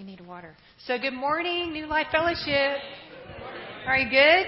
You 0.00 0.06
need 0.06 0.26
water. 0.26 0.56
So, 0.86 0.96
good 0.98 1.12
morning, 1.12 1.74
New 1.74 1.84
Life 1.84 2.06
Fellowship. 2.10 2.78
Are 3.86 3.98
you 3.98 4.08
good? 4.08 4.46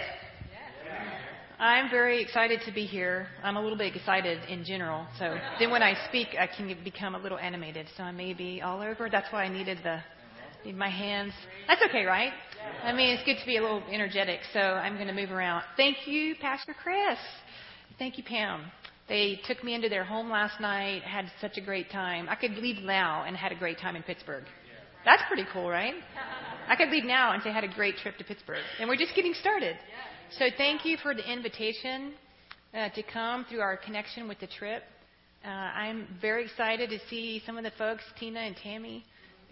I'm 1.58 1.90
very 1.90 2.22
excited 2.22 2.62
to 2.64 2.72
be 2.72 2.86
here. 2.86 3.26
I'm 3.42 3.58
a 3.58 3.60
little 3.60 3.76
bit 3.76 3.94
excited 3.94 4.38
in 4.48 4.64
general. 4.64 5.06
So 5.18 5.36
then 5.58 5.70
when 5.70 5.82
I 5.82 5.92
speak, 6.08 6.28
I 6.40 6.46
can 6.46 6.74
become 6.82 7.14
a 7.14 7.18
little 7.18 7.36
animated. 7.36 7.86
So 7.98 8.02
I 8.02 8.12
may 8.12 8.32
be 8.32 8.62
all 8.62 8.80
over. 8.80 9.10
That's 9.10 9.30
why 9.30 9.44
I 9.44 9.48
needed 9.48 9.80
the 9.84 10.00
need 10.64 10.74
my 10.74 10.88
hands. 10.88 11.34
That's 11.68 11.82
okay, 11.86 12.06
right? 12.06 12.32
I 12.82 12.94
mean, 12.94 13.10
it's 13.10 13.24
good 13.24 13.36
to 13.38 13.44
be 13.44 13.58
a 13.58 13.62
little 13.62 13.82
energetic. 13.92 14.40
So 14.54 14.58
I'm 14.58 14.94
going 14.94 15.08
to 15.08 15.12
move 15.12 15.32
around. 15.32 15.64
Thank 15.76 16.06
you, 16.06 16.34
Pastor 16.40 16.74
Chris. 16.82 17.18
Thank 17.98 18.16
you, 18.16 18.24
Pam. 18.24 18.72
They 19.06 19.38
took 19.46 19.62
me 19.62 19.74
into 19.74 19.90
their 19.90 20.04
home 20.04 20.30
last 20.30 20.62
night. 20.62 21.02
Had 21.02 21.30
such 21.42 21.58
a 21.58 21.60
great 21.60 21.90
time. 21.90 22.26
I 22.30 22.36
could 22.36 22.52
leave 22.52 22.82
now 22.82 23.24
and 23.26 23.36
had 23.36 23.52
a 23.52 23.56
great 23.56 23.78
time 23.78 23.96
in 23.96 24.02
Pittsburgh. 24.02 24.44
That's 25.04 25.22
pretty 25.28 25.44
cool, 25.52 25.68
right? 25.68 25.94
I 26.68 26.76
could 26.76 26.90
leave 26.90 27.04
now 27.04 27.32
and 27.32 27.42
say 27.42 27.50
I 27.50 27.52
had 27.52 27.64
a 27.64 27.74
great 27.74 27.96
trip 27.96 28.16
to 28.18 28.24
Pittsburgh. 28.24 28.62
And 28.78 28.88
we're 28.88 28.96
just 28.96 29.14
getting 29.14 29.34
started. 29.34 29.76
So 30.38 30.46
thank 30.56 30.84
you 30.84 30.96
for 31.02 31.14
the 31.14 31.30
invitation 31.30 32.12
uh, 32.72 32.88
to 32.90 33.02
come 33.02 33.44
through 33.50 33.60
our 33.60 33.76
connection 33.76 34.28
with 34.28 34.38
the 34.40 34.46
trip. 34.46 34.84
Uh, 35.44 35.48
I'm 35.48 36.06
very 36.20 36.44
excited 36.44 36.88
to 36.90 36.98
see 37.10 37.42
some 37.44 37.58
of 37.58 37.64
the 37.64 37.72
folks, 37.72 38.04
Tina 38.18 38.40
and 38.40 38.56
Tammy, 38.56 39.04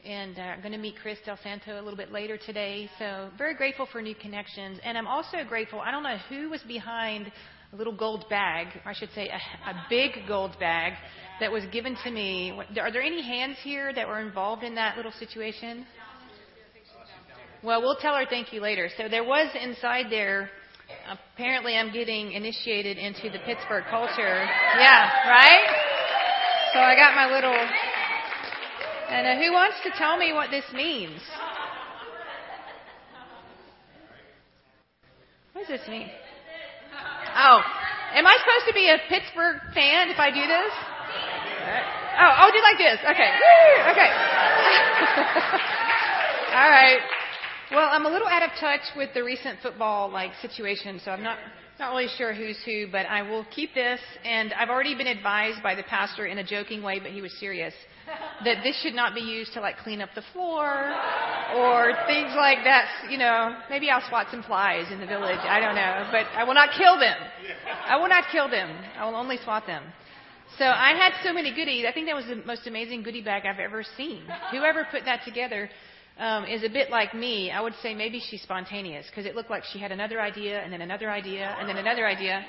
and 0.04 0.38
uh, 0.38 0.42
I'm 0.42 0.60
going 0.60 0.72
to 0.72 0.78
meet 0.78 0.94
Chris 1.02 1.18
Del 1.26 1.38
Santo 1.42 1.74
a 1.74 1.82
little 1.82 1.96
bit 1.96 2.12
later 2.12 2.38
today. 2.38 2.88
So 2.98 3.28
very 3.36 3.54
grateful 3.54 3.86
for 3.90 4.00
new 4.00 4.14
connections, 4.14 4.78
and 4.84 4.96
I'm 4.96 5.08
also 5.08 5.38
grateful. 5.48 5.80
I 5.80 5.90
don't 5.90 6.04
know 6.04 6.16
who 6.28 6.48
was 6.48 6.62
behind 6.62 7.30
a 7.72 7.76
little 7.76 7.94
gold 7.94 8.24
bag, 8.28 8.66
or 8.84 8.90
I 8.90 8.94
should 8.94 9.10
say 9.14 9.28
a, 9.28 9.70
a 9.70 9.86
big 9.88 10.26
gold 10.26 10.58
bag 10.58 10.94
that 11.40 11.50
was 11.50 11.64
given 11.72 11.96
to 12.04 12.10
me. 12.10 12.52
Are 12.80 12.92
there 12.92 13.02
any 13.02 13.22
hands 13.22 13.56
here 13.62 13.92
that 13.94 14.06
were 14.06 14.20
involved 14.20 14.62
in 14.62 14.74
that 14.74 14.96
little 14.96 15.12
situation? 15.12 15.86
Well, 17.62 17.80
we'll 17.80 17.96
tell 17.96 18.14
her 18.16 18.24
thank 18.28 18.52
you 18.52 18.60
later. 18.60 18.88
So 18.96 19.08
there 19.08 19.24
was 19.24 19.48
inside 19.60 20.06
there 20.10 20.50
apparently 21.08 21.76
I'm 21.76 21.92
getting 21.92 22.32
initiated 22.32 22.98
into 22.98 23.30
the 23.30 23.38
Pittsburgh 23.44 23.84
culture. 23.90 24.44
Yeah, 24.78 25.10
right? 25.28 25.66
So 26.72 26.80
I 26.80 26.94
got 26.94 27.14
my 27.14 27.32
little. 27.32 27.54
And 29.10 29.26
uh, 29.26 29.44
who 29.44 29.52
wants 29.52 29.76
to 29.84 29.90
tell 29.98 30.16
me 30.16 30.32
what 30.32 30.50
this 30.50 30.64
means? 30.74 31.20
What 35.52 35.66
does 35.66 35.80
this 35.80 35.88
mean? 35.88 36.08
Oh, 37.36 37.62
am 38.14 38.26
I 38.26 38.36
supposed 38.38 38.66
to 38.68 38.74
be 38.74 38.88
a 38.90 38.98
Pittsburgh 39.08 39.60
fan 39.74 40.10
if 40.10 40.18
I 40.18 40.30
do 40.30 40.42
this? 40.42 40.72
Uh, 41.60 41.82
oh, 42.20 42.32
oh, 42.42 42.50
do 42.50 42.60
like 42.62 42.78
this. 42.78 42.98
Okay. 43.04 43.30
Okay. 43.90 44.10
All 46.54 46.70
right. 46.70 47.00
Well, 47.70 47.88
I'm 47.92 48.06
a 48.06 48.10
little 48.10 48.26
out 48.26 48.42
of 48.42 48.50
touch 48.58 48.80
with 48.96 49.10
the 49.14 49.22
recent 49.22 49.60
football 49.62 50.10
like 50.10 50.32
situation, 50.42 51.00
so 51.04 51.12
I'm 51.12 51.22
not 51.22 51.38
not 51.78 51.90
really 51.94 52.08
sure 52.18 52.34
who's 52.34 52.58
who, 52.64 52.88
but 52.92 53.06
I 53.06 53.22
will 53.22 53.46
keep 53.54 53.72
this. 53.74 54.00
And 54.24 54.52
I've 54.52 54.68
already 54.68 54.94
been 54.94 55.06
advised 55.06 55.62
by 55.62 55.74
the 55.74 55.82
pastor 55.82 56.26
in 56.26 56.36
a 56.38 56.44
joking 56.44 56.82
way, 56.82 56.98
but 56.98 57.10
he 57.10 57.22
was 57.22 57.32
serious, 57.40 57.72
that 58.44 58.62
this 58.62 58.80
should 58.82 58.94
not 58.94 59.14
be 59.14 59.20
used 59.20 59.52
to 59.54 59.60
like 59.60 59.76
clean 59.78 60.00
up 60.00 60.10
the 60.14 60.22
floor 60.32 60.66
or 61.54 61.92
things 62.06 62.32
like 62.36 62.64
that. 62.64 62.86
You 63.10 63.18
know, 63.18 63.56
maybe 63.68 63.90
I'll 63.90 64.06
swat 64.08 64.26
some 64.30 64.42
flies 64.42 64.90
in 64.90 65.00
the 65.00 65.06
village. 65.06 65.38
I 65.40 65.60
don't 65.60 65.74
know, 65.74 66.08
but 66.10 66.26
I 66.34 66.44
will 66.44 66.54
not 66.54 66.70
kill 66.76 66.98
them. 66.98 67.16
I 67.86 67.96
will 67.96 68.08
not 68.08 68.24
kill 68.32 68.48
them. 68.48 68.70
I 68.96 69.04
will 69.04 69.16
only 69.16 69.38
swat 69.44 69.66
them. 69.66 69.82
So 70.58 70.64
I 70.64 70.92
had 70.94 71.12
so 71.22 71.32
many 71.32 71.54
goodies. 71.54 71.84
I 71.88 71.92
think 71.92 72.06
that 72.06 72.16
was 72.16 72.26
the 72.26 72.42
most 72.44 72.66
amazing 72.66 73.02
goodie 73.02 73.22
bag 73.22 73.44
I've 73.46 73.60
ever 73.60 73.84
seen. 73.96 74.22
Whoever 74.50 74.86
put 74.90 75.04
that 75.04 75.20
together 75.24 75.70
um, 76.18 76.44
is 76.44 76.64
a 76.64 76.68
bit 76.68 76.90
like 76.90 77.14
me, 77.14 77.50
I 77.50 77.60
would 77.60 77.74
say 77.82 77.94
maybe 77.94 78.20
she's 78.20 78.42
spontaneous 78.42 79.06
because 79.06 79.26
it 79.26 79.34
looked 79.34 79.50
like 79.50 79.64
she 79.72 79.78
had 79.78 79.92
another 79.92 80.20
idea 80.20 80.60
and 80.60 80.72
then 80.72 80.82
another 80.82 81.10
idea 81.10 81.56
and 81.58 81.68
then 81.68 81.76
another 81.76 82.06
idea. 82.06 82.44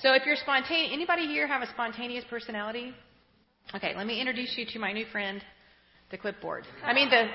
So 0.00 0.14
if 0.14 0.24
you're 0.24 0.36
spontaneous, 0.36 0.92
anybody 0.92 1.26
here 1.26 1.46
have 1.46 1.62
a 1.62 1.68
spontaneous 1.68 2.24
personality? 2.30 2.94
Okay, 3.74 3.94
let 3.96 4.06
me 4.06 4.20
introduce 4.20 4.52
you 4.56 4.66
to 4.72 4.78
my 4.80 4.92
new 4.92 5.06
friend, 5.12 5.40
the 6.10 6.18
clipboard. 6.18 6.66
I 6.84 6.92
mean 6.92 7.08
the 7.08 7.28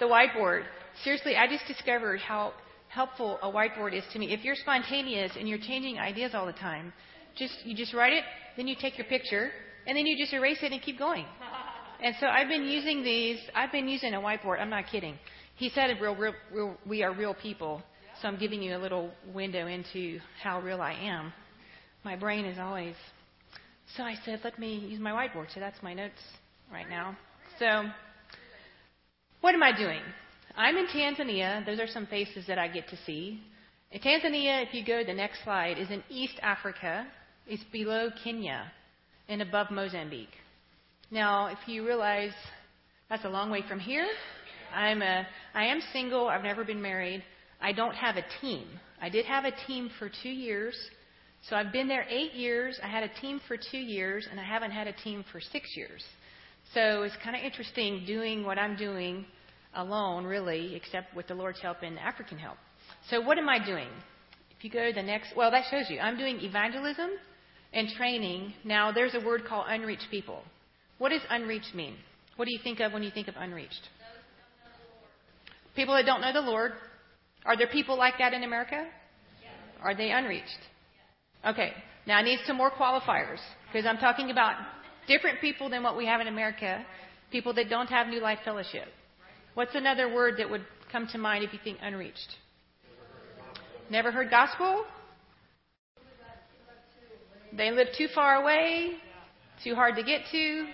the 0.00 0.06
whiteboard. 0.06 0.64
Seriously, 1.04 1.36
I 1.36 1.46
just 1.46 1.66
discovered 1.66 2.18
how 2.20 2.54
helpful 2.88 3.38
a 3.42 3.50
whiteboard 3.50 3.94
is 3.94 4.02
to 4.12 4.18
me. 4.18 4.32
If 4.32 4.42
you're 4.42 4.54
spontaneous 4.56 5.32
and 5.38 5.46
you're 5.46 5.58
changing 5.58 5.98
ideas 5.98 6.32
all 6.34 6.46
the 6.46 6.52
time, 6.54 6.94
just 7.36 7.54
you 7.64 7.76
just 7.76 7.92
write 7.92 8.14
it, 8.14 8.24
then 8.56 8.66
you 8.66 8.74
take 8.80 8.96
your 8.96 9.06
picture, 9.06 9.50
and 9.86 9.96
then 9.96 10.06
you 10.06 10.16
just 10.16 10.32
erase 10.32 10.58
it 10.62 10.72
and 10.72 10.80
keep 10.80 10.98
going. 10.98 11.26
And 12.04 12.16
so 12.18 12.26
I've 12.26 12.48
been 12.48 12.64
using 12.64 13.04
these. 13.04 13.38
I've 13.54 13.70
been 13.70 13.86
using 13.86 14.12
a 14.14 14.20
whiteboard. 14.20 14.60
I'm 14.60 14.70
not 14.70 14.86
kidding. 14.90 15.16
He 15.54 15.68
said 15.68 15.88
real, 16.00 16.16
real, 16.16 16.34
real, 16.52 16.76
we 16.84 17.04
are 17.04 17.14
real 17.14 17.32
people. 17.32 17.80
So 18.20 18.26
I'm 18.26 18.36
giving 18.38 18.60
you 18.60 18.76
a 18.76 18.80
little 18.80 19.12
window 19.32 19.68
into 19.68 20.18
how 20.42 20.60
real 20.60 20.80
I 20.80 20.94
am. 20.94 21.32
My 22.04 22.16
brain 22.16 22.44
is 22.44 22.58
always. 22.58 22.96
So 23.96 24.02
I 24.02 24.16
said, 24.24 24.40
let 24.44 24.58
me 24.58 24.76
use 24.88 25.00
my 25.00 25.10
whiteboard. 25.10 25.52
So 25.52 25.60
that's 25.60 25.82
my 25.82 25.94
notes 25.94 26.20
right 26.72 26.88
now. 26.88 27.16
So 27.58 27.84
what 29.40 29.54
am 29.54 29.62
I 29.62 29.76
doing? 29.76 30.00
I'm 30.56 30.76
in 30.76 30.86
Tanzania. 30.86 31.64
Those 31.64 31.80
are 31.80 31.86
some 31.86 32.06
faces 32.06 32.46
that 32.46 32.58
I 32.58 32.68
get 32.68 32.88
to 32.88 32.96
see. 33.04 33.40
In 33.90 34.00
Tanzania, 34.00 34.66
if 34.66 34.72
you 34.72 34.84
go 34.84 35.00
to 35.00 35.04
the 35.04 35.12
next 35.12 35.44
slide, 35.44 35.78
is 35.78 35.90
in 35.90 36.02
East 36.08 36.38
Africa. 36.42 37.06
It's 37.46 37.62
below 37.72 38.08
Kenya 38.22 38.70
and 39.28 39.42
above 39.42 39.70
Mozambique. 39.70 40.34
Now, 41.10 41.46
if 41.48 41.58
you 41.66 41.86
realize 41.86 42.32
that's 43.10 43.24
a 43.24 43.28
long 43.28 43.50
way 43.50 43.62
from 43.68 43.80
here, 43.80 44.06
I'm 44.74 45.02
a, 45.02 45.26
I 45.54 45.66
am 45.66 45.80
single. 45.92 46.28
I've 46.28 46.42
never 46.42 46.64
been 46.64 46.80
married. 46.80 47.22
I 47.60 47.72
don't 47.72 47.94
have 47.94 48.16
a 48.16 48.24
team. 48.40 48.66
I 49.00 49.08
did 49.08 49.26
have 49.26 49.44
a 49.44 49.52
team 49.66 49.90
for 49.98 50.10
two 50.22 50.30
years. 50.30 50.74
So 51.48 51.56
I've 51.56 51.72
been 51.72 51.88
there 51.88 52.06
eight 52.08 52.34
years. 52.34 52.78
I 52.82 52.86
had 52.86 53.02
a 53.02 53.20
team 53.20 53.40
for 53.48 53.56
two 53.56 53.78
years, 53.78 54.26
and 54.30 54.38
I 54.38 54.44
haven't 54.44 54.70
had 54.70 54.86
a 54.86 54.92
team 54.92 55.24
for 55.32 55.40
six 55.40 55.76
years. 55.76 56.04
So 56.72 57.02
it's 57.02 57.16
kind 57.24 57.34
of 57.34 57.42
interesting 57.42 58.04
doing 58.06 58.44
what 58.44 58.58
I'm 58.58 58.76
doing 58.76 59.26
alone, 59.74 60.24
really, 60.24 60.74
except 60.76 61.14
with 61.16 61.26
the 61.26 61.34
Lord's 61.34 61.60
help 61.60 61.78
and 61.82 61.98
African 61.98 62.38
help. 62.38 62.58
So 63.10 63.20
what 63.20 63.38
am 63.38 63.48
I 63.48 63.64
doing? 63.64 63.88
If 64.56 64.64
you 64.64 64.70
go 64.70 64.86
to 64.86 64.92
the 64.92 65.02
next, 65.02 65.36
well, 65.36 65.50
that 65.50 65.64
shows 65.70 65.86
you. 65.88 65.98
I'm 65.98 66.16
doing 66.16 66.38
evangelism 66.40 67.10
and 67.72 67.88
training. 67.96 68.54
Now, 68.64 68.92
there's 68.92 69.14
a 69.14 69.20
word 69.20 69.44
called 69.44 69.66
unreached 69.68 70.06
people. 70.10 70.42
What 70.98 71.08
does 71.08 71.22
unreached 71.28 71.74
mean? 71.74 71.96
What 72.36 72.44
do 72.44 72.52
you 72.52 72.60
think 72.62 72.78
of 72.80 72.92
when 72.92 73.02
you 73.02 73.10
think 73.10 73.26
of 73.26 73.34
unreached? 73.36 73.88
People 75.74 75.94
that 75.94 76.06
don't 76.06 76.20
know 76.20 76.32
the 76.32 76.40
Lord. 76.40 76.72
Are 77.44 77.56
there 77.56 77.66
people 77.66 77.98
like 77.98 78.14
that 78.18 78.32
in 78.32 78.44
America? 78.44 78.86
Are 79.82 79.96
they 79.96 80.12
unreached? 80.12 80.60
Okay. 81.46 81.72
Now 82.06 82.16
I 82.16 82.22
need 82.22 82.38
some 82.46 82.56
more 82.56 82.70
qualifiers 82.70 83.38
because 83.66 83.86
I'm 83.86 83.98
talking 83.98 84.30
about 84.30 84.56
different 85.06 85.40
people 85.40 85.68
than 85.70 85.82
what 85.82 85.96
we 85.96 86.06
have 86.06 86.20
in 86.20 86.28
America. 86.28 86.84
People 87.30 87.54
that 87.54 87.68
don't 87.68 87.88
have 87.88 88.08
New 88.08 88.20
Life 88.20 88.40
Fellowship. 88.44 88.88
What's 89.54 89.74
another 89.74 90.12
word 90.12 90.34
that 90.38 90.50
would 90.50 90.64
come 90.90 91.06
to 91.12 91.18
mind 91.18 91.44
if 91.44 91.52
you 91.52 91.58
think 91.62 91.78
unreached? 91.82 92.36
Never 93.90 94.10
heard 94.10 94.30
gospel? 94.30 94.84
They 97.54 97.70
live 97.70 97.88
too 97.96 98.08
far 98.14 98.42
away, 98.42 98.92
too 99.62 99.74
hard 99.74 99.96
to 99.96 100.02
get 100.02 100.22
to, 100.32 100.66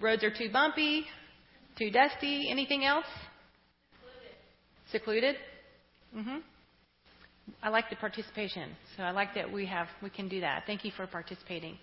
Roads 0.00 0.22
are 0.22 0.30
too 0.30 0.50
bumpy, 0.52 1.06
too 1.78 1.90
dusty. 1.90 2.48
Anything 2.50 2.84
else? 2.84 3.06
Secluded. 4.92 5.36
Mm-hmm. 6.14 6.36
I 7.62 7.68
like 7.68 7.90
the 7.90 7.96
participation, 7.96 8.70
so 8.96 9.02
I 9.02 9.10
like 9.12 9.34
that 9.34 9.50
we 9.50 9.66
have 9.66 9.88
we 10.02 10.10
can 10.10 10.28
do 10.28 10.40
that. 10.40 10.64
Thank 10.66 10.84
you 10.84 10.90
for 10.96 11.06
participating. 11.06 11.78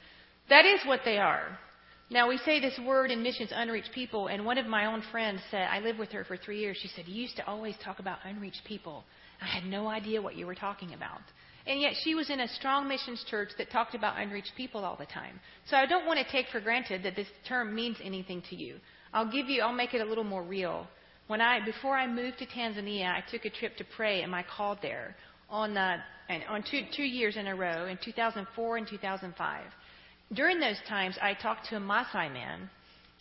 That 0.49 0.65
is 0.65 0.81
what 0.85 1.01
they 1.05 1.17
are. 1.17 1.57
Now 2.09 2.27
we 2.27 2.37
say 2.37 2.59
this 2.59 2.77
word 2.85 3.11
in 3.11 3.23
missions, 3.23 3.51
unreached 3.53 3.91
people, 3.93 4.27
and 4.27 4.45
one 4.45 4.57
of 4.57 4.67
my 4.67 4.85
own 4.85 5.01
friends 5.11 5.41
said, 5.49 5.67
I 5.71 5.79
lived 5.79 5.99
with 5.99 6.11
her 6.11 6.23
for 6.25 6.37
three 6.37 6.59
years. 6.59 6.77
She 6.81 6.89
said, 6.89 7.05
You 7.07 7.21
used 7.21 7.37
to 7.37 7.47
always 7.47 7.75
talk 7.83 7.99
about 7.99 8.19
unreached 8.25 8.61
people. 8.65 9.03
I 9.41 9.45
had 9.45 9.65
no 9.65 9.87
idea 9.87 10.21
what 10.21 10.35
you 10.35 10.45
were 10.45 10.55
talking 10.55 10.93
about. 10.93 11.21
And 11.65 11.79
yet 11.79 11.93
she 12.03 12.13
was 12.13 12.29
in 12.29 12.41
a 12.41 12.47
strong 12.47 12.87
missions 12.87 13.23
church 13.29 13.49
that 13.57 13.71
talked 13.71 13.95
about 13.95 14.19
unreached 14.19 14.51
people 14.57 14.83
all 14.83 14.97
the 14.97 15.05
time. 15.05 15.39
So 15.69 15.77
I 15.77 15.85
don't 15.85 16.05
want 16.05 16.19
to 16.19 16.31
take 16.31 16.47
for 16.51 16.59
granted 16.59 17.03
that 17.03 17.15
this 17.15 17.27
term 17.47 17.73
means 17.73 17.97
anything 18.03 18.43
to 18.49 18.55
you. 18.55 18.75
I'll 19.13 19.31
give 19.31 19.47
you, 19.47 19.61
I'll 19.61 19.73
make 19.73 19.93
it 19.93 20.01
a 20.01 20.05
little 20.05 20.25
more 20.25 20.43
real. 20.43 20.87
When 21.27 21.39
I, 21.39 21.63
before 21.63 21.97
I 21.97 22.05
moved 22.05 22.39
to 22.39 22.45
Tanzania, 22.45 23.07
I 23.07 23.23
took 23.31 23.45
a 23.45 23.49
trip 23.49 23.77
to 23.77 23.85
pray 23.95 24.23
and 24.23 24.35
I 24.35 24.43
called 24.43 24.79
there 24.81 25.15
on, 25.49 25.77
uh, 25.77 25.97
on 26.49 26.63
two, 26.69 26.81
two 26.95 27.03
years 27.03 27.37
in 27.37 27.47
a 27.47 27.55
row 27.55 27.85
in 27.85 27.97
2004 28.03 28.77
and 28.77 28.87
2005. 28.87 29.63
During 30.33 30.59
those 30.59 30.79
times, 30.87 31.17
I 31.21 31.33
talked 31.33 31.67
to 31.69 31.77
a 31.77 31.79
Maasai 31.79 32.31
man. 32.31 32.69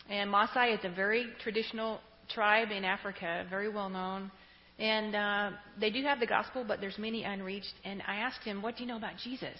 And 0.09 0.29
Maasai 0.29 0.73
is 0.73 0.79
a 0.83 0.89
very 0.89 1.27
traditional 1.41 1.99
tribe 2.29 2.71
in 2.71 2.83
Africa, 2.83 3.45
very 3.49 3.69
well 3.69 3.89
known. 3.89 4.31
And 4.79 5.15
uh, 5.15 5.51
they 5.79 5.91
do 5.91 6.01
have 6.03 6.19
the 6.19 6.27
gospel, 6.27 6.65
but 6.67 6.81
there's 6.81 6.97
many 6.97 7.23
unreached. 7.23 7.73
And 7.85 8.01
I 8.07 8.15
asked 8.15 8.43
him, 8.43 8.61
What 8.61 8.77
do 8.77 8.83
you 8.83 8.89
know 8.89 8.97
about 8.97 9.17
Jesus? 9.23 9.57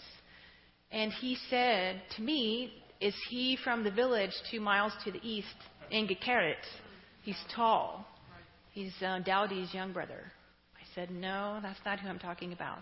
And 0.91 1.11
he 1.13 1.37
said 1.49 2.01
to 2.15 2.21
me, 2.21 2.73
Is 2.99 3.15
he 3.29 3.57
from 3.63 3.83
the 3.83 3.91
village 3.91 4.31
two 4.51 4.59
miles 4.59 4.93
to 5.05 5.11
the 5.11 5.21
east 5.21 5.47
in 5.91 6.07
Gekeret? 6.07 6.55
He's 7.21 7.37
tall. 7.55 8.05
He's 8.71 8.93
uh, 9.05 9.19
Dowdy's 9.19 9.73
young 9.73 9.93
brother. 9.93 10.31
Said, 10.95 11.11
No, 11.11 11.59
that's 11.61 11.79
not 11.85 11.99
who 11.99 12.07
I'm 12.07 12.19
talking 12.19 12.53
about. 12.53 12.79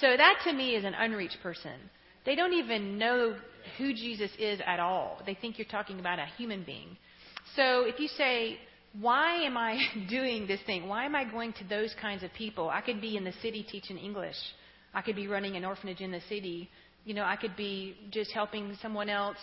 So 0.00 0.16
that 0.16 0.40
to 0.44 0.52
me 0.52 0.74
is 0.74 0.84
an 0.84 0.94
unreached 0.94 1.38
person. 1.42 1.78
They 2.24 2.34
don't 2.34 2.52
even 2.52 2.98
know 2.98 3.36
who 3.78 3.94
Jesus 3.94 4.30
is 4.38 4.60
at 4.66 4.80
all. 4.80 5.22
They 5.24 5.34
think 5.34 5.58
you're 5.58 5.66
talking 5.68 6.00
about 6.00 6.18
a 6.18 6.26
human 6.36 6.64
being. 6.64 6.96
So 7.54 7.84
if 7.84 8.00
you 8.00 8.08
say, 8.08 8.58
why 9.00 9.42
am 9.42 9.56
I 9.56 9.78
doing 10.08 10.46
this 10.46 10.60
thing? 10.66 10.88
Why 10.88 11.04
am 11.04 11.14
I 11.14 11.24
going 11.24 11.52
to 11.54 11.64
those 11.64 11.94
kinds 12.00 12.22
of 12.22 12.32
people? 12.34 12.68
I 12.68 12.80
could 12.80 13.00
be 13.00 13.16
in 13.16 13.24
the 13.24 13.32
city 13.42 13.64
teaching 13.68 13.96
English. 13.96 14.36
I 14.94 15.02
could 15.02 15.16
be 15.16 15.28
running 15.28 15.56
an 15.56 15.64
orphanage 15.64 16.00
in 16.00 16.10
the 16.10 16.20
city. 16.28 16.68
You 17.04 17.14
know, 17.14 17.24
I 17.24 17.36
could 17.36 17.56
be 17.56 17.96
just 18.10 18.32
helping 18.32 18.76
someone 18.82 19.08
else. 19.08 19.36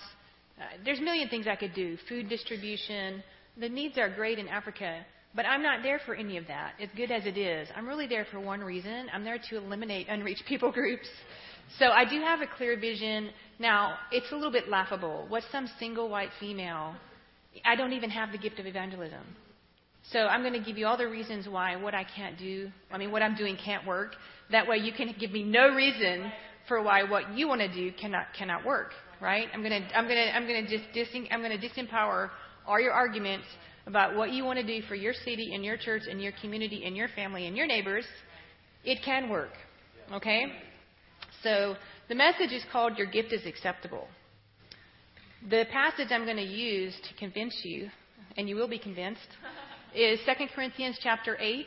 Uh, 0.60 0.64
there's 0.84 1.00
a 1.00 1.04
million 1.04 1.30
things 1.30 1.48
I 1.48 1.56
could 1.56 1.74
do. 1.74 1.98
Food 2.10 2.30
distribution. 2.30 3.24
The 3.58 3.70
needs 3.70 3.98
are 3.98 4.10
great 4.10 4.40
in 4.40 4.48
Africa, 4.48 5.06
but 5.36 5.46
I'm 5.46 5.64
not 5.64 5.82
there 5.82 6.00
for 6.06 6.14
any 6.14 6.38
of 6.38 6.48
that. 6.48 6.74
As 6.82 6.90
good 6.96 7.12
as 7.12 7.26
it 7.26 7.38
is, 7.38 7.68
I'm 7.76 7.88
really 7.88 8.08
there 8.08 8.26
for 8.32 8.40
one 8.40 8.62
reason. 8.62 9.08
I'm 9.12 9.24
there 9.24 9.40
to 9.50 9.58
eliminate 9.58 10.08
unreached 10.10 10.46
people 10.48 10.72
groups. 10.72 11.08
So 11.80 11.88
I 11.88 12.06
do 12.06 12.20
have 12.22 12.42
a 12.42 12.48
clear 12.48 12.80
vision. 12.80 13.30
Now, 13.60 13.96
it's 14.12 14.32
a 14.32 14.36
little 14.36 14.52
bit 14.52 14.70
laughable. 14.70 15.26
What's 15.30 15.50
some 15.52 15.68
single 15.80 16.10
white 16.10 16.30
female? 16.40 16.96
I 17.66 17.76
don't 17.76 17.94
even 17.94 18.10
have 18.10 18.32
the 18.32 18.38
gift 18.38 18.60
of 18.60 18.66
evangelism. 18.66 19.24
So 20.12 20.20
I'm 20.20 20.42
going 20.42 20.54
to 20.54 20.60
give 20.60 20.78
you 20.78 20.86
all 20.86 20.98
the 20.98 21.08
reasons 21.08 21.48
why 21.48 21.76
what 21.78 21.96
I 21.96 22.04
can't 22.04 22.38
do, 22.38 22.70
I 22.92 22.98
mean, 22.98 23.12
what 23.12 23.22
I'm 23.22 23.36
doing 23.36 23.58
can't 23.64 23.88
work. 23.88 24.16
That 24.52 24.68
way 24.68 24.78
you 24.78 24.92
can 24.92 25.16
give 25.18 25.32
me 25.32 25.44
no 25.44 25.74
reason 25.74 26.32
for 26.68 26.82
why 26.82 27.04
what 27.04 27.32
you 27.36 27.48
want 27.48 27.62
to 27.62 27.74
do 27.74 27.92
cannot, 27.94 28.28
cannot 28.38 28.66
work, 28.66 28.92
right? 29.22 29.48
I'm 29.54 29.62
going 29.62 29.82
to, 29.82 29.98
I'm 29.98 30.06
going 30.06 30.28
to, 30.28 30.36
I'm 30.36 30.46
going 30.46 30.66
to 30.66 30.78
just 30.78 30.92
dis, 30.94 31.08
I'm 31.32 31.42
going 31.42 31.58
to 31.58 31.68
disempower 31.68 32.30
all 32.68 32.80
your 32.80 32.92
arguments 32.92 33.46
about 33.86 34.16
what 34.16 34.32
you 34.32 34.44
want 34.46 34.60
to 34.60 34.66
do 34.66 34.86
for 34.88 34.96
your 34.96 35.14
city 35.14 35.52
and 35.54 35.64
your 35.64 35.78
church 35.78 36.04
and 36.10 36.22
your 36.22 36.34
community 36.42 36.84
and 36.86 36.96
your 36.96 37.10
family 37.10 37.48
and 37.48 37.58
your 37.58 37.68
neighbors. 37.68 38.06
It 38.84 39.00
can 39.04 39.30
work, 39.30 39.52
okay? 40.12 40.46
So 41.42 41.76
the 42.10 42.16
message 42.16 42.52
is 42.52 42.64
called 42.72 42.98
Your 42.98 43.08
Gift 43.08 43.34
is 43.34 43.46
Acceptable. 43.46 44.08
The 45.50 45.66
passage 45.72 46.08
I'm 46.12 46.26
going 46.26 46.38
to 46.38 46.44
use 46.44 46.96
to 47.10 47.16
convince 47.20 47.54
you, 47.64 47.90
and 48.38 48.48
you 48.48 48.56
will 48.56 48.70
be 48.70 48.80
convinced, 48.80 49.28
is 49.94 50.20
2 50.26 50.46
Corinthians 50.56 50.98
chapter 51.02 51.38
8, 51.40 51.66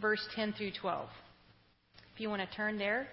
verse 0.00 0.26
10 0.34 0.52
through 0.52 0.72
12. 0.80 1.08
If 2.14 2.20
you 2.20 2.28
want 2.28 2.48
to 2.48 2.56
turn 2.56 2.78
there. 2.78 3.08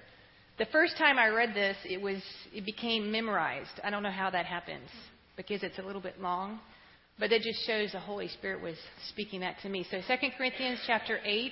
The 0.60 0.66
first 0.72 0.98
time 0.98 1.18
I 1.18 1.30
read 1.30 1.56
this, 1.56 1.76
it 1.84 2.00
was 2.00 2.22
it 2.54 2.66
became 2.66 3.12
memorized. 3.12 3.80
I 3.84 3.90
don't 3.90 4.04
know 4.04 4.12
how 4.12 4.30
that 4.30 4.46
happens 4.46 4.88
because 5.36 5.64
it's 5.64 5.80
a 5.80 5.82
little 5.82 6.02
bit 6.02 6.22
long, 6.22 6.60
but 7.20 7.30
that 7.30 7.42
just 7.42 7.66
shows 7.66 7.92
the 7.92 8.00
Holy 8.00 8.28
Spirit 8.28 8.62
was 8.62 8.76
speaking 9.10 9.42
that 9.42 9.56
to 9.62 9.70
me. 9.70 9.86
So 9.90 10.00
2 10.00 10.28
Corinthians 10.38 10.80
chapter 10.88 11.20
8, 11.24 11.52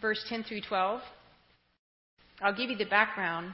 verse 0.00 0.24
10 0.28 0.44
through 0.44 0.62
12. 0.62 1.00
I'll 2.40 2.56
give 2.56 2.70
you 2.70 2.76
the 2.76 2.86
background. 2.86 3.52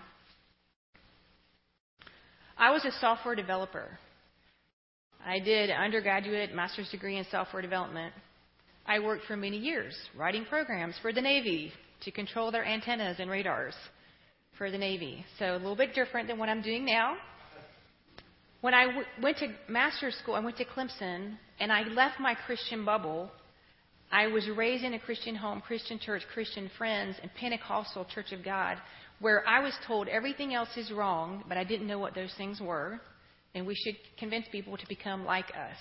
I 2.56 2.70
was 2.70 2.84
a 2.84 2.92
software 3.00 3.34
developer. 3.34 3.98
I 5.24 5.38
did 5.38 5.70
undergraduate 5.70 6.54
master's 6.54 6.88
degree 6.90 7.18
in 7.18 7.26
software 7.30 7.62
development. 7.62 8.14
I 8.86 8.98
worked 8.98 9.24
for 9.26 9.36
many 9.36 9.58
years 9.58 9.94
writing 10.16 10.44
programs 10.44 10.94
for 11.02 11.12
the 11.12 11.20
Navy 11.20 11.72
to 12.02 12.10
control 12.10 12.50
their 12.50 12.64
antennas 12.64 13.16
and 13.18 13.30
radars 13.30 13.74
for 14.56 14.70
the 14.70 14.78
Navy. 14.78 15.24
So 15.38 15.52
a 15.52 15.58
little 15.58 15.76
bit 15.76 15.94
different 15.94 16.28
than 16.28 16.38
what 16.38 16.48
I'm 16.48 16.62
doing 16.62 16.84
now. 16.84 17.16
When 18.60 18.74
I 18.74 18.86
w- 18.86 19.06
went 19.22 19.38
to 19.38 19.48
master's 19.68 20.14
school, 20.16 20.34
I 20.34 20.40
went 20.40 20.58
to 20.58 20.64
Clemson, 20.64 21.36
and 21.58 21.72
I 21.72 21.82
left 21.84 22.20
my 22.20 22.34
Christian 22.34 22.84
bubble. 22.84 23.30
I 24.12 24.26
was 24.26 24.48
raised 24.48 24.84
in 24.84 24.94
a 24.94 24.98
Christian 24.98 25.34
home, 25.34 25.62
Christian 25.62 25.98
church, 25.98 26.22
Christian 26.34 26.70
friends, 26.76 27.16
and 27.22 27.32
Pentecostal 27.34 28.04
Church 28.04 28.32
of 28.32 28.44
God, 28.44 28.76
where 29.20 29.46
I 29.48 29.60
was 29.60 29.72
told 29.86 30.08
everything 30.08 30.52
else 30.54 30.76
is 30.76 30.90
wrong, 30.90 31.44
but 31.48 31.56
I 31.56 31.64
didn't 31.64 31.86
know 31.86 31.98
what 31.98 32.14
those 32.14 32.34
things 32.36 32.60
were, 32.60 33.00
and 33.54 33.66
we 33.66 33.74
should 33.74 33.96
convince 34.18 34.46
people 34.52 34.76
to 34.76 34.86
become 34.88 35.24
like 35.24 35.50
us. 35.50 35.76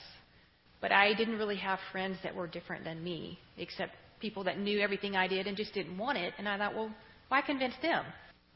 But 0.80 0.94
I 0.94 1.14
didn't 1.14 1.38
really 1.38 1.58
have 1.58 1.80
friends 1.92 2.18
that 2.24 2.34
were 2.34 2.48
different 2.48 2.86
than 2.86 3.04
me, 3.04 3.40
except 3.58 3.94
people 4.22 4.44
that 4.46 4.60
knew 4.60 4.80
everything 4.80 5.16
I 5.16 5.28
did 5.28 5.48
and 5.48 5.58
just 5.58 5.74
didn't 5.74 5.98
want 5.98 6.18
it. 6.18 6.34
And 6.38 6.48
I 6.48 6.58
thought, 6.58 6.76
well, 6.76 6.94
why 7.28 7.42
convince 7.42 7.76
them? 7.82 8.06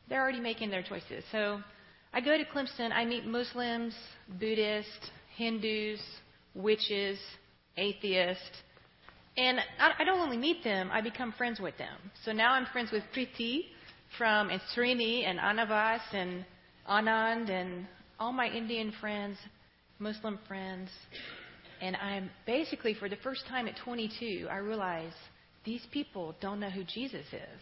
They're 0.08 0.22
already 0.22 0.40
making 0.40 0.70
their 0.70 0.84
choices. 0.84 1.24
So 1.32 1.62
I 2.14 2.22
go 2.22 2.38
to 2.38 2.46
Clemson. 2.46 2.92
I 2.92 3.06
meet 3.06 3.26
Muslims, 3.26 3.96
Buddhists, 4.40 5.10
Hindus, 5.36 6.00
witches, 6.54 7.18
atheists. 7.76 8.62
And 9.36 9.60
I 9.80 10.04
don't 10.04 10.20
only 10.20 10.38
meet 10.38 10.64
them, 10.64 10.92
I 10.92 11.02
become 11.02 11.32
friends 11.32 11.60
with 11.60 11.76
them. 11.80 11.98
So 12.24 12.32
now 12.32 12.54
I'm 12.54 12.68
friends 12.68 12.92
with 12.92 13.02
Priti 13.16 13.62
from 14.18 14.52
and 14.52 14.62
Srini 14.76 15.28
and 15.28 15.40
Anavas 15.40 16.02
and 16.14 16.46
Anand 16.88 17.50
and 17.50 17.88
all 18.20 18.32
my 18.32 18.48
Indian 18.48 18.94
friends, 19.02 19.38
Muslim 19.98 20.38
friends. 20.48 20.92
And 21.82 21.96
I'm 21.96 22.30
basically, 22.46 22.94
for 22.94 23.10
the 23.10 23.16
first 23.18 23.48
time 23.48 23.68
at 23.68 23.76
22, 23.84 24.48
I 24.52 24.58
realize 24.58 25.14
these 25.66 25.82
people 25.92 26.36
don't 26.40 26.60
know 26.60 26.70
who 26.70 26.84
Jesus 26.84 27.26
is. 27.32 27.62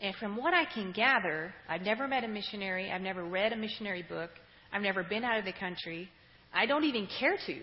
And 0.00 0.14
from 0.16 0.36
what 0.36 0.54
I 0.54 0.64
can 0.64 0.92
gather, 0.92 1.54
I've 1.68 1.82
never 1.82 2.06
met 2.08 2.24
a 2.24 2.28
missionary. 2.28 2.90
I've 2.90 3.00
never 3.00 3.24
read 3.24 3.52
a 3.52 3.56
missionary 3.56 4.02
book. 4.02 4.30
I've 4.72 4.82
never 4.82 5.02
been 5.02 5.24
out 5.24 5.38
of 5.38 5.44
the 5.44 5.52
country. 5.52 6.08
I 6.52 6.66
don't 6.66 6.84
even 6.84 7.08
care 7.18 7.36
to. 7.46 7.60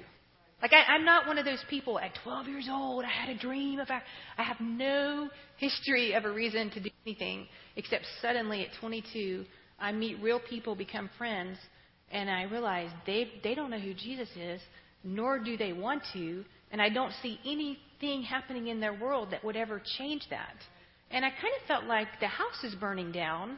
Like, 0.61 0.73
I, 0.73 0.93
I'm 0.93 1.05
not 1.05 1.27
one 1.27 1.37
of 1.37 1.45
those 1.45 1.63
people 1.69 1.99
at 1.99 2.11
12 2.23 2.47
years 2.47 2.67
old, 2.69 3.03
I 3.03 3.09
had 3.09 3.35
a 3.35 3.37
dream 3.37 3.79
about. 3.79 4.03
I 4.37 4.43
have 4.43 4.59
no 4.59 5.29
history 5.57 6.13
of 6.13 6.23
a 6.23 6.31
reason 6.31 6.69
to 6.71 6.79
do 6.79 6.89
anything 7.05 7.47
except 7.75 8.05
suddenly 8.21 8.65
at 8.65 8.69
22, 8.79 9.45
I 9.79 9.91
meet 9.91 10.21
real 10.21 10.39
people, 10.39 10.75
become 10.75 11.09
friends, 11.17 11.57
and 12.11 12.29
I 12.29 12.43
realize 12.43 12.89
they, 13.05 13.27
they 13.43 13.55
don't 13.55 13.71
know 13.71 13.79
who 13.79 13.93
Jesus 13.93 14.29
is, 14.35 14.61
nor 15.03 15.39
do 15.39 15.57
they 15.57 15.73
want 15.73 16.03
to, 16.13 16.43
and 16.71 16.81
I 16.81 16.89
don't 16.89 17.13
see 17.23 17.39
anything 17.45 18.21
happening 18.21 18.67
in 18.67 18.79
their 18.79 18.93
world 18.93 19.29
that 19.31 19.43
would 19.43 19.55
ever 19.55 19.81
change 19.97 20.27
that. 20.29 20.55
And 21.11 21.25
I 21.25 21.29
kind 21.29 21.53
of 21.59 21.67
felt 21.67 21.85
like 21.85 22.07
the 22.19 22.27
house 22.27 22.63
is 22.63 22.73
burning 22.75 23.11
down, 23.11 23.57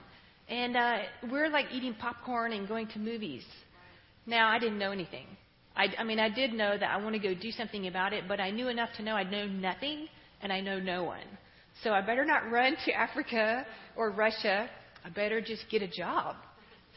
and 0.50 0.75
uh, 0.75 0.97
we're 1.31 1.50
like 1.50 1.67
eating 1.71 1.94
popcorn 1.94 2.51
and 2.51 2.67
going 2.67 2.88
to 2.88 3.00
movies. 3.00 3.44
Now, 4.25 4.50
I 4.50 4.59
didn't 4.59 4.79
know 4.79 4.91
anything. 4.91 5.27
I, 5.75 5.88
I 5.97 6.03
mean, 6.03 6.19
I 6.19 6.29
did 6.29 6.53
know 6.53 6.77
that 6.77 6.89
I 6.89 6.97
want 6.97 7.13
to 7.13 7.19
go 7.19 7.33
do 7.33 7.51
something 7.51 7.88
about 7.88 8.13
it, 8.13 8.25
but 8.27 8.39
I 8.39 8.51
knew 8.51 8.67
enough 8.67 8.89
to 8.97 9.03
know 9.03 9.13
I 9.13 9.23
know 9.23 9.47
nothing 9.47 10.07
and 10.41 10.51
I 10.51 10.61
know 10.61 10.79
no 10.79 11.03
one. 11.03 11.23
So 11.83 11.91
I 11.91 12.01
better 12.01 12.25
not 12.25 12.51
run 12.51 12.75
to 12.85 12.94
Africa 12.94 13.66
or 13.95 14.11
Russia. 14.11 14.69
I 15.04 15.09
better 15.09 15.42
just 15.42 15.66
get 15.69 15.81
a 15.81 15.87
job. 15.87 16.35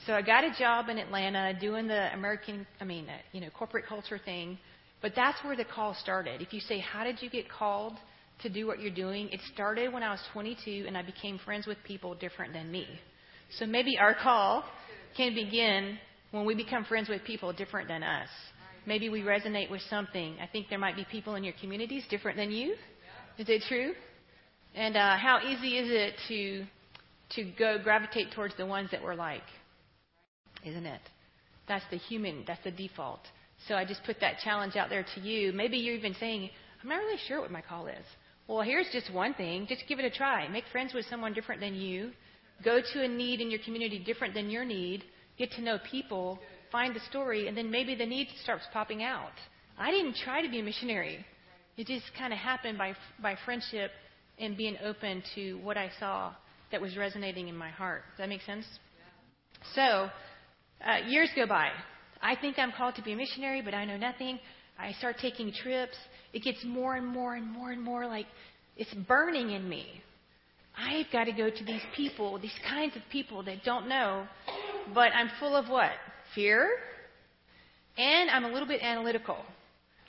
So 0.07 0.13
I 0.13 0.21
got 0.21 0.45
a 0.45 0.55
job 0.59 0.89
in 0.91 0.99
Atlanta 0.99 1.59
doing 1.59 1.87
the 1.87 2.13
American, 2.13 2.67
I 2.81 2.85
mean, 2.85 3.09
uh, 3.09 3.17
you 3.33 3.41
know, 3.41 3.49
corporate 3.51 3.87
culture 3.87 4.21
thing. 4.23 4.59
But 5.01 5.13
that's 5.17 5.43
where 5.43 5.57
the 5.57 5.65
call 5.65 5.95
started. 5.95 6.43
If 6.43 6.53
you 6.53 6.61
say, 6.61 6.79
how 6.81 7.05
did 7.05 7.23
you 7.23 7.31
get 7.31 7.49
called 7.49 7.95
to 8.43 8.49
do 8.49 8.67
what 8.67 8.81
you're 8.81 8.95
doing? 8.95 9.29
It 9.31 9.41
started 9.53 9.93
when 9.93 10.03
I 10.03 10.11
was 10.11 10.21
22 10.33 10.85
and 10.87 10.97
I 10.97 11.03
became 11.03 11.39
friends 11.45 11.67
with 11.67 11.79
people 11.85 12.15
different 12.15 12.53
than 12.53 12.71
me. 12.71 12.87
So 13.59 13.67
maybe 13.67 13.99
our 13.99 14.15
call 14.15 14.65
can 15.17 15.35
begin 15.35 15.99
when 16.31 16.45
we 16.45 16.55
become 16.55 16.85
friends 16.85 17.09
with 17.09 17.25
people 17.25 17.53
different 17.53 17.89
than 17.89 18.03
us. 18.03 18.29
Maybe 18.87 19.09
we 19.09 19.23
resonate 19.23 19.71
with 19.71 19.83
something. 19.89 20.37
I 20.41 20.47
think 20.47 20.69
there 20.69 20.79
might 20.79 20.97
be 20.97 21.07
people 21.11 21.35
in 21.35 21.45
your 21.45 21.55
communities 21.61 22.05
different 22.09 22.37
than 22.37 22.51
you. 22.51 22.75
Is 23.39 23.49
it 23.49 23.63
true? 23.69 23.93
And 24.75 24.97
uh, 24.97 25.17
how 25.17 25.41
easy 25.45 25.79
is 25.79 25.89
it 25.91 26.15
to 26.29 26.67
to 27.35 27.53
go 27.59 27.79
gravitate 27.83 28.31
towards 28.33 28.57
the 28.57 28.67
ones 28.67 28.91
that 28.93 29.03
we're 29.03 29.17
like? 29.17 29.43
Isn't 30.65 30.87
it? 30.87 31.01
That's 31.67 31.85
the 31.91 31.97
human. 31.97 32.45
That's 32.47 32.63
the 32.63 32.71
default. 32.71 33.21
So 33.67 33.75
I 33.75 33.85
just 33.85 34.05
put 34.05 34.21
that 34.21 34.37
challenge 34.45 34.77
out 34.77 34.91
there 34.91 35.05
to 35.15 35.21
you. 35.21 35.53
Maybe 35.53 35.79
you're 35.79 35.97
even 35.97 36.15
saying, 36.21 36.51
I'm 36.83 36.89
not 36.89 36.97
really 36.97 37.19
sure 37.27 37.41
what 37.41 37.51
my 37.51 37.63
call 37.63 37.89
is. 37.89 38.05
Well, 38.49 38.63
here's 38.63 38.89
just 38.93 39.13
one 39.13 39.35
thing. 39.35 39.67
Just 39.69 39.85
give 39.89 39.99
it 39.99 40.05
a 40.05 40.11
try. 40.11 40.49
Make 40.49 40.65
friends 40.71 40.95
with 40.95 41.07
someone 41.07 41.33
different 41.33 41.61
than 41.61 41.75
you. 41.75 42.13
Go 42.65 42.81
to 42.93 43.03
a 43.03 43.09
need 43.09 43.41
in 43.41 43.51
your 43.51 43.61
community 43.65 43.99
different 43.99 44.35
than 44.35 44.51
your 44.51 44.65
need. 44.65 45.03
Get 45.37 45.51
to 45.53 45.63
know 45.63 45.79
people 45.91 46.39
find 46.71 46.95
the 46.95 47.01
story, 47.11 47.49
and 47.49 47.57
then 47.57 47.71
maybe 47.71 47.95
the 47.95 48.07
need 48.07 48.29
starts 48.43 48.65
popping 48.73 49.03
out. 49.03 49.33
I 49.79 49.91
didn't 49.91 50.17
try 50.25 50.43
to 50.43 50.49
be 50.49 50.61
a 50.61 50.63
missionary. 50.63 51.25
It 51.77 51.87
just 51.87 52.05
kind 52.17 52.33
of 52.33 52.39
happened 52.39 52.79
by, 52.79 52.95
by 53.21 53.37
friendship 53.45 53.91
and 54.39 54.57
being 54.57 54.77
open 54.83 55.23
to 55.35 55.55
what 55.55 55.77
I 55.77 55.91
saw 55.99 56.33
that 56.71 56.81
was 56.81 56.97
resonating 56.97 57.49
in 57.49 57.57
my 57.57 57.71
heart. 57.71 58.03
Does 58.13 58.19
that 58.19 58.29
make 58.29 58.43
sense? 58.43 58.65
So, 59.75 60.09
uh, 60.85 60.99
years 61.07 61.31
go 61.35 61.47
by. 61.47 61.71
I 62.23 62.37
think 62.37 62.59
I'm 62.59 62.73
called 62.73 62.95
to 62.97 63.03
be 63.03 63.13
a 63.13 63.17
missionary, 63.17 63.63
but 63.63 63.75
I 63.75 63.85
know 63.85 63.97
nothing. 63.97 64.39
I 64.79 64.93
start 64.93 65.17
taking 65.21 65.53
trips. 65.53 65.97
It 66.37 66.43
gets 66.43 66.63
more 66.65 66.97
and 66.97 67.07
more 67.07 67.35
and 67.35 67.47
more 67.51 67.71
and 67.71 67.83
more 67.83 68.07
like 68.07 68.27
it's 68.77 68.93
burning 69.09 69.51
in 69.51 69.69
me. 69.69 69.87
I've 70.77 71.11
got 71.11 71.25
to 71.25 71.33
go 71.33 71.49
to 71.49 71.65
these 71.65 71.87
people, 71.97 72.39
these 72.39 72.59
kinds 72.69 72.95
of 72.97 73.03
people 73.11 73.43
that 73.45 73.65
don't 73.65 73.89
know, 73.89 74.27
but 74.95 75.11
I'm 75.15 75.31
full 75.41 75.57
of 75.57 75.69
what? 75.69 75.93
fear, 76.35 76.69
and 77.97 78.31
I'm 78.31 78.45
a 78.45 78.49
little 78.49 78.69
bit 78.69 78.83
analytical. 78.83 79.39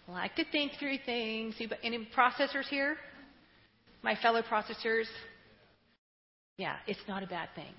I 0.07 0.11
like 0.11 0.35
to 0.35 0.45
think 0.51 0.73
through 0.79 0.97
things. 1.05 1.55
Any 1.83 2.07
processors 2.15 2.67
here? 2.69 2.97
my 4.03 4.15
fellow 4.21 4.41
processors, 4.41 5.05
yeah, 6.57 6.75
it's 6.85 6.99
not 7.07 7.23
a 7.23 7.27
bad 7.27 7.49
thing. 7.55 7.73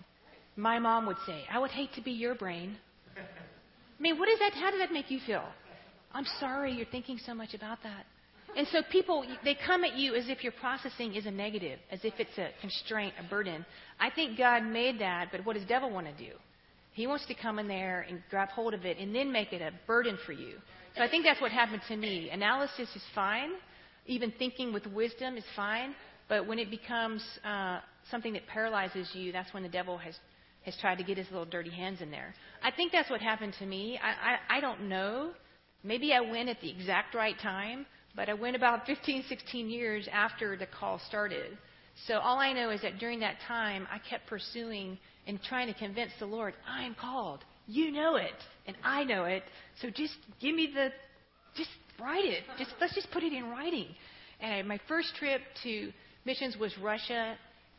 My 0.56 0.78
mom 0.78 1.06
would 1.06 1.16
say, 1.24 1.44
I 1.50 1.58
would 1.58 1.70
hate 1.70 1.94
to 1.94 2.02
be 2.02 2.10
your 2.10 2.34
brain. 2.34 2.76
I 3.16 4.02
mean, 4.02 4.18
what 4.18 4.28
is 4.28 4.38
that? 4.40 4.52
How 4.54 4.70
does 4.70 4.80
that 4.80 4.92
make 4.92 5.10
you 5.10 5.20
feel? 5.26 5.44
I'm 6.12 6.26
sorry 6.40 6.72
you're 6.72 6.86
thinking 6.86 7.18
so 7.24 7.34
much 7.34 7.54
about 7.54 7.78
that. 7.84 8.04
And 8.56 8.66
so 8.68 8.80
people, 8.90 9.24
they 9.44 9.54
come 9.54 9.84
at 9.84 9.94
you 9.96 10.14
as 10.14 10.28
if 10.28 10.42
your 10.42 10.52
processing 10.52 11.14
is 11.14 11.26
a 11.26 11.30
negative, 11.30 11.78
as 11.90 12.00
if 12.02 12.14
it's 12.18 12.36
a 12.38 12.48
constraint, 12.60 13.14
a 13.24 13.28
burden. 13.28 13.64
I 14.00 14.10
think 14.10 14.38
God 14.38 14.64
made 14.64 15.00
that, 15.00 15.28
but 15.30 15.44
what 15.44 15.54
does 15.54 15.64
devil 15.66 15.90
want 15.90 16.06
to 16.06 16.24
do? 16.24 16.32
He 16.92 17.06
wants 17.06 17.26
to 17.26 17.34
come 17.34 17.58
in 17.58 17.68
there 17.68 18.04
and 18.08 18.20
grab 18.30 18.48
hold 18.48 18.74
of 18.74 18.84
it 18.84 18.98
and 18.98 19.14
then 19.14 19.30
make 19.30 19.52
it 19.52 19.62
a 19.62 19.70
burden 19.86 20.18
for 20.26 20.32
you. 20.32 20.54
So 20.96 21.02
I 21.02 21.08
think 21.08 21.24
that's 21.24 21.40
what 21.40 21.52
happened 21.52 21.82
to 21.88 21.96
me. 21.96 22.30
Analysis 22.30 22.88
is 22.96 23.02
fine. 23.14 23.50
Even 24.06 24.32
thinking 24.38 24.72
with 24.72 24.86
wisdom 24.86 25.36
is 25.36 25.44
fine. 25.54 25.94
But 26.28 26.46
when 26.46 26.58
it 26.58 26.70
becomes 26.70 27.22
uh, 27.44 27.78
something 28.10 28.32
that 28.32 28.46
paralyzes 28.48 29.08
you, 29.14 29.30
that's 29.30 29.52
when 29.54 29.62
the 29.62 29.68
devil 29.68 29.96
has, 29.98 30.14
has 30.62 30.76
tried 30.80 30.96
to 30.96 31.04
get 31.04 31.16
his 31.16 31.28
little 31.30 31.46
dirty 31.46 31.70
hands 31.70 32.00
in 32.00 32.10
there. 32.10 32.34
I 32.62 32.70
think 32.72 32.90
that's 32.90 33.08
what 33.08 33.20
happened 33.20 33.54
to 33.60 33.66
me. 33.66 33.98
I, 34.02 34.08
I, 34.08 34.58
I 34.58 34.60
don't 34.60 34.88
know. 34.88 35.30
Maybe 35.84 36.12
I 36.12 36.20
went 36.20 36.48
at 36.48 36.60
the 36.60 36.68
exact 36.68 37.14
right 37.14 37.38
time, 37.40 37.86
but 38.16 38.28
I 38.28 38.34
went 38.34 38.56
about 38.56 38.86
15, 38.86 39.24
16 39.28 39.68
years 39.68 40.08
after 40.12 40.56
the 40.56 40.66
call 40.66 41.00
started. 41.06 41.56
So 42.06 42.18
all 42.18 42.38
I 42.38 42.52
know 42.52 42.70
is 42.70 42.82
that 42.82 42.98
during 42.98 43.20
that 43.20 43.36
time, 43.46 43.86
I 43.90 43.98
kept 43.98 44.26
pursuing 44.26 44.98
and 45.26 45.42
trying 45.42 45.66
to 45.72 45.78
convince 45.78 46.12
the 46.18 46.26
Lord, 46.26 46.54
I'm 46.66 46.94
called. 46.94 47.44
You 47.66 47.90
know 47.92 48.16
it, 48.16 48.32
and 48.66 48.76
I 48.82 49.04
know 49.04 49.24
it. 49.24 49.42
So 49.82 49.90
just 49.90 50.14
give 50.40 50.54
me 50.54 50.70
the, 50.74 50.90
just 51.54 51.70
write 52.00 52.24
it. 52.24 52.44
Just 52.58 52.70
let's 52.80 52.94
just 52.94 53.10
put 53.10 53.22
it 53.22 53.32
in 53.32 53.50
writing. 53.50 53.88
And 54.40 54.66
my 54.66 54.80
first 54.88 55.14
trip 55.16 55.42
to 55.64 55.92
missions 56.24 56.56
was 56.56 56.76
Russia, 56.78 57.36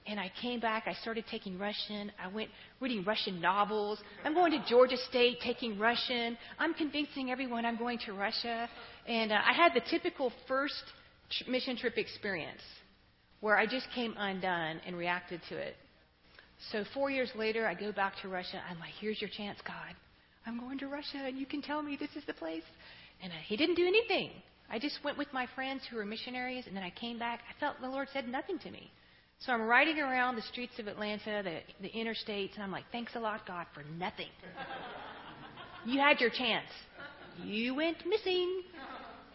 and 0.09 0.19
I 0.19 0.31
came 0.41 0.59
back. 0.59 0.85
I 0.87 0.93
started 0.93 1.25
taking 1.29 1.57
Russian. 1.59 2.11
I 2.23 2.27
went 2.27 2.49
reading 2.79 3.03
Russian 3.03 3.39
novels. 3.39 3.99
I'm 4.25 4.33
going 4.33 4.51
to 4.51 4.65
Georgia 4.67 4.97
State 5.09 5.37
taking 5.43 5.77
Russian. 5.77 6.37
I'm 6.57 6.73
convincing 6.73 7.29
everyone 7.29 7.63
I'm 7.65 7.77
going 7.77 7.99
to 8.07 8.13
Russia. 8.13 8.67
And 9.07 9.31
uh, 9.31 9.35
I 9.35 9.53
had 9.53 9.73
the 9.75 9.81
typical 9.89 10.33
first 10.47 10.83
tr- 11.29 11.51
mission 11.51 11.77
trip 11.77 11.97
experience 11.97 12.61
where 13.41 13.57
I 13.57 13.65
just 13.65 13.87
came 13.93 14.15
undone 14.17 14.81
and 14.85 14.97
reacted 14.97 15.41
to 15.49 15.57
it. 15.57 15.75
So 16.71 16.83
four 16.93 17.09
years 17.09 17.31
later, 17.35 17.67
I 17.67 17.73
go 17.73 17.91
back 17.91 18.13
to 18.23 18.27
Russia. 18.27 18.61
I'm 18.69 18.79
like, 18.79 18.93
here's 18.99 19.21
your 19.21 19.29
chance, 19.29 19.59
God. 19.65 19.95
I'm 20.45 20.59
going 20.59 20.79
to 20.79 20.87
Russia, 20.87 21.19
and 21.25 21.37
you 21.37 21.45
can 21.45 21.61
tell 21.61 21.81
me 21.81 21.95
this 21.97 22.09
is 22.15 22.23
the 22.25 22.33
place. 22.33 22.63
And 23.21 23.31
uh, 23.31 23.35
he 23.47 23.55
didn't 23.55 23.75
do 23.75 23.85
anything. 23.85 24.31
I 24.71 24.79
just 24.79 24.99
went 25.03 25.17
with 25.17 25.31
my 25.33 25.47
friends 25.55 25.83
who 25.89 25.97
were 25.97 26.05
missionaries, 26.05 26.65
and 26.67 26.75
then 26.75 26.83
I 26.83 26.89
came 26.89 27.17
back. 27.17 27.41
I 27.49 27.59
felt 27.59 27.79
the 27.79 27.87
Lord 27.87 28.07
said 28.11 28.27
nothing 28.27 28.59
to 28.59 28.71
me. 28.71 28.91
So 29.39 29.53
I'm 29.53 29.61
riding 29.61 29.99
around 29.99 30.35
the 30.35 30.41
streets 30.41 30.79
of 30.79 30.87
Atlanta, 30.87 31.41
the, 31.43 31.59
the 31.81 31.89
interstates, 31.89 32.55
and 32.55 32.63
I'm 32.63 32.71
like, 32.71 32.83
thanks 32.91 33.15
a 33.15 33.19
lot, 33.19 33.47
God, 33.47 33.67
for 33.73 33.83
nothing. 33.97 34.27
you 35.85 35.99
had 35.99 36.19
your 36.19 36.29
chance. 36.29 36.67
You 37.43 37.73
went 37.75 37.97
missing. 38.05 38.63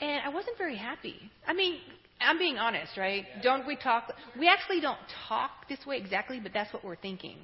And 0.01 0.21
I 0.25 0.29
wasn't 0.29 0.59
very 0.59 0.77
happy. 0.77 1.17
I 1.47 1.55
mean, 1.55 1.79
I'm 2.21 2.39
being 2.39 2.59
honest, 2.59 2.97
right? 2.99 3.25
Don't 3.43 3.67
we 3.67 3.77
talk? 3.77 4.13
We 4.39 4.49
actually 4.49 4.81
don't 4.81 4.99
talk 5.29 5.69
this 5.69 5.79
way 5.87 5.97
exactly, 5.97 6.41
but 6.41 6.53
that's 6.53 6.73
what 6.73 6.85
we're 6.85 6.97
thinking. 6.97 7.37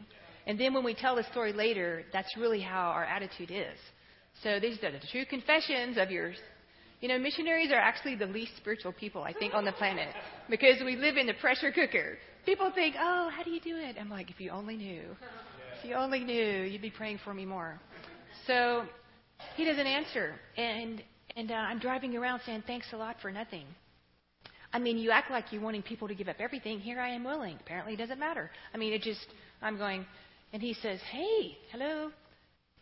And 0.46 0.58
then 0.58 0.74
when 0.74 0.84
we 0.84 0.94
tell 0.94 1.16
the 1.16 1.24
story 1.30 1.52
later, 1.52 2.04
that's 2.12 2.36
really 2.36 2.60
how 2.60 2.88
our 2.88 3.04
attitude 3.04 3.50
is. 3.50 3.78
So 4.42 4.58
these 4.60 4.82
are 4.82 4.90
the 4.90 5.00
true 5.10 5.24
confessions 5.24 5.96
of 5.98 6.10
your. 6.10 6.32
You 7.00 7.08
know, 7.08 7.18
missionaries 7.18 7.70
are 7.72 7.78
actually 7.78 8.14
the 8.14 8.26
least 8.26 8.52
spiritual 8.58 8.92
people, 8.92 9.22
I 9.22 9.32
think, 9.32 9.54
on 9.54 9.64
the 9.64 9.72
planet 9.72 10.08
because 10.50 10.82
we 10.84 10.96
live 10.96 11.16
in 11.16 11.26
the 11.26 11.34
pressure 11.34 11.72
cooker. 11.72 12.18
People 12.44 12.70
think, 12.74 12.94
oh, 12.98 13.30
how 13.34 13.42
do 13.42 13.50
you 13.50 13.60
do 13.60 13.76
it? 13.76 13.96
I'm 13.98 14.10
like, 14.10 14.30
if 14.30 14.38
you 14.38 14.50
only 14.50 14.76
knew. 14.76 15.02
If 15.78 15.88
you 15.88 15.94
only 15.94 16.20
knew, 16.20 16.62
you'd 16.62 16.82
be 16.82 16.90
praying 16.90 17.20
for 17.24 17.32
me 17.32 17.46
more. 17.46 17.80
So 18.46 18.84
he 19.56 19.64
doesn't 19.64 19.86
answer. 19.86 20.34
And, 20.58 21.02
and 21.36 21.50
uh, 21.50 21.54
I'm 21.54 21.78
driving 21.78 22.16
around 22.16 22.42
saying, 22.44 22.64
thanks 22.66 22.86
a 22.92 22.96
lot 22.96 23.16
for 23.22 23.30
nothing. 23.32 23.64
I 24.72 24.78
mean, 24.78 24.98
you 24.98 25.10
act 25.10 25.30
like 25.30 25.46
you're 25.52 25.62
wanting 25.62 25.82
people 25.82 26.06
to 26.06 26.14
give 26.14 26.28
up 26.28 26.36
everything. 26.38 26.80
Here 26.80 27.00
I 27.00 27.08
am 27.08 27.24
willing. 27.24 27.56
Apparently, 27.60 27.94
it 27.94 27.96
doesn't 27.96 28.20
matter. 28.20 28.50
I 28.74 28.76
mean, 28.76 28.92
it 28.92 29.02
just, 29.02 29.26
I'm 29.62 29.78
going, 29.78 30.04
and 30.52 30.62
he 30.62 30.74
says, 30.74 31.00
Hey, 31.10 31.56
hello. 31.72 32.10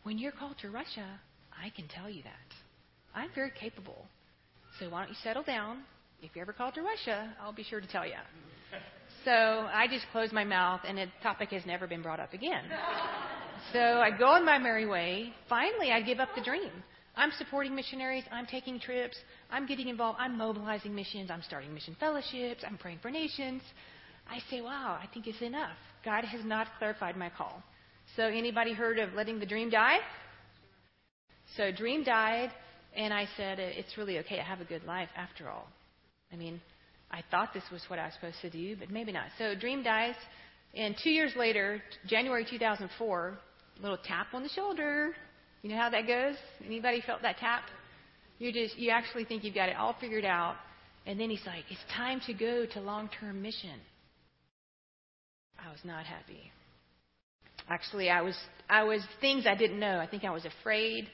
When 0.03 0.19
you're 0.19 0.33
called 0.33 0.57
to 0.63 0.71
Russia, 0.71 1.21
I 1.53 1.71
can 1.71 1.89
tell 1.89 2.11
you 2.11 2.23
that. 2.25 2.68
I'm 3.15 3.31
very 3.35 3.53
capable. 3.59 4.07
So 4.79 4.91
why 4.91 5.01
don't 5.01 5.11
you 5.11 5.17
settle 5.23 5.43
down? 5.43 5.79
If 6.23 6.31
you're 6.35 6.43
ever 6.43 6.53
called 6.53 6.75
to 6.75 6.83
Russia, 6.83 7.35
I'll 7.41 7.53
be 7.53 7.63
sure 7.63 7.81
to 7.81 7.87
tell 7.87 8.07
you. 8.07 8.15
So 9.25 9.31
I 9.33 9.87
just 9.89 10.07
closed 10.13 10.33
my 10.33 10.45
mouth, 10.45 10.81
and 10.87 10.99
the 10.99 11.07
topic 11.23 11.51
has 11.51 11.65
never 11.67 11.87
been 11.87 12.03
brought 12.03 12.21
up 12.21 12.33
again. 12.33 12.65
So 13.73 13.79
I 13.79 14.11
go 14.17 14.27
on 14.27 14.45
my 14.45 14.59
merry 14.59 14.87
way. 14.87 15.33
Finally, 15.49 15.91
I 15.91 16.01
give 16.01 16.21
up 16.21 16.29
the 16.35 16.43
dream. 16.43 16.71
I'm 17.17 17.33
supporting 17.37 17.75
missionaries. 17.75 18.25
I'm 18.31 18.47
taking 18.47 18.79
trips. 18.79 19.17
I'm 19.51 19.67
getting 19.67 19.89
involved. 19.89 20.19
I'm 20.21 20.39
mobilizing 20.39 20.95
missions. 20.95 21.31
I'm 21.31 21.43
starting 21.43 21.75
mission 21.75 21.97
fellowships. 21.99 22.63
I'm 22.67 22.79
praying 22.79 23.01
for 23.03 23.11
nations. 23.11 23.63
I 24.31 24.39
say, 24.51 24.61
wow, 24.61 24.99
I 25.03 25.07
think 25.13 25.27
it's 25.27 25.43
enough. 25.43 25.77
God 26.05 26.25
has 26.25 26.45
not 26.45 26.69
clarified 26.79 27.17
my 27.17 27.29
call. 27.29 27.63
So 28.17 28.23
anybody 28.23 28.73
heard 28.73 28.99
of 28.99 29.13
letting 29.15 29.41
the 29.41 29.47
dream 29.47 29.69
die? 29.69 29.99
So 31.57 31.73
dream 31.73 32.05
died, 32.05 32.51
and 32.97 33.13
I 33.13 33.27
said, 33.37 33.59
it's 33.59 33.97
really 33.97 34.19
okay. 34.21 34.39
I 34.41 34.45
have 34.45 34.61
a 34.61 34.65
good 34.65 34.85
life 34.85 35.09
after 35.17 35.49
all. 35.49 35.69
I 36.33 36.37
mean, 36.37 36.61
I 37.11 37.23
thought 37.31 37.55
this 37.55 37.65
was 37.73 37.83
what 37.89 37.99
I 37.99 38.07
was 38.07 38.15
supposed 38.15 38.41
to 38.43 38.51
do, 38.51 38.77
but 38.77 38.91
maybe 38.91 39.13
not. 39.13 39.27
So 39.39 39.55
dream 39.55 39.83
dies, 39.83 40.15
and 40.75 40.95
two 41.03 41.11
years 41.11 41.33
later, 41.37 41.83
January 42.07 42.47
2004, 42.49 43.39
little 43.81 43.99
tap 44.05 44.29
on 44.35 44.43
the 44.43 44.49
shoulder. 44.51 45.15
You 45.63 45.71
know 45.71 45.77
how 45.77 45.91
that 45.91 46.07
goes? 46.07 46.37
Anybody 46.65 47.03
felt 47.05 47.23
that 47.23 47.39
tap? 47.39 47.63
You 48.39 48.53
just 48.53 48.79
you 48.79 48.91
actually 48.91 49.25
think 49.25 49.43
you've 49.43 49.55
got 49.55 49.69
it 49.69 49.77
all 49.77 49.97
figured 50.01 50.25
out, 50.25 50.57
and 51.07 51.19
then 51.19 51.31
he's 51.31 51.45
like, 51.47 51.65
"It's 51.71 51.81
time 51.97 52.21
to 52.27 52.35
go 52.35 52.67
to 52.67 52.81
long-term 52.81 53.43
mission." 53.43 53.81
I 55.59 55.71
was 55.71 55.81
not 55.85 56.05
happy. 56.07 56.53
Actually, 57.69 58.11
I 58.11 58.23
was 58.23 58.39
I 58.71 58.85
was 58.85 59.03
things 59.21 59.47
I 59.47 59.57
didn't 59.57 59.81
know. 59.81 59.99
I 59.99 60.07
think 60.07 60.25
I 60.25 60.31
was 60.31 60.45
afraid, 60.45 61.09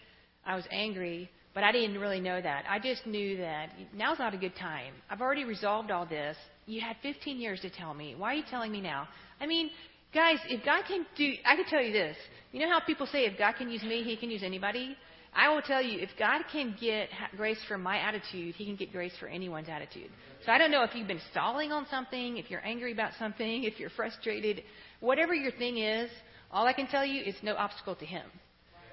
I 0.45 0.57
was 0.57 0.65
angry, 0.71 1.31
but 1.55 1.63
I 1.63 1.73
didn't 1.73 1.99
really 1.99 2.21
know 2.21 2.41
that. 2.41 2.65
I 2.69 2.79
just 2.79 3.07
knew 3.07 3.37
that 3.39 3.71
now's 3.95 4.19
not 4.19 4.35
a 4.35 4.37
good 4.37 4.57
time. 4.57 4.93
I've 5.09 5.21
already 5.21 5.45
resolved 5.45 5.91
all 5.91 6.05
this. 6.05 6.37
You 6.67 6.81
had 6.81 6.97
15 7.03 7.39
years 7.39 7.61
to 7.61 7.71
tell 7.71 7.95
me. 7.95 8.15
Why 8.17 8.33
are 8.33 8.35
you 8.35 8.43
telling 8.51 8.73
me 8.73 8.81
now? 8.81 9.09
I 9.41 9.47
mean, 9.47 9.71
guys, 10.13 10.39
if 10.49 10.65
God 10.65 10.83
can 10.89 11.07
do, 11.17 11.33
I 11.45 11.55
can 11.55 11.65
tell 11.67 11.81
you 11.83 11.93
this. 11.93 12.17
You 12.53 12.61
know 12.61 12.69
how 12.69 12.81
people 12.81 13.07
say 13.07 13.25
if 13.25 13.39
God 13.39 13.55
can 13.57 13.71
use 13.71 13.83
me, 13.83 14.03
He 14.03 14.17
can 14.17 14.31
use 14.31 14.43
anybody. 14.43 14.97
I 15.37 15.53
will 15.53 15.63
tell 15.63 15.83
you, 15.83 15.99
if 16.01 16.11
God 16.19 16.43
can 16.53 16.77
get 16.81 17.09
grace 17.37 17.59
for 17.67 17.77
my 17.77 17.99
attitude, 17.99 18.55
He 18.55 18.65
can 18.65 18.77
get 18.77 18.93
grace 18.93 19.13
for 19.19 19.27
anyone's 19.27 19.69
attitude. 19.69 20.11
So 20.47 20.53
I 20.53 20.59
don't 20.59 20.71
know 20.71 20.83
if 20.83 20.95
you've 20.95 21.09
been 21.09 21.21
stalling 21.31 21.73
on 21.73 21.87
something, 21.91 22.37
if 22.37 22.51
you're 22.51 22.65
angry 22.65 22.93
about 22.93 23.13
something, 23.19 23.65
if 23.65 23.79
you're 23.79 23.91
frustrated, 23.91 24.63
whatever 25.01 25.35
your 25.35 25.53
thing 25.53 25.79
is, 25.79 26.11
all 26.51 26.67
I 26.67 26.73
can 26.73 26.87
tell 26.87 27.05
you 27.05 27.23
is 27.23 27.35
no 27.43 27.55
obstacle 27.55 27.97
to 27.97 28.07
Him. 28.07 28.25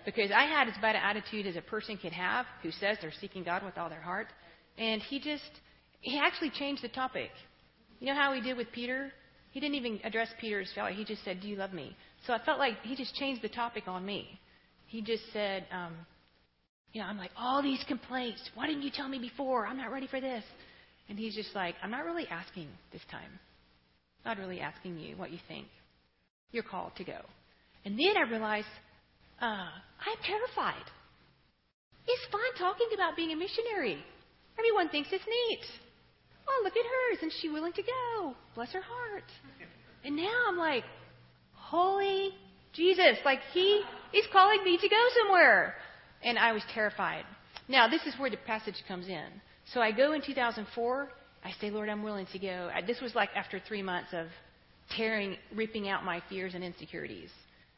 Because 0.05 0.31
I 0.31 0.43
had 0.43 0.67
as 0.67 0.75
bad 0.81 0.95
an 0.95 1.01
attitude 1.03 1.45
as 1.47 1.55
a 1.55 1.61
person 1.61 1.97
could 1.97 2.13
have 2.13 2.45
who 2.63 2.71
says 2.71 2.97
they're 3.01 3.13
seeking 3.19 3.43
God 3.43 3.63
with 3.63 3.77
all 3.77 3.89
their 3.89 4.01
heart. 4.01 4.27
And 4.77 5.01
He 5.01 5.19
just, 5.19 5.51
He 6.01 6.19
actually 6.19 6.51
changed 6.51 6.83
the 6.83 6.89
topic. 6.89 7.29
You 7.99 8.07
know 8.07 8.15
how 8.15 8.33
He 8.33 8.41
did 8.41 8.57
with 8.57 8.71
Peter? 8.71 9.11
He 9.51 9.59
didn't 9.59 9.75
even 9.75 9.99
address 10.03 10.29
Peter's 10.39 10.71
failure. 10.73 10.95
He 10.95 11.03
just 11.03 11.23
said, 11.23 11.41
Do 11.41 11.47
you 11.47 11.55
love 11.55 11.73
me? 11.73 11.95
So 12.25 12.33
I 12.33 12.43
felt 12.43 12.59
like 12.59 12.81
He 12.83 12.95
just 12.95 13.15
changed 13.15 13.41
the 13.41 13.49
topic 13.49 13.87
on 13.87 14.05
me. 14.05 14.39
He 14.91 15.01
just 15.01 15.23
said, 15.31 15.65
um, 15.71 15.93
you 16.91 17.01
know, 17.01 17.07
I'm 17.07 17.17
like, 17.17 17.31
all 17.37 17.63
these 17.63 17.81
complaints. 17.87 18.41
Why 18.55 18.67
didn't 18.67 18.81
you 18.81 18.91
tell 18.93 19.07
me 19.07 19.19
before? 19.19 19.65
I'm 19.65 19.77
not 19.77 19.89
ready 19.89 20.07
for 20.07 20.19
this. 20.19 20.43
And 21.07 21.17
he's 21.17 21.33
just 21.33 21.55
like, 21.55 21.75
I'm 21.81 21.91
not 21.91 22.03
really 22.03 22.27
asking 22.27 22.67
this 22.91 23.01
time. 23.09 23.39
Not 24.25 24.37
really 24.37 24.59
asking 24.59 24.99
you 24.99 25.15
what 25.15 25.31
you 25.31 25.39
think. 25.47 25.67
You're 26.51 26.63
called 26.63 26.91
to 26.97 27.05
go. 27.05 27.19
And 27.85 27.97
then 27.97 28.17
I 28.17 28.29
realized, 28.29 28.67
uh, 29.41 29.69
I'm 30.05 30.19
terrified. 30.23 30.85
It's 32.07 32.31
fun 32.31 32.41
talking 32.57 32.87
about 32.93 33.15
being 33.15 33.31
a 33.31 33.35
missionary. 33.35 34.03
Everyone 34.57 34.89
thinks 34.89 35.09
it's 35.11 35.23
neat. 35.27 35.65
Oh, 36.47 36.61
look 36.63 36.75
at 36.75 36.85
her. 36.85 37.17
Isn't 37.17 37.33
she 37.41 37.49
willing 37.49 37.73
to 37.73 37.83
go? 37.83 38.35
Bless 38.55 38.71
her 38.71 38.81
heart. 38.81 39.23
And 40.03 40.15
now 40.15 40.45
I'm 40.47 40.57
like, 40.57 40.83
holy 41.53 42.31
Jesus. 42.73 43.17
Like 43.23 43.39
he 43.53 43.83
is 44.13 44.25
calling 44.31 44.63
me 44.63 44.77
to 44.77 44.89
go 44.89 45.07
somewhere 45.21 45.75
and 46.23 46.37
I 46.37 46.51
was 46.51 46.63
terrified. 46.73 47.25
Now, 47.67 47.87
this 47.87 48.01
is 48.05 48.13
where 48.17 48.29
the 48.29 48.37
passage 48.37 48.75
comes 48.87 49.07
in. 49.07 49.27
So 49.73 49.81
I 49.81 49.91
go 49.91 50.13
in 50.13 50.21
2004. 50.21 51.09
I 51.43 51.51
say, 51.59 51.69
Lord, 51.71 51.89
I'm 51.89 52.03
willing 52.03 52.27
to 52.33 52.39
go. 52.39 52.69
This 52.85 53.01
was 53.01 53.15
like 53.15 53.29
after 53.35 53.59
three 53.67 53.81
months 53.81 54.09
of 54.13 54.27
tearing, 54.95 55.37
ripping 55.55 55.89
out 55.89 56.03
my 56.03 56.21
fears 56.29 56.53
and 56.53 56.63
insecurities. 56.63 57.29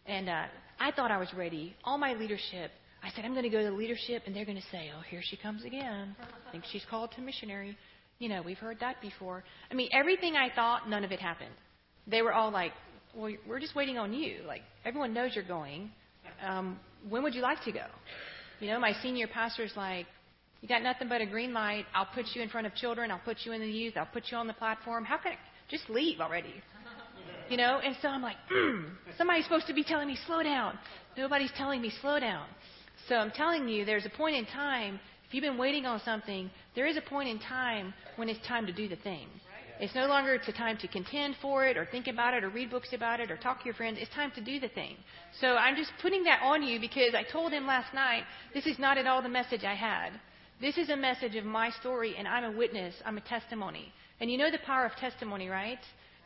And 0.06 0.30
uh, 0.30 0.46
I 0.80 0.92
thought 0.92 1.12
I 1.12 1.18
was 1.18 1.34
ready. 1.36 1.76
All 1.84 1.98
my 1.98 2.14
leadership, 2.14 2.72
I 3.04 3.10
said, 3.16 3.26
I'm 3.26 3.32
going 3.32 3.44
to 3.44 3.50
go 3.50 3.60
to 3.60 3.70
the 3.70 3.76
leadership, 3.76 4.24
and 4.26 4.36
they're 4.36 4.46
going 4.46 4.58
to 4.58 4.68
say, 4.72 4.92
oh, 4.98 5.02
here 5.10 5.22
she 5.24 5.38
comes 5.38 5.64
again. 5.66 6.16
I 6.48 6.52
think 6.52 6.64
she's 6.72 6.86
called 6.90 7.12
to 7.16 7.22
missionary. 7.22 7.78
You 8.20 8.30
know, 8.30 8.42
we've 8.42 8.58
heard 8.58 8.80
that 8.80 9.02
before. 9.02 9.44
I 9.72 9.74
mean, 9.74 9.90
everything 9.92 10.36
I 10.36 10.54
thought, 10.54 10.90
none 10.90 11.04
of 11.04 11.12
it 11.12 11.20
happened. 11.20 11.54
They 12.08 12.22
were 12.22 12.34
all 12.34 12.52
like, 12.52 12.72
well, 13.16 13.32
we're 13.48 13.60
just 13.60 13.76
waiting 13.76 13.98
on 13.98 14.14
you. 14.14 14.42
Like, 14.48 14.62
everyone 14.86 15.14
knows 15.14 15.32
you're 15.36 15.44
going. 15.44 15.92
Um, 16.46 16.80
when 17.10 17.24
would 17.24 17.36
you 17.36 17.42
like 17.42 17.64
to 17.66 17.72
go? 17.72 17.86
You 18.60 18.70
know, 18.70 18.80
my 18.80 18.94
senior 19.02 19.28
pastor's 19.28 19.74
like, 19.76 20.06
you 20.62 20.70
got 20.70 20.82
nothing 20.82 21.10
but 21.10 21.20
a 21.20 21.26
green 21.26 21.54
light. 21.54 21.86
I'll 21.94 22.08
put 22.14 22.26
you 22.34 22.42
in 22.42 22.48
front 22.48 22.66
of 22.66 22.74
children. 22.76 23.12
I'll 23.12 23.20
put 23.20 23.38
you 23.44 23.52
in 23.52 23.60
the 23.60 23.68
youth. 23.68 23.96
I'll 23.98 24.06
put 24.06 24.24
you 24.32 24.38
on 24.38 24.48
the 24.48 24.54
platform. 24.54 25.04
How 25.04 25.18
can 25.18 25.34
I 25.34 25.38
just 25.70 25.90
leave 25.90 26.22
already? 26.22 26.54
You 27.50 27.58
know, 27.58 27.80
and 27.84 27.96
so 28.02 28.08
I'm 28.08 28.22
like, 28.22 28.38
mm, 28.52 28.86
somebody's 29.18 29.44
supposed 29.44 29.68
to 29.68 29.74
be 29.74 29.84
telling 29.84 30.08
me 30.08 30.18
slow 30.26 30.44
down. 30.44 30.78
Nobody's 31.18 31.52
telling 31.58 31.82
me 31.82 31.92
slow 32.02 32.20
down. 32.20 32.46
So 33.08 33.16
I'm 33.16 33.32
telling 33.32 33.68
you, 33.68 33.86
there's 33.86 34.06
a 34.06 34.10
point 34.10 34.36
in 34.36 34.46
time. 34.46 35.00
If 35.28 35.34
you've 35.34 35.44
been 35.44 35.58
waiting 35.58 35.86
on 35.86 36.00
something, 36.06 36.50
there 36.76 36.88
is 36.88 36.98
a 36.98 37.02
point 37.02 37.30
in 37.30 37.40
time 37.40 37.94
when 38.16 38.30
it's 38.30 38.46
time 38.48 38.66
to 38.66 38.74
do 38.74 38.88
the 38.88 38.96
thing. 38.96 39.28
It's 39.80 39.96
no 39.96 40.06
longer 40.06 40.36
it's 40.36 40.48
a 40.48 40.54
time 40.54 40.78
to 40.78 40.88
contend 40.88 41.36
for 41.42 41.66
it 41.66 41.78
or 41.78 41.86
think 41.86 42.08
about 42.08 42.34
it 42.34 42.44
or 42.44 42.50
read 42.50 42.70
books 42.70 42.94
about 42.94 43.20
it 43.20 43.32
or 43.32 43.38
talk 43.38 43.60
to 43.60 43.66
your 43.66 43.74
friends. 43.74 43.98
It's 44.00 44.14
time 44.14 44.32
to 44.36 44.42
do 44.42 44.60
the 44.60 44.70
thing. 44.70 44.96
So 45.42 45.56
I'm 45.56 45.76
just 45.76 45.92
putting 46.02 46.24
that 46.24 46.42
on 46.44 46.64
you 46.64 46.80
because 46.80 47.16
I 47.16 47.24
told 47.24 47.52
him 47.52 47.66
last 47.66 47.94
night 47.94 48.24
this 48.54 48.66
is 48.66 48.80
not 48.80 48.98
at 48.98 49.08
all 49.08 49.22
the 49.22 49.30
message 49.30 49.64
I 49.64 49.74
had. 49.74 50.12
This 50.62 50.78
is 50.78 50.90
a 50.90 50.96
message 50.96 51.36
of 51.36 51.44
my 51.44 51.72
story 51.72 52.16
and 52.18 52.28
I'm 52.28 52.44
a 52.46 52.58
witness. 52.58 52.96
I'm 53.06 53.18
a 53.18 53.22
testimony. 53.22 53.92
And 54.22 54.32
you 54.32 54.38
know 54.38 54.52
the 54.52 54.60
power 54.60 54.86
of 54.86 54.96
testimony, 54.96 55.50
right? 55.50 55.80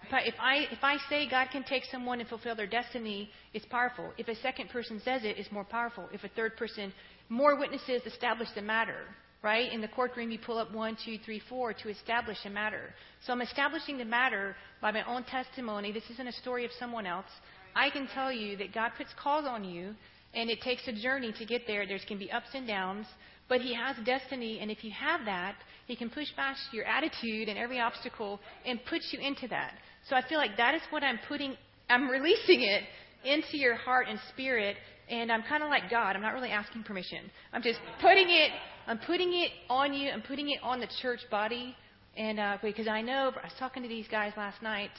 If 0.09 0.35
I, 0.39 0.55
if 0.71 0.83
I 0.83 0.97
say 1.09 1.27
God 1.29 1.47
can 1.51 1.63
take 1.63 1.83
someone 1.91 2.19
and 2.19 2.29
fulfill 2.29 2.55
their 2.55 2.67
destiny, 2.67 3.29
it's 3.53 3.65
powerful. 3.65 4.13
If 4.17 4.29
a 4.29 4.35
second 4.35 4.69
person 4.69 5.01
says 5.03 5.23
it, 5.23 5.37
it's 5.37 5.51
more 5.51 5.65
powerful. 5.65 6.07
If 6.13 6.23
a 6.23 6.29
third 6.29 6.55
person, 6.55 6.93
more 7.29 7.59
witnesses 7.59 8.01
establish 8.05 8.47
the 8.55 8.61
matter 8.61 9.05
right? 9.43 9.71
In 9.71 9.81
the 9.81 9.87
courtroom, 9.87 10.31
you 10.31 10.39
pull 10.39 10.57
up 10.57 10.73
one, 10.73 10.97
two, 11.05 11.17
three, 11.23 11.41
four 11.49 11.73
to 11.73 11.89
establish 11.89 12.37
a 12.45 12.49
matter. 12.49 12.93
So 13.25 13.33
I'm 13.33 13.41
establishing 13.41 13.97
the 13.97 14.05
matter 14.05 14.55
by 14.81 14.91
my 14.91 15.03
own 15.03 15.23
testimony. 15.23 15.91
This 15.91 16.09
isn't 16.11 16.27
a 16.27 16.33
story 16.33 16.65
of 16.65 16.71
someone 16.79 17.05
else. 17.05 17.27
I 17.75 17.89
can 17.89 18.07
tell 18.13 18.31
you 18.31 18.57
that 18.57 18.73
God 18.73 18.91
puts 18.97 19.11
calls 19.21 19.45
on 19.45 19.63
you, 19.63 19.93
and 20.33 20.49
it 20.49 20.61
takes 20.61 20.87
a 20.87 20.93
journey 20.93 21.33
to 21.37 21.45
get 21.45 21.67
there. 21.67 21.85
There's 21.85 22.03
going 22.05 22.19
to 22.19 22.25
be 22.25 22.31
ups 22.31 22.49
and 22.53 22.67
downs, 22.67 23.05
but 23.47 23.61
He 23.61 23.73
has 23.75 23.95
destiny, 24.05 24.59
and 24.59 24.71
if 24.71 24.83
you 24.83 24.91
have 24.91 25.21
that, 25.25 25.55
He 25.85 25.95
can 25.95 26.09
push 26.09 26.27
past 26.35 26.59
your 26.71 26.85
attitude 26.85 27.47
and 27.47 27.57
every 27.57 27.79
obstacle 27.79 28.39
and 28.65 28.79
put 28.89 29.01
you 29.11 29.19
into 29.19 29.47
that. 29.49 29.75
So 30.09 30.15
I 30.15 30.27
feel 30.27 30.37
like 30.37 30.57
that 30.57 30.75
is 30.75 30.81
what 30.89 31.03
I'm 31.03 31.19
putting, 31.27 31.55
I'm 31.89 32.09
releasing 32.09 32.61
it 32.61 32.83
into 33.25 33.57
your 33.57 33.75
heart 33.75 34.07
and 34.09 34.19
spirit 34.33 34.77
and 35.09 35.31
I'm 35.31 35.43
kind 35.43 35.63
of 35.63 35.69
like 35.69 35.89
God. 35.89 36.15
I'm 36.15 36.21
not 36.21 36.33
really 36.33 36.49
asking 36.49 36.83
permission. 36.83 37.19
I'm 37.53 37.61
just 37.61 37.79
putting 38.01 38.29
it. 38.29 38.51
I'm 38.87 38.99
putting 38.99 39.33
it 39.33 39.51
on 39.69 39.93
you. 39.93 40.09
I'm 40.09 40.21
putting 40.21 40.49
it 40.49 40.59
on 40.61 40.79
the 40.79 40.87
church 41.01 41.21
body. 41.31 41.75
And 42.17 42.39
uh, 42.39 42.57
because 42.61 42.87
I 42.87 43.01
know, 43.01 43.31
I 43.41 43.45
was 43.45 43.53
talking 43.59 43.83
to 43.83 43.89
these 43.89 44.07
guys 44.09 44.33
last 44.35 44.61
night. 44.61 44.89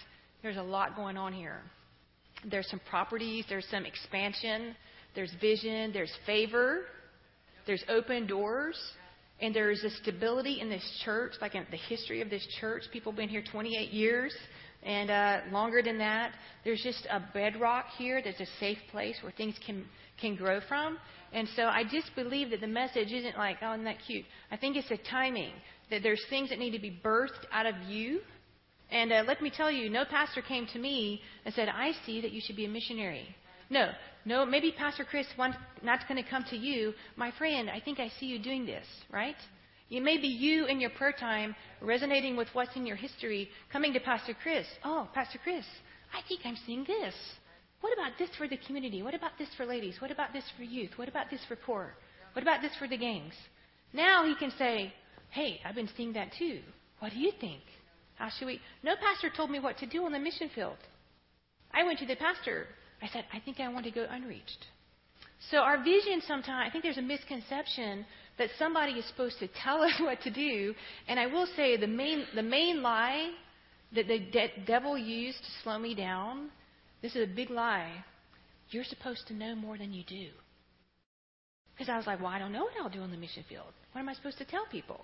There's 0.43 0.57
a 0.57 0.63
lot 0.63 0.97
going 0.97 1.17
on 1.17 1.33
here. 1.33 1.61
There's 2.49 2.69
some 2.71 2.81
properties. 2.89 3.45
There's 3.49 3.67
some 3.71 3.85
expansion. 3.85 4.75
There's 5.15 5.33
vision. 5.41 5.93
There's 5.93 6.13
favor. 6.25 6.83
There's 7.67 7.85
open 7.89 8.27
doors. 8.27 8.79
And 9.41 9.55
there's 9.55 9.85
a 9.85 9.91
stability 9.91 10.61
in 10.61 10.69
this 10.71 10.85
church, 11.05 11.33
like 11.41 11.55
in 11.55 11.67
the 11.71 11.77
history 11.77 12.23
of 12.23 12.31
this 12.31 12.47
church. 12.61 12.85
People 12.93 13.13
have 13.13 13.17
been 13.19 13.29
here 13.29 13.45
28 13.53 13.91
years 13.91 14.35
and 14.83 15.11
uh, 15.11 15.41
longer 15.51 15.83
than 15.83 15.99
that. 15.99 16.33
There's 16.65 16.83
just 16.83 17.07
a 17.11 17.21
bedrock 17.33 17.87
here. 17.97 18.21
There's 18.23 18.41
a 18.41 18.47
safe 18.61 18.79
place 18.91 19.17
where 19.23 19.33
things 19.33 19.55
can 19.65 19.85
can 20.21 20.37
grow 20.37 20.61
from. 20.69 20.99
And 21.33 21.49
so 21.55 21.65
I 21.65 21.85
just 21.85 22.15
believe 22.15 22.51
that 22.51 22.61
the 22.61 22.67
message 22.67 23.13
isn't 23.13 23.37
like, 23.37 23.59
oh, 23.63 23.73
isn't 23.73 23.85
that 23.85 23.99
cute? 24.07 24.25
I 24.51 24.57
think 24.57 24.77
it's 24.77 24.91
a 24.91 24.97
timing 25.11 25.53
that 25.91 26.03
there's 26.03 26.25
things 26.29 26.51
that 26.51 26.59
need 26.59 26.73
to 26.73 26.81
be 26.81 27.01
birthed 27.05 27.45
out 27.53 27.67
of 27.67 27.75
you. 27.87 28.21
And 28.91 29.13
uh, 29.13 29.25
let 29.27 29.43
me 29.43 29.51
tell 29.55 29.71
you, 29.71 29.91
no 29.91 30.05
pastor 30.05 30.43
came 30.43 30.67
to 30.73 30.79
me 30.79 31.21
and 31.45 31.55
said, 31.55 31.69
I 31.69 31.93
see 32.07 32.21
that 32.23 32.33
you 32.33 32.41
should 32.43 32.57
be 32.57 32.65
a 32.65 32.69
missionary. 32.69 33.29
No, 33.71 33.91
no, 34.25 34.47
maybe 34.47 34.73
Pastor 34.73 35.05
Chris 35.05 35.27
wants, 35.39 35.59
not 35.83 36.09
going 36.09 36.23
to 36.23 36.29
come 36.29 36.45
to 36.51 36.57
you. 36.57 36.95
My 37.17 37.31
friend, 37.33 37.69
I 37.69 37.81
think 37.81 38.01
I 38.01 38.09
see 38.19 38.27
you 38.27 38.39
doing 38.39 38.65
this, 38.65 38.87
right? 39.13 39.37
It 39.91 40.03
may 40.03 40.19
be 40.19 40.29
you 40.29 40.67
in 40.67 40.81
your 40.81 40.91
prayer 40.91 41.15
time 41.19 41.55
resonating 41.81 42.37
with 42.37 42.49
what's 42.53 42.77
in 42.77 42.87
your 42.87 42.97
history, 42.97 43.49
coming 43.73 43.93
to 43.95 44.01
Pastor 44.01 44.35
Chris. 44.43 44.67
Oh, 44.85 45.09
Pastor 45.15 45.39
Chris, 45.43 45.65
I 46.13 46.21
think 46.29 46.41
I'm 46.45 46.59
seeing 46.67 46.85
this. 46.85 47.15
What 47.81 47.93
about 47.93 48.19
this 48.19 48.31
for 48.37 48.49
the 48.49 48.59
community? 48.59 49.03
What 49.03 49.15
about 49.15 49.33
this 49.39 49.49
for 49.57 49.65
ladies? 49.65 50.01
What 50.01 50.11
about 50.11 50.33
this 50.33 50.45
for 50.57 50.63
youth? 50.63 50.91
What 50.97 51.09
about 51.09 51.31
this 51.31 51.41
for 51.47 51.57
poor? 51.57 51.95
What 52.33 52.43
about 52.43 52.61
this 52.61 52.75
for 52.79 52.89
the 52.89 52.99
gangs? 52.99 53.35
Now 53.93 54.25
he 54.25 54.35
can 54.35 54.53
say, 54.59 54.93
Hey, 55.31 55.61
I've 55.65 55.75
been 55.75 55.91
seeing 55.97 56.13
that 56.15 56.33
too. 56.39 56.61
What 57.01 57.13
do 57.13 57.19
you 57.19 57.33
think? 57.41 57.63
How 58.17 58.29
should 58.31 58.47
we? 58.47 58.61
No 58.83 58.95
pastor 58.97 59.31
told 59.35 59.51
me 59.51 59.61
what 59.61 59.79
to 59.79 59.87
do 59.87 60.05
on 60.05 60.13
the 60.13 60.19
mission 60.19 60.51
field. 60.55 60.77
I 61.73 61.85
went 61.85 61.99
to 62.01 62.07
the 62.07 62.17
pastor. 62.17 62.67
I 63.01 63.09
said, 63.09 63.25
I 63.33 63.39
think 63.41 63.61
I 63.61 63.69
want 63.69 63.85
to 63.85 63.91
go 63.93 64.07
unreached. 64.11 64.67
So 65.51 65.59
our 65.59 65.83
vision 65.83 66.21
sometimes, 66.27 66.67
I 66.69 66.71
think 66.71 66.83
there's 66.83 66.99
a 66.99 67.03
misconception 67.03 68.05
that 68.39 68.51
somebody 68.59 68.93
is 68.93 69.07
supposed 69.07 69.39
to 69.41 69.49
tell 69.49 69.83
us 69.89 69.93
what 70.01 70.21
to 70.23 70.31
do. 70.31 70.75
And 71.07 71.19
I 71.19 71.27
will 71.27 71.47
say 71.57 71.77
the 71.77 71.87
main, 71.87 72.25
the 72.35 72.43
main 72.43 72.83
lie 72.83 73.31
that 73.95 74.07
the 74.07 74.19
de- 74.19 74.65
devil 74.67 74.99
used 74.99 75.39
to 75.39 75.51
slow 75.63 75.79
me 75.79 75.95
down, 75.95 76.51
this 77.03 77.15
is 77.15 77.25
a 77.25 77.35
big 77.35 77.51
lie. 77.51 78.05
You're 78.71 78.85
supposed 78.85 79.27
to 79.29 79.35
know 79.35 79.55
more 79.55 79.79
than 79.79 79.93
you 79.93 80.05
do. 80.05 80.29
Because 81.75 81.89
I 81.89 81.97
was 81.97 82.07
like, 82.07 82.21
well, 82.21 82.29
I 82.29 82.39
don't 82.39 82.53
know 82.53 82.65
what 82.65 82.73
I'll 82.83 82.91
do 82.91 83.01
on 83.01 83.11
the 83.11 83.17
mission 83.17 83.45
field. 83.49 83.73
What 83.93 84.01
am 84.01 84.09
I 84.09 84.15
supposed 84.15 84.39
to 84.39 84.45
tell 84.45 84.67
people? 84.71 85.01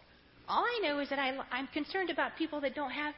All 0.49 0.65
I 0.65 0.81
know 0.83 0.99
is 0.99 1.09
that 1.09 1.19
I, 1.19 1.33
I'm 1.51 1.69
concerned 1.69 2.11
about 2.11 2.37
people 2.37 2.61
that 2.61 2.75
don't 2.75 2.91
have. 2.91 3.15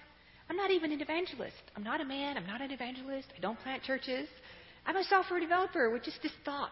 I'm 0.48 0.56
not 0.56 0.70
even 0.70 0.92
an 0.92 1.00
evangelist. 1.00 1.56
I'm 1.74 1.82
not 1.82 2.00
a 2.00 2.04
man. 2.04 2.36
I'm 2.36 2.46
not 2.46 2.60
an 2.60 2.70
evangelist. 2.70 3.28
I 3.36 3.40
don't 3.40 3.58
plant 3.60 3.82
churches. 3.82 4.28
I'm 4.86 4.96
a 4.96 5.04
software 5.04 5.40
developer 5.40 5.90
with 5.90 6.04
just 6.04 6.22
this 6.22 6.32
thought. 6.44 6.70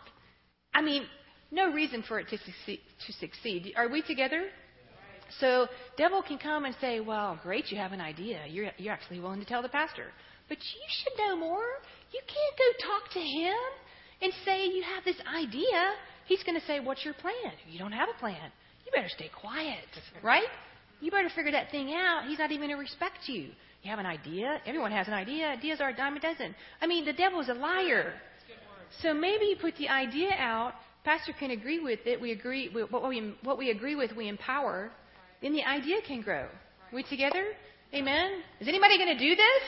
I 0.73 0.83
mean, 0.83 1.05
no 1.51 1.73
reason 1.73 2.03
for 2.07 2.19
it 2.19 2.29
to 2.29 2.39
succeed. 2.39 2.81
To 3.07 3.13
succeed. 3.15 3.75
Are 3.77 3.89
we 3.89 4.03
together? 4.03 4.47
So 5.41 5.67
devil 5.97 6.23
can 6.23 6.39
come 6.39 6.65
and 6.65 6.75
say, 6.81 7.01
"Well, 7.01 7.39
great, 7.43 7.71
you 7.71 7.79
have 7.79 7.93
an 7.93 8.01
idea. 8.01 8.41
You're 8.49 8.71
you're 8.79 8.93
actually 8.93 9.21
willing 9.21 9.41
to 9.41 9.47
tell 9.47 9.63
the 9.63 9.69
pastor, 9.69 10.07
but 10.49 10.59
you 10.59 10.87
should 10.89 11.19
know 11.19 11.37
more. 11.37 11.67
You 12.13 12.21
can't 12.27 12.57
go 12.59 12.87
talk 12.89 13.13
to 13.13 13.21
him 13.21 13.57
and 14.23 14.33
say 14.45 14.67
you 14.67 14.83
have 14.83 15.05
this 15.05 15.17
idea. 15.35 15.95
He's 16.27 16.43
going 16.45 16.59
to 16.59 16.67
say, 16.67 16.81
"What's 16.81 17.05
your 17.05 17.15
plan?" 17.15 17.53
You 17.69 17.79
don't 17.79 17.93
have 17.93 18.09
a 18.09 18.19
plan. 18.19 18.51
You 18.85 18.93
better 18.93 19.09
stay 19.09 19.31
quiet, 19.41 19.89
right? 20.23 20.49
You 21.01 21.11
better 21.11 21.31
figure 21.35 21.53
that 21.53 21.71
thing 21.71 21.93
out. 21.93 22.25
He's 22.29 22.39
not 22.39 22.51
even 22.51 22.69
going 22.69 22.77
to 22.77 22.81
respect 22.81 23.27
you. 23.27 23.51
You 23.83 23.91
have 23.91 23.99
an 23.99 24.07
idea. 24.07 24.61
Everyone 24.67 24.93
has 24.93 25.09
an 25.09 25.15
idea. 25.15 25.49
Ideas 25.49 25.81
are 25.81 25.91
a 25.91 25.97
dime 25.97 26.17
a 26.17 26.21
dozen. 26.21 26.55
I 26.81 26.87
mean, 26.87 27.05
the 27.05 27.13
devil 27.13 27.41
is 27.41 27.49
a 27.49 27.55
liar. 27.55 28.15
So 29.03 29.13
maybe 29.13 29.47
you 29.47 29.57
put 29.61 29.77
the 29.77 29.89
idea 29.89 30.31
out 30.39 30.75
pastor 31.05 31.33
can 31.39 31.51
agree 31.51 31.81
with 31.81 32.01
it. 32.07 32.21
We 32.21 32.33
agree 32.33 32.71
what 32.91 33.09
we 33.09 33.35
what 33.43 33.59
we 33.59 33.71
agree 33.71 33.95
with. 33.95 34.13
We 34.17 34.29
empower. 34.29 34.91
Then 35.43 35.53
the 35.53 35.65
idea 35.65 35.97
can 36.07 36.23
grow. 36.23 36.49
We 36.93 37.03
together? 37.03 37.45
Amen. 37.93 38.43
Is 38.61 38.69
anybody 38.69 38.99
going 38.99 39.17
to 39.17 39.19
do 39.19 39.35
this? 39.37 39.63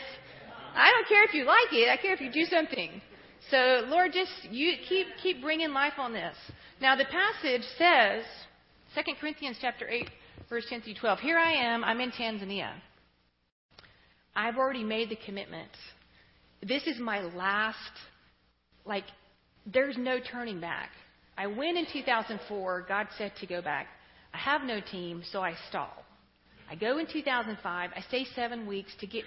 I 0.74 0.90
don't 0.90 1.08
care 1.08 1.24
if 1.24 1.34
you 1.34 1.44
like 1.44 1.72
it. 1.72 1.88
I 1.88 1.96
care 1.96 2.12
if 2.14 2.20
you 2.20 2.32
do 2.32 2.44
something. 2.44 3.00
So 3.50 3.84
Lord, 3.88 4.12
just 4.12 4.32
you 4.50 4.72
keep 4.88 5.06
keep 5.22 5.40
bringing 5.40 5.72
life 5.72 5.94
on 5.98 6.12
this. 6.12 6.36
Now 6.80 6.96
the 6.96 7.04
passage 7.04 7.62
says, 7.78 8.24
2 8.94 9.12
Corinthians 9.20 9.58
chapter 9.60 9.88
8, 9.88 10.08
verse 10.48 10.66
10 10.68 10.82
through 10.82 10.94
12. 10.94 11.20
Here 11.20 11.38
I 11.38 11.52
am. 11.52 11.84
I'm 11.84 12.00
in 12.00 12.10
Tanzania. 12.10 12.72
I've 14.34 14.56
already 14.56 14.84
made 14.84 15.08
the 15.08 15.16
commitment. 15.16 15.70
This 16.62 16.86
is 16.86 16.98
my 16.98 17.20
last. 17.22 17.78
Like, 18.84 19.04
there's 19.64 19.96
no 19.96 20.18
turning 20.20 20.60
back. 20.60 20.90
I 21.36 21.46
went 21.46 21.76
in 21.76 21.86
2004. 21.92 22.86
God 22.88 23.08
said 23.18 23.32
to 23.40 23.46
go 23.46 23.60
back. 23.60 23.86
I 24.32 24.38
have 24.38 24.62
no 24.62 24.80
team, 24.80 25.22
so 25.30 25.40
I 25.42 25.54
stall. 25.68 26.04
I 26.70 26.74
go 26.74 26.98
in 26.98 27.06
2005. 27.06 27.90
I 27.94 28.00
stay 28.08 28.26
seven 28.34 28.66
weeks 28.66 28.92
to 29.00 29.06
get 29.06 29.24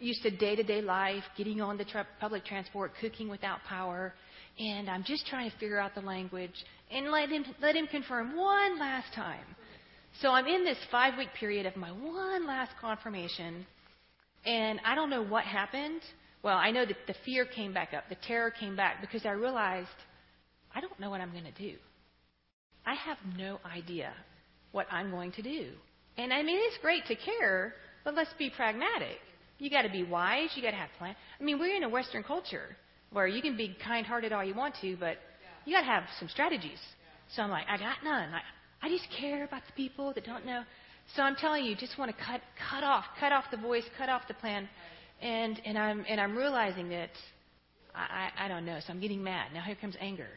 used 0.00 0.22
to 0.22 0.30
day 0.30 0.56
to 0.56 0.62
day 0.62 0.80
life, 0.80 1.24
getting 1.36 1.60
on 1.60 1.76
the 1.76 1.84
tra- 1.84 2.06
public 2.20 2.44
transport, 2.44 2.92
cooking 3.00 3.28
without 3.28 3.58
power. 3.68 4.14
And 4.58 4.88
I'm 4.88 5.04
just 5.04 5.26
trying 5.26 5.50
to 5.50 5.56
figure 5.58 5.78
out 5.78 5.94
the 5.94 6.00
language 6.00 6.64
and 6.90 7.10
let 7.10 7.28
him, 7.28 7.44
let 7.60 7.76
him 7.76 7.86
confirm 7.86 8.36
one 8.36 8.78
last 8.78 9.12
time. 9.14 9.44
So 10.20 10.30
I'm 10.30 10.46
in 10.46 10.64
this 10.64 10.78
five 10.90 11.16
week 11.18 11.28
period 11.38 11.66
of 11.66 11.76
my 11.76 11.90
one 11.90 12.46
last 12.46 12.72
confirmation. 12.80 13.66
And 14.44 14.80
I 14.84 14.94
don't 14.94 15.10
know 15.10 15.22
what 15.22 15.44
happened. 15.44 16.00
Well, 16.42 16.56
I 16.56 16.70
know 16.70 16.86
that 16.86 16.96
the 17.06 17.14
fear 17.24 17.44
came 17.44 17.74
back 17.74 17.92
up, 17.94 18.04
the 18.08 18.16
terror 18.26 18.50
came 18.50 18.74
back 18.74 19.00
because 19.00 19.26
I 19.26 19.32
realized 19.32 19.88
I 20.74 20.80
don't 20.80 20.98
know 21.00 21.10
what 21.10 21.20
I'm 21.20 21.32
going 21.32 21.44
to 21.44 21.52
do. 21.52 21.76
I 22.86 22.94
have 22.94 23.18
no 23.36 23.58
idea 23.64 24.12
what 24.72 24.86
I'm 24.90 25.10
going 25.10 25.32
to 25.32 25.42
do. 25.42 25.68
And 26.16 26.32
I 26.32 26.42
mean, 26.42 26.58
it's 26.60 26.78
great 26.78 27.06
to 27.06 27.16
care, 27.16 27.74
but 28.04 28.14
let's 28.14 28.32
be 28.38 28.50
pragmatic. 28.50 29.18
You 29.58 29.70
got 29.70 29.82
to 29.82 29.90
be 29.90 30.02
wise. 30.02 30.50
You 30.54 30.62
got 30.62 30.70
to 30.70 30.76
have 30.76 30.88
plan. 30.98 31.14
I 31.38 31.42
mean, 31.42 31.58
we're 31.58 31.76
in 31.76 31.82
a 31.82 31.88
Western 31.88 32.22
culture 32.22 32.76
where 33.12 33.26
you 33.26 33.42
can 33.42 33.56
be 33.56 33.76
kind-hearted 33.84 34.32
all 34.32 34.44
you 34.44 34.54
want 34.54 34.74
to, 34.80 34.96
but 34.96 35.18
you 35.64 35.74
got 35.74 35.80
to 35.80 35.86
have 35.86 36.04
some 36.18 36.28
strategies. 36.28 36.78
So 37.34 37.42
I'm 37.42 37.50
like, 37.50 37.66
I 37.68 37.76
got 37.76 37.96
none. 38.02 38.30
I, 38.32 38.40
I 38.82 38.88
just 38.88 39.06
care 39.18 39.44
about 39.44 39.62
the 39.66 39.72
people 39.74 40.12
that 40.14 40.24
don't 40.24 40.46
know. 40.46 40.62
So 41.16 41.22
I'm 41.22 41.36
telling 41.36 41.64
you, 41.64 41.74
just 41.74 41.98
want 41.98 42.10
to 42.10 42.24
cut 42.24 42.40
cut 42.70 42.84
off, 42.84 43.04
cut 43.18 43.32
off 43.32 43.44
the 43.50 43.56
voice, 43.56 43.82
cut 43.98 44.08
off 44.08 44.22
the 44.28 44.34
plan, 44.34 44.68
and 45.20 45.60
and 45.64 45.76
I'm 45.76 46.04
and 46.08 46.20
I'm 46.20 46.36
realizing 46.36 46.88
that 46.90 47.10
I 47.94 48.30
I, 48.38 48.44
I 48.44 48.48
don't 48.48 48.64
know. 48.64 48.78
So 48.86 48.92
I'm 48.92 49.00
getting 49.00 49.22
mad. 49.22 49.52
Now 49.52 49.62
here 49.62 49.74
comes 49.74 49.96
anger. 50.00 50.28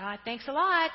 God, 0.00 0.18
thanks 0.24 0.48
a 0.48 0.52
lot. 0.52 0.90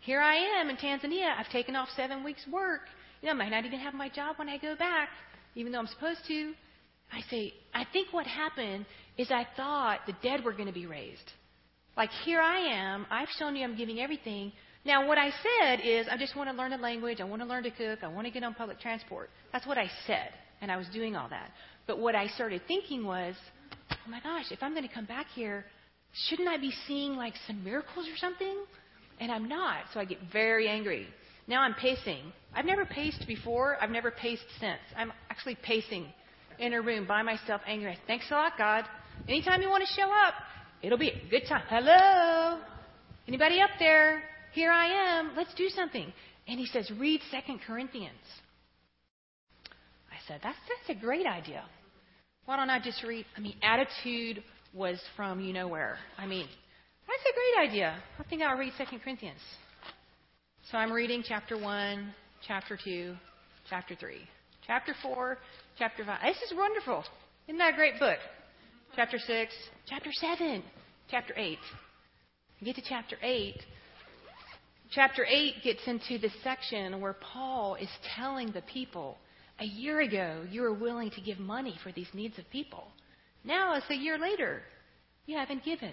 Here 0.00 0.22
I 0.22 0.36
am 0.58 0.70
in 0.70 0.76
Tanzania. 0.78 1.36
I've 1.38 1.50
taken 1.50 1.76
off 1.76 1.90
seven 1.94 2.24
weeks' 2.24 2.46
work. 2.50 2.80
You 3.20 3.26
know, 3.26 3.32
I 3.32 3.36
might 3.36 3.50
not 3.50 3.66
even 3.66 3.78
have 3.78 3.92
my 3.92 4.08
job 4.08 4.36
when 4.38 4.48
I 4.48 4.56
go 4.56 4.74
back, 4.74 5.10
even 5.54 5.70
though 5.70 5.80
I'm 5.80 5.86
supposed 5.86 6.20
to. 6.28 6.54
I 7.12 7.20
say, 7.28 7.52
I 7.74 7.84
think 7.92 8.10
what 8.10 8.26
happened 8.26 8.86
is 9.18 9.30
I 9.30 9.46
thought 9.54 10.00
the 10.06 10.14
dead 10.22 10.46
were 10.46 10.52
going 10.52 10.66
to 10.66 10.72
be 10.72 10.86
raised. 10.86 11.30
Like, 11.94 12.08
here 12.24 12.40
I 12.40 12.60
am. 12.60 13.06
I've 13.10 13.28
shown 13.38 13.54
you 13.54 13.64
I'm 13.64 13.76
giving 13.76 14.00
everything. 14.00 14.52
Now, 14.82 15.06
what 15.06 15.18
I 15.18 15.28
said 15.28 15.80
is, 15.84 16.06
I 16.10 16.16
just 16.16 16.34
want 16.34 16.48
to 16.48 16.56
learn 16.56 16.72
a 16.72 16.78
language. 16.78 17.20
I 17.20 17.24
want 17.24 17.42
to 17.42 17.48
learn 17.48 17.64
to 17.64 17.70
cook. 17.70 17.98
I 18.02 18.08
want 18.08 18.26
to 18.28 18.32
get 18.32 18.44
on 18.44 18.54
public 18.54 18.80
transport. 18.80 19.28
That's 19.52 19.66
what 19.66 19.76
I 19.76 19.90
said. 20.06 20.30
And 20.62 20.72
I 20.72 20.78
was 20.78 20.86
doing 20.90 21.16
all 21.16 21.28
that. 21.28 21.50
But 21.86 21.98
what 21.98 22.14
I 22.14 22.28
started 22.28 22.62
thinking 22.66 23.04
was, 23.04 23.34
oh 23.90 24.10
my 24.10 24.20
gosh, 24.20 24.46
if 24.52 24.62
I'm 24.62 24.72
going 24.72 24.88
to 24.88 24.94
come 24.94 25.04
back 25.04 25.26
here, 25.34 25.66
shouldn't 26.12 26.48
I 26.48 26.56
be 26.56 26.72
seeing 26.86 27.16
like 27.16 27.34
some 27.46 27.62
miracles 27.64 28.06
or 28.08 28.16
something? 28.16 28.56
And 29.20 29.32
I'm 29.32 29.48
not. 29.48 29.84
So 29.92 30.00
I 30.00 30.04
get 30.04 30.18
very 30.32 30.68
angry. 30.68 31.06
Now 31.46 31.62
I'm 31.62 31.74
pacing. 31.74 32.32
I've 32.54 32.64
never 32.64 32.84
paced 32.84 33.26
before. 33.26 33.76
I've 33.80 33.90
never 33.90 34.10
paced 34.10 34.44
since. 34.60 34.80
I'm 34.96 35.12
actually 35.30 35.56
pacing 35.56 36.06
in 36.58 36.72
a 36.74 36.82
room 36.82 37.06
by 37.06 37.22
myself, 37.22 37.60
angry. 37.66 37.96
Thanks 38.06 38.26
a 38.30 38.34
lot, 38.34 38.52
God. 38.58 38.84
Anytime 39.28 39.62
you 39.62 39.70
want 39.70 39.84
to 39.86 40.00
show 40.00 40.10
up, 40.10 40.34
it'll 40.82 40.98
be 40.98 41.10
a 41.10 41.30
good 41.30 41.42
time. 41.48 41.62
Hello? 41.68 42.60
Anybody 43.26 43.60
up 43.60 43.70
there? 43.78 44.22
Here 44.52 44.70
I 44.70 45.18
am. 45.18 45.32
Let's 45.36 45.54
do 45.54 45.68
something. 45.68 46.12
And 46.46 46.58
he 46.58 46.66
says, 46.66 46.90
read 46.98 47.20
Second 47.30 47.60
Corinthians. 47.66 48.14
I 50.10 50.16
said, 50.26 50.40
that's, 50.42 50.58
that's 50.68 50.98
a 50.98 51.00
great 51.00 51.26
idea. 51.26 51.64
Why 52.46 52.56
don't 52.56 52.70
I 52.70 52.80
just 52.80 53.02
read? 53.04 53.26
I 53.36 53.40
mean, 53.40 53.56
attitude 53.62 54.42
was 54.74 55.00
from 55.16 55.40
you 55.40 55.52
know 55.52 55.68
where. 55.68 55.98
I 56.16 56.26
mean, 56.26 56.46
that's 57.06 57.22
a 57.22 57.34
great 57.34 57.68
idea. 57.68 57.96
I 58.18 58.22
think 58.24 58.42
I'll 58.42 58.58
read 58.58 58.72
Second 58.76 59.00
Corinthians. 59.00 59.40
So 60.70 60.76
I'm 60.76 60.92
reading 60.92 61.24
chapter 61.26 61.58
1, 61.58 62.12
chapter 62.46 62.78
2, 62.82 63.14
chapter 63.70 63.94
3, 63.94 64.16
chapter 64.66 64.94
4, 65.02 65.38
chapter 65.78 66.04
5. 66.04 66.18
This 66.22 66.50
is 66.50 66.56
wonderful. 66.56 67.04
Isn't 67.46 67.58
that 67.58 67.72
a 67.72 67.76
great 67.76 67.98
book? 67.98 68.18
Chapter 68.94 69.18
6, 69.18 69.52
chapter 69.86 70.10
7, 70.12 70.62
chapter 71.10 71.32
8. 71.36 71.58
You 72.60 72.64
get 72.66 72.76
to 72.76 72.82
chapter 72.86 73.16
8. 73.22 73.54
Chapter 74.90 75.24
8 75.24 75.54
gets 75.62 75.80
into 75.86 76.18
the 76.18 76.30
section 76.42 77.00
where 77.00 77.14
Paul 77.14 77.76
is 77.76 77.88
telling 78.16 78.50
the 78.50 78.62
people 78.62 79.16
a 79.60 79.64
year 79.64 80.00
ago 80.00 80.44
you 80.50 80.62
were 80.62 80.74
willing 80.74 81.10
to 81.10 81.20
give 81.20 81.38
money 81.38 81.76
for 81.82 81.92
these 81.92 82.08
needs 82.14 82.38
of 82.38 82.48
people. 82.50 82.88
Now 83.44 83.74
it's 83.76 83.90
a 83.90 83.94
year 83.94 84.18
later. 84.18 84.62
You 85.26 85.36
haven't 85.36 85.64
given. 85.64 85.92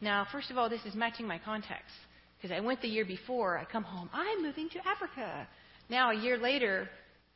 Now, 0.00 0.26
first 0.30 0.50
of 0.50 0.58
all, 0.58 0.68
this 0.68 0.84
is 0.84 0.94
matching 0.94 1.26
my 1.26 1.38
context. 1.38 1.94
Because 2.36 2.56
I 2.56 2.60
went 2.60 2.82
the 2.82 2.88
year 2.88 3.04
before, 3.04 3.58
I 3.58 3.64
come 3.64 3.82
home, 3.82 4.08
I'm 4.12 4.42
moving 4.42 4.68
to 4.70 4.78
Africa. 4.86 5.48
Now, 5.90 6.12
a 6.12 6.14
year 6.14 6.38
later, 6.38 6.88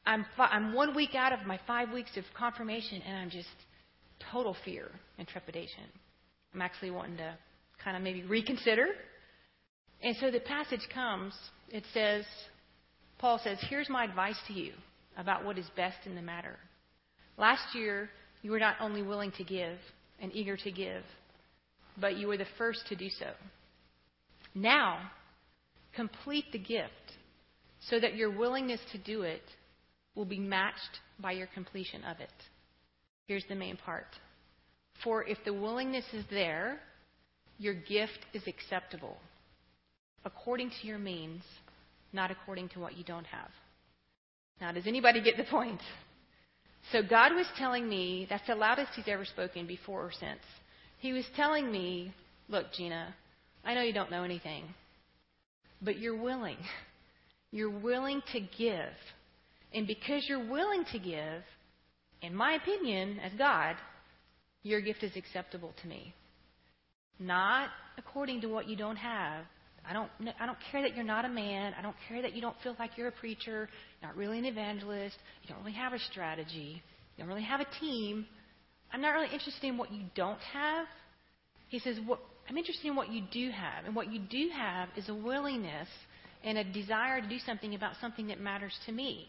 I'm, 0.06 0.24
fi- 0.36 0.46
I'm 0.46 0.74
one 0.74 0.94
week 0.94 1.14
out 1.16 1.32
of 1.32 1.44
my 1.44 1.58
five 1.66 1.90
weeks 1.90 2.16
of 2.16 2.24
confirmation, 2.36 3.02
and 3.04 3.16
I'm 3.16 3.30
just 3.30 3.48
total 4.30 4.56
fear 4.64 4.88
and 5.18 5.26
trepidation. 5.26 5.84
I'm 6.54 6.62
actually 6.62 6.92
wanting 6.92 7.16
to 7.16 7.34
kind 7.82 7.96
of 7.96 8.02
maybe 8.02 8.22
reconsider. 8.22 8.86
And 10.02 10.16
so 10.20 10.30
the 10.30 10.40
passage 10.40 10.86
comes, 10.94 11.34
it 11.68 11.84
says, 11.92 12.24
Paul 13.18 13.40
says, 13.42 13.58
Here's 13.68 13.88
my 13.88 14.04
advice 14.04 14.38
to 14.48 14.52
you 14.52 14.72
about 15.16 15.44
what 15.44 15.58
is 15.58 15.66
best 15.76 15.98
in 16.06 16.14
the 16.14 16.22
matter. 16.22 16.56
Last 17.38 17.74
year, 17.74 18.08
you 18.42 18.50
were 18.50 18.58
not 18.58 18.76
only 18.80 19.02
willing 19.02 19.32
to 19.32 19.44
give 19.44 19.78
and 20.20 20.34
eager 20.34 20.56
to 20.56 20.70
give, 20.70 21.02
but 22.00 22.16
you 22.16 22.26
were 22.26 22.36
the 22.36 22.46
first 22.58 22.86
to 22.88 22.96
do 22.96 23.08
so. 23.08 23.30
Now, 24.54 25.10
complete 25.94 26.46
the 26.52 26.58
gift 26.58 26.92
so 27.88 27.98
that 27.98 28.14
your 28.16 28.30
willingness 28.30 28.80
to 28.92 28.98
do 28.98 29.22
it 29.22 29.42
will 30.14 30.24
be 30.24 30.38
matched 30.38 31.00
by 31.20 31.32
your 31.32 31.48
completion 31.48 32.04
of 32.04 32.20
it. 32.20 32.30
Here's 33.26 33.44
the 33.48 33.54
main 33.54 33.76
part. 33.76 34.06
For 35.02 35.24
if 35.26 35.38
the 35.44 35.54
willingness 35.54 36.04
is 36.12 36.24
there, 36.30 36.80
your 37.58 37.74
gift 37.74 38.18
is 38.32 38.42
acceptable, 38.46 39.16
according 40.24 40.70
to 40.70 40.86
your 40.86 40.98
means, 40.98 41.42
not 42.12 42.30
according 42.30 42.68
to 42.70 42.80
what 42.80 42.96
you 42.96 43.04
don't 43.04 43.26
have. 43.26 43.50
Now, 44.60 44.72
does 44.72 44.86
anybody 44.86 45.20
get 45.22 45.36
the 45.36 45.44
point? 45.44 45.80
So, 46.90 47.02
God 47.02 47.34
was 47.34 47.46
telling 47.56 47.88
me 47.88 48.26
that's 48.28 48.46
the 48.46 48.54
loudest 48.54 48.90
He's 48.94 49.08
ever 49.08 49.24
spoken 49.24 49.66
before 49.66 50.02
or 50.02 50.12
since. 50.12 50.40
He 50.98 51.12
was 51.12 51.24
telling 51.36 51.70
me, 51.70 52.12
Look, 52.48 52.72
Gina, 52.72 53.14
I 53.64 53.74
know 53.74 53.82
you 53.82 53.92
don't 53.92 54.10
know 54.10 54.24
anything, 54.24 54.64
but 55.80 55.98
you're 55.98 56.20
willing. 56.20 56.58
You're 57.50 57.70
willing 57.70 58.22
to 58.32 58.40
give. 58.40 58.92
And 59.74 59.86
because 59.86 60.24
you're 60.28 60.50
willing 60.50 60.84
to 60.92 60.98
give, 60.98 61.42
in 62.20 62.34
my 62.34 62.52
opinion, 62.54 63.18
as 63.20 63.32
God, 63.38 63.76
your 64.62 64.80
gift 64.80 65.02
is 65.02 65.16
acceptable 65.16 65.72
to 65.82 65.88
me. 65.88 66.14
Not 67.18 67.68
according 67.98 68.40
to 68.42 68.48
what 68.48 68.68
you 68.68 68.76
don't 68.76 68.96
have. 68.96 69.44
I 69.88 69.92
don't, 69.92 70.10
I 70.40 70.46
don't 70.46 70.58
care 70.70 70.82
that 70.82 70.94
you're 70.94 71.04
not 71.04 71.24
a 71.24 71.28
man. 71.28 71.74
I 71.78 71.82
don't 71.82 71.96
care 72.08 72.22
that 72.22 72.34
you 72.34 72.40
don't 72.40 72.56
feel 72.62 72.76
like 72.78 72.92
you're 72.96 73.08
a 73.08 73.12
preacher, 73.12 73.68
not 74.02 74.16
really 74.16 74.38
an 74.38 74.44
evangelist. 74.44 75.16
You 75.42 75.48
don't 75.48 75.58
really 75.58 75.76
have 75.76 75.92
a 75.92 75.98
strategy. 75.98 76.82
You 77.16 77.24
don't 77.24 77.28
really 77.28 77.42
have 77.42 77.60
a 77.60 77.66
team. 77.80 78.26
I'm 78.92 79.00
not 79.00 79.10
really 79.10 79.32
interested 79.32 79.64
in 79.64 79.76
what 79.76 79.92
you 79.92 80.04
don't 80.14 80.38
have. 80.52 80.86
He 81.68 81.78
says, 81.78 81.98
what, 82.06 82.20
I'm 82.48 82.56
interested 82.56 82.86
in 82.86 82.94
what 82.94 83.10
you 83.10 83.22
do 83.32 83.50
have. 83.50 83.86
And 83.86 83.96
what 83.96 84.12
you 84.12 84.20
do 84.20 84.50
have 84.56 84.88
is 84.96 85.08
a 85.08 85.14
willingness 85.14 85.88
and 86.44 86.58
a 86.58 86.64
desire 86.64 87.20
to 87.20 87.28
do 87.28 87.38
something 87.38 87.74
about 87.74 87.94
something 88.00 88.28
that 88.28 88.40
matters 88.40 88.76
to 88.86 88.92
me. 88.92 89.28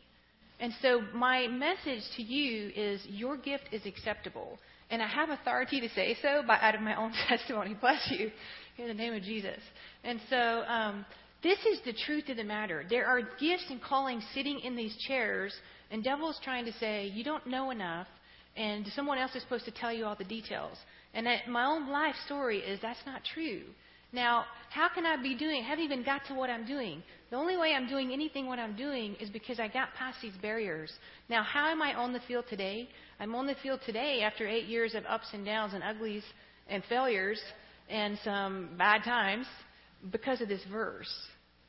And 0.60 0.74
so 0.82 1.02
my 1.14 1.48
message 1.48 2.04
to 2.16 2.24
you 2.24 2.72
is 2.76 3.02
your 3.08 3.38
gift 3.38 3.66
is 3.72 3.86
acceptable. 3.86 4.60
And 4.90 5.02
I 5.02 5.08
have 5.08 5.30
authority 5.30 5.82
to 5.82 5.90
say 5.90 6.16
so 6.22 6.44
by 6.48 6.58
out 6.62 6.76
of 6.76 6.82
my 6.82 6.96
own 6.96 7.12
testimony. 7.28 7.76
Bless 7.80 8.08
you. 8.12 8.32
In 8.78 8.88
the 8.88 8.94
name 8.94 9.14
of 9.14 9.22
Jesus. 9.22 9.60
And 10.04 10.20
so 10.32 10.64
um, 10.68 11.06
this 11.44 11.60
is 11.60 11.80
the 11.86 11.94
truth 12.06 12.28
of 12.30 12.38
the 12.38 12.44
matter. 12.44 12.84
There 12.90 13.06
are 13.06 13.22
gifts 13.22 13.66
and 13.70 13.80
callings 13.82 14.24
sitting 14.34 14.60
in 14.62 14.76
these 14.76 14.96
chairs, 15.08 15.54
and 15.92 16.04
devil's 16.04 16.40
trying 16.44 16.66
to 16.66 16.74
say, 16.74 17.12
you 17.14 17.24
don't 17.24 17.46
know 17.46 17.70
enough, 17.70 18.08
and 18.58 18.86
someone 18.96 19.20
else 19.20 19.36
is 19.36 19.44
supposed 19.44 19.66
to 19.66 19.72
tell 19.72 19.94
you 19.94 20.06
all 20.06 20.16
the 20.16 20.24
details. 20.24 20.76
And 21.14 21.28
that 21.28 21.48
my 21.48 21.66
own 21.66 21.90
life 21.90 22.16
story 22.26 22.60
is 22.60 22.80
that's 22.82 23.06
not 23.06 23.22
true. 23.34 23.62
Now, 24.12 24.46
how 24.72 24.90
can 24.90 25.06
I 25.06 25.22
be 25.22 25.36
doing? 25.36 25.64
Haven't 25.64 25.84
even 25.86 26.04
got 26.04 26.22
to 26.28 26.34
what 26.34 26.50
I'm 26.50 26.66
doing. 26.66 27.04
The 27.30 27.36
only 27.36 27.58
way 27.58 27.74
I'm 27.76 27.88
doing 27.88 28.12
anything 28.12 28.48
what 28.48 28.60
I'm 28.60 28.76
doing 28.76 29.16
is 29.20 29.30
because 29.30 29.60
I 29.60 29.68
got 29.68 29.94
past 29.96 30.18
these 30.22 30.34
barriers. 30.42 30.92
Now, 31.30 31.44
how 31.44 31.70
am 31.70 31.82
I 31.82 31.94
on 31.94 32.12
the 32.14 32.22
field 32.28 32.46
today? 32.50 32.90
I'm 33.20 33.36
on 33.36 33.46
the 33.46 33.56
field 33.62 33.82
today 33.86 34.22
after 34.22 34.48
eight 34.48 34.66
years 34.66 34.96
of 34.96 35.04
ups 35.08 35.28
and 35.34 35.46
downs 35.46 35.74
and 35.76 35.84
uglies 35.84 36.24
and 36.68 36.84
failures 36.90 37.40
and 37.90 38.18
some 38.24 38.70
bad 38.78 39.04
times 39.04 39.46
because 40.12 40.42
of 40.42 40.48
this 40.48 40.64
verse. 40.72 41.12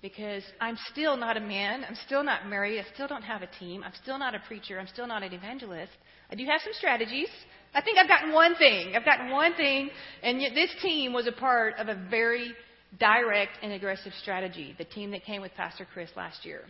Because 0.02 0.42
I'm 0.60 0.76
still 0.92 1.16
not 1.16 1.38
a 1.38 1.40
man. 1.40 1.84
I'm 1.88 1.96
still 2.06 2.22
not 2.22 2.46
married. 2.46 2.78
I 2.78 2.84
still 2.92 3.08
don't 3.08 3.22
have 3.22 3.42
a 3.42 3.48
team. 3.58 3.82
I'm 3.82 3.94
still 4.02 4.18
not 4.18 4.34
a 4.34 4.38
preacher. 4.40 4.78
I'm 4.78 4.86
still 4.86 5.06
not 5.06 5.22
an 5.22 5.32
evangelist. 5.32 5.92
I 6.30 6.34
do 6.34 6.44
have 6.44 6.60
some 6.62 6.74
strategies. 6.74 7.28
I 7.74 7.80
think 7.80 7.98
I've 7.98 8.08
gotten 8.08 8.32
one 8.32 8.54
thing. 8.56 8.94
I've 8.94 9.04
gotten 9.04 9.30
one 9.30 9.54
thing, 9.54 9.90
and 10.22 10.40
yet 10.40 10.52
this 10.54 10.70
team 10.82 11.12
was 11.12 11.26
a 11.26 11.32
part 11.32 11.74
of 11.78 11.88
a 11.88 11.94
very 12.10 12.52
direct 13.00 13.52
and 13.62 13.72
aggressive 13.72 14.12
strategy. 14.20 14.74
The 14.78 14.84
team 14.84 15.10
that 15.10 15.24
came 15.24 15.42
with 15.42 15.54
Pastor 15.54 15.86
Chris 15.92 16.10
last 16.16 16.44
year, 16.44 16.62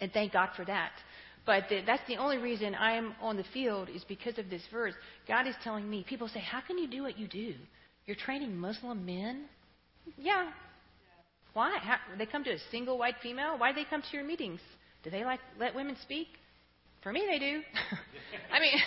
and 0.00 0.12
thank 0.12 0.32
God 0.32 0.50
for 0.54 0.64
that. 0.66 0.92
But 1.44 1.64
that's 1.86 2.06
the 2.06 2.18
only 2.18 2.38
reason 2.38 2.74
I 2.74 2.92
am 2.92 3.14
on 3.20 3.36
the 3.36 3.44
field 3.52 3.88
is 3.88 4.04
because 4.04 4.38
of 4.38 4.48
this 4.48 4.62
verse. 4.70 4.94
God 5.26 5.48
is 5.48 5.56
telling 5.64 5.90
me. 5.90 6.04
People 6.08 6.28
say, 6.28 6.38
"How 6.40 6.60
can 6.60 6.78
you 6.78 6.86
do 6.86 7.02
what 7.02 7.18
you 7.18 7.26
do? 7.26 7.54
You're 8.06 8.16
training 8.16 8.56
Muslim 8.56 9.04
men." 9.04 9.46
Yeah. 10.16 10.50
Why? 11.52 11.78
How, 11.80 11.96
they 12.18 12.26
come 12.26 12.44
to 12.44 12.52
a 12.52 12.58
single 12.70 12.98
white 12.98 13.16
female. 13.22 13.58
Why 13.58 13.72
do 13.72 13.76
they 13.76 13.88
come 13.88 14.02
to 14.02 14.16
your 14.16 14.24
meetings? 14.24 14.60
Do 15.04 15.10
they 15.10 15.24
like 15.24 15.40
let 15.58 15.74
women 15.74 15.96
speak? 16.02 16.28
For 17.02 17.12
me, 17.12 17.26
they 17.30 17.38
do. 17.38 17.60
I 18.52 18.60
mean. 18.60 18.78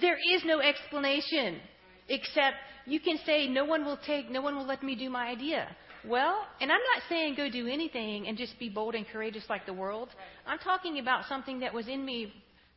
There 0.00 0.16
is 0.34 0.42
no 0.44 0.60
explanation 0.60 1.60
except 2.08 2.56
you 2.86 3.00
can 3.00 3.18
say, 3.24 3.48
no 3.48 3.64
one 3.64 3.84
will 3.84 3.98
take, 4.06 4.30
no 4.30 4.40
one 4.40 4.56
will 4.56 4.66
let 4.66 4.82
me 4.82 4.94
do 4.94 5.10
my 5.10 5.26
idea. 5.28 5.68
Well, 6.06 6.46
and 6.60 6.70
I'm 6.70 6.80
not 6.94 7.02
saying 7.08 7.34
go 7.36 7.50
do 7.50 7.66
anything 7.66 8.26
and 8.26 8.38
just 8.38 8.58
be 8.58 8.68
bold 8.68 8.94
and 8.94 9.06
courageous 9.06 9.44
like 9.48 9.66
the 9.66 9.72
world. 9.72 10.08
I'm 10.46 10.58
talking 10.58 10.98
about 10.98 11.26
something 11.28 11.60
that 11.60 11.74
was 11.74 11.88
in 11.88 12.04
me 12.04 12.32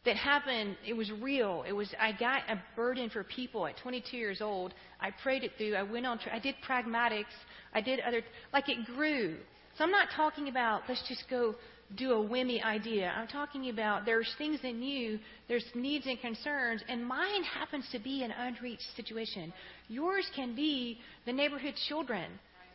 that 0.06 0.16
happened. 0.18 0.76
It 0.86 0.94
was 0.94 1.12
real. 1.12 1.64
It 1.68 1.72
was 1.72 1.94
I 2.00 2.12
got 2.12 2.42
a 2.50 2.62
burden 2.76 3.10
for 3.10 3.24
people 3.24 3.66
at 3.68 3.78
22 3.78 4.18
years 4.18 4.42
old. 4.42 4.74
I 5.00 5.12
prayed 5.24 5.44
it 5.44 5.52
through. 5.58 5.76
I 5.76 5.84
went 5.84 6.06
on. 6.06 6.20
I 6.32 6.40
did 6.40 6.56
pragmatics. 6.68 7.34
I 7.74 7.82
did 7.82 8.00
other 8.02 8.22
like 8.52 8.70
it 8.70 8.86
grew. 8.86 9.38
So 9.78 9.84
I'm 9.84 9.92
not 9.92 10.10
talking 10.16 10.50
about 10.50 10.84
let's 10.88 11.08
just 11.08 11.24
go 11.30 11.56
do 11.96 12.12
a 12.14 12.22
whimmy 12.22 12.62
idea. 12.64 13.14
I'm 13.16 13.28
talking 13.28 13.70
about 13.70 14.06
there's 14.06 14.32
things 14.38 14.60
in 14.64 14.82
you, 14.82 15.20
there's 15.48 15.66
needs 15.76 16.06
and 16.08 16.20
concerns, 16.20 16.82
and 16.88 17.06
mine 17.06 17.44
happens 17.44 17.88
to 17.92 18.00
be 18.00 18.24
an 18.24 18.32
unreached 18.32 18.88
situation. 18.96 19.54
Yours 19.90 20.30
can 20.36 20.56
be 20.56 21.00
the 21.26 21.34
neighborhood 21.34 21.76
children 21.88 22.26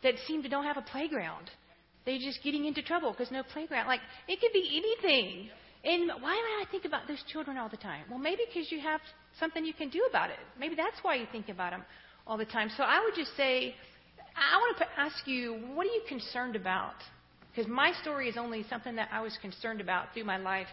that 0.02 0.14
seem 0.26 0.42
to 0.42 0.48
don't 0.48 0.64
have 0.64 0.76
a 0.76 0.82
playground. 0.82 1.50
They're 2.06 2.18
just 2.18 2.42
getting 2.42 2.64
into 2.64 2.82
trouble 2.82 3.10
because 3.10 3.30
no 3.30 3.42
playground. 3.42 3.86
Like, 3.86 4.00
it 4.28 4.40
could 4.40 4.52
be 4.52 4.82
anything. 4.82 5.50
And 5.88 6.10
why 6.20 6.34
do 6.34 6.62
I 6.62 6.64
think 6.70 6.84
about 6.84 7.08
those 7.08 7.22
children 7.32 7.56
all 7.56 7.70
the 7.70 7.78
time? 7.78 8.04
Well, 8.10 8.18
maybe 8.18 8.42
because 8.46 8.70
you 8.70 8.78
have 8.80 9.00
something 9.40 9.64
you 9.64 9.72
can 9.72 9.88
do 9.88 10.06
about 10.06 10.28
it. 10.28 10.36
Maybe 10.60 10.74
that's 10.74 10.98
why 11.00 11.14
you 11.14 11.26
think 11.32 11.48
about 11.48 11.70
them 11.70 11.82
all 12.26 12.36
the 12.36 12.44
time. 12.44 12.68
So 12.76 12.82
I 12.82 13.02
would 13.02 13.14
just 13.14 13.34
say, 13.38 13.74
I 14.36 14.58
want 14.58 14.76
to 14.78 14.86
ask 14.98 15.26
you, 15.26 15.54
what 15.74 15.86
are 15.86 15.90
you 15.90 16.02
concerned 16.06 16.56
about? 16.56 16.92
Because 17.50 17.70
my 17.70 17.92
story 18.02 18.28
is 18.28 18.36
only 18.36 18.66
something 18.68 18.96
that 18.96 19.08
I 19.10 19.22
was 19.22 19.32
concerned 19.40 19.80
about 19.80 20.12
through 20.12 20.24
my 20.24 20.36
life, 20.36 20.66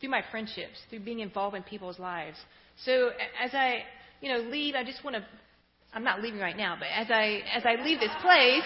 through 0.00 0.10
my 0.10 0.22
friendships, 0.30 0.76
through 0.90 1.00
being 1.00 1.20
involved 1.20 1.56
in 1.56 1.62
people's 1.62 1.98
lives. 1.98 2.36
So 2.84 3.08
as 3.42 3.54
I, 3.54 3.84
you 4.20 4.30
know, 4.30 4.50
leave, 4.50 4.74
I 4.74 4.84
just 4.84 5.02
want 5.02 5.16
to. 5.16 5.24
I'm 5.94 6.04
not 6.04 6.20
leaving 6.20 6.40
right 6.40 6.56
now, 6.56 6.76
but 6.78 6.88
as 6.94 7.06
I 7.10 7.40
as 7.56 7.64
I 7.64 7.82
leave 7.82 7.98
this 7.98 8.12
place, 8.20 8.62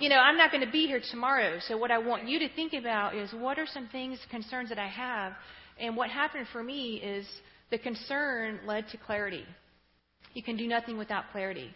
you 0.00 0.08
know, 0.08 0.18
I'm 0.18 0.36
not 0.36 0.50
going 0.50 0.64
to 0.64 0.70
be 0.70 0.86
here 0.86 1.00
tomorrow. 1.10 1.58
So 1.66 1.76
what 1.76 1.90
I 1.90 1.98
want 1.98 2.28
you 2.28 2.38
to 2.38 2.48
think 2.54 2.72
about 2.72 3.14
is 3.14 3.32
what 3.32 3.58
are 3.58 3.66
some 3.66 3.88
things, 3.88 4.18
concerns 4.30 4.68
that 4.68 4.78
I 4.78 4.88
have, 4.88 5.32
and 5.80 5.96
what 5.96 6.10
happened 6.10 6.46
for 6.52 6.62
me 6.62 6.96
is 6.96 7.26
the 7.70 7.78
concern 7.78 8.60
led 8.66 8.88
to 8.88 8.96
clarity. 8.96 9.44
You 10.34 10.42
can 10.42 10.56
do 10.56 10.66
nothing 10.66 10.98
without 10.98 11.24
clarity. 11.32 11.70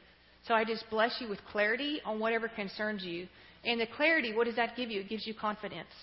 So 0.46 0.54
I 0.54 0.64
just 0.64 0.84
bless 0.90 1.20
you 1.20 1.28
with 1.28 1.38
clarity 1.50 2.00
on 2.04 2.18
whatever 2.18 2.48
concerns 2.48 3.04
you. 3.04 3.28
And 3.64 3.80
the 3.80 3.86
clarity, 3.86 4.34
what 4.34 4.46
does 4.46 4.56
that 4.56 4.76
give 4.76 4.90
you? 4.90 5.00
It 5.00 5.08
gives 5.08 5.26
you 5.26 5.34
confidence. 5.34 5.94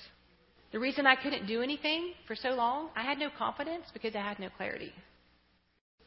The 0.71 0.79
reason 0.79 1.05
I 1.05 1.15
couldn't 1.15 1.47
do 1.47 1.61
anything 1.61 2.13
for 2.27 2.35
so 2.35 2.49
long, 2.49 2.89
I 2.95 3.03
had 3.03 3.17
no 3.17 3.29
confidence 3.37 3.85
because 3.91 4.15
I 4.15 4.19
had 4.19 4.39
no 4.39 4.49
clarity. 4.55 4.93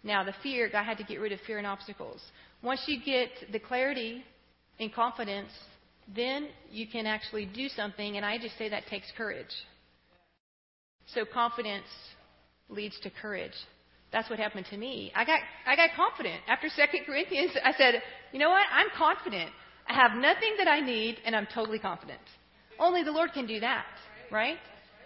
Now, 0.05 0.25
the 0.25 0.35
fear, 0.43 0.71
I 0.75 0.83
had 0.83 0.99
to 0.99 1.05
get 1.05 1.21
rid 1.21 1.33
of 1.33 1.41
fear 1.47 1.59
and 1.59 1.67
obstacles. 1.67 2.21
Once 2.63 2.81
you 2.87 3.01
get 3.05 3.29
the 3.53 3.59
clarity 3.59 4.25
and 4.81 4.93
confidence, 4.93 5.51
then 6.15 6.49
you 6.71 6.87
can 6.87 7.07
actually 7.07 7.47
do 7.47 7.69
something, 7.69 8.17
and 8.17 8.27
I 8.27 8.39
just 8.39 8.57
say 8.59 8.69
that 8.69 8.87
takes 8.87 9.07
courage. 9.17 9.55
So 11.15 11.25
confidence 11.25 11.87
leads 12.69 12.99
to 13.01 13.11
courage. 13.11 13.53
That's 14.13 14.29
what 14.29 14.39
happened 14.39 14.67
to 14.71 14.77
me. 14.77 15.13
I 15.15 15.25
got 15.25 15.41
I 15.67 15.75
got 15.75 15.91
confident. 15.97 16.41
After 16.49 16.69
Second 16.69 17.05
Corinthians, 17.07 17.53
I 17.65 17.73
said, 17.73 18.03
"You 18.33 18.39
know 18.39 18.51
what? 18.51 18.67
I'm 18.73 18.89
confident. 18.97 19.51
I 19.89 19.95
have 19.95 20.13
nothing 20.17 20.55
that 20.59 20.69
I 20.69 20.81
need, 20.81 21.19
and 21.25 21.35
I'm 21.35 21.47
totally 21.53 21.79
confident. 21.79 22.21
Only 22.79 23.03
the 23.03 23.11
Lord 23.11 23.33
can 23.33 23.47
do 23.47 23.61
that, 23.61 23.87
right? 24.31 24.59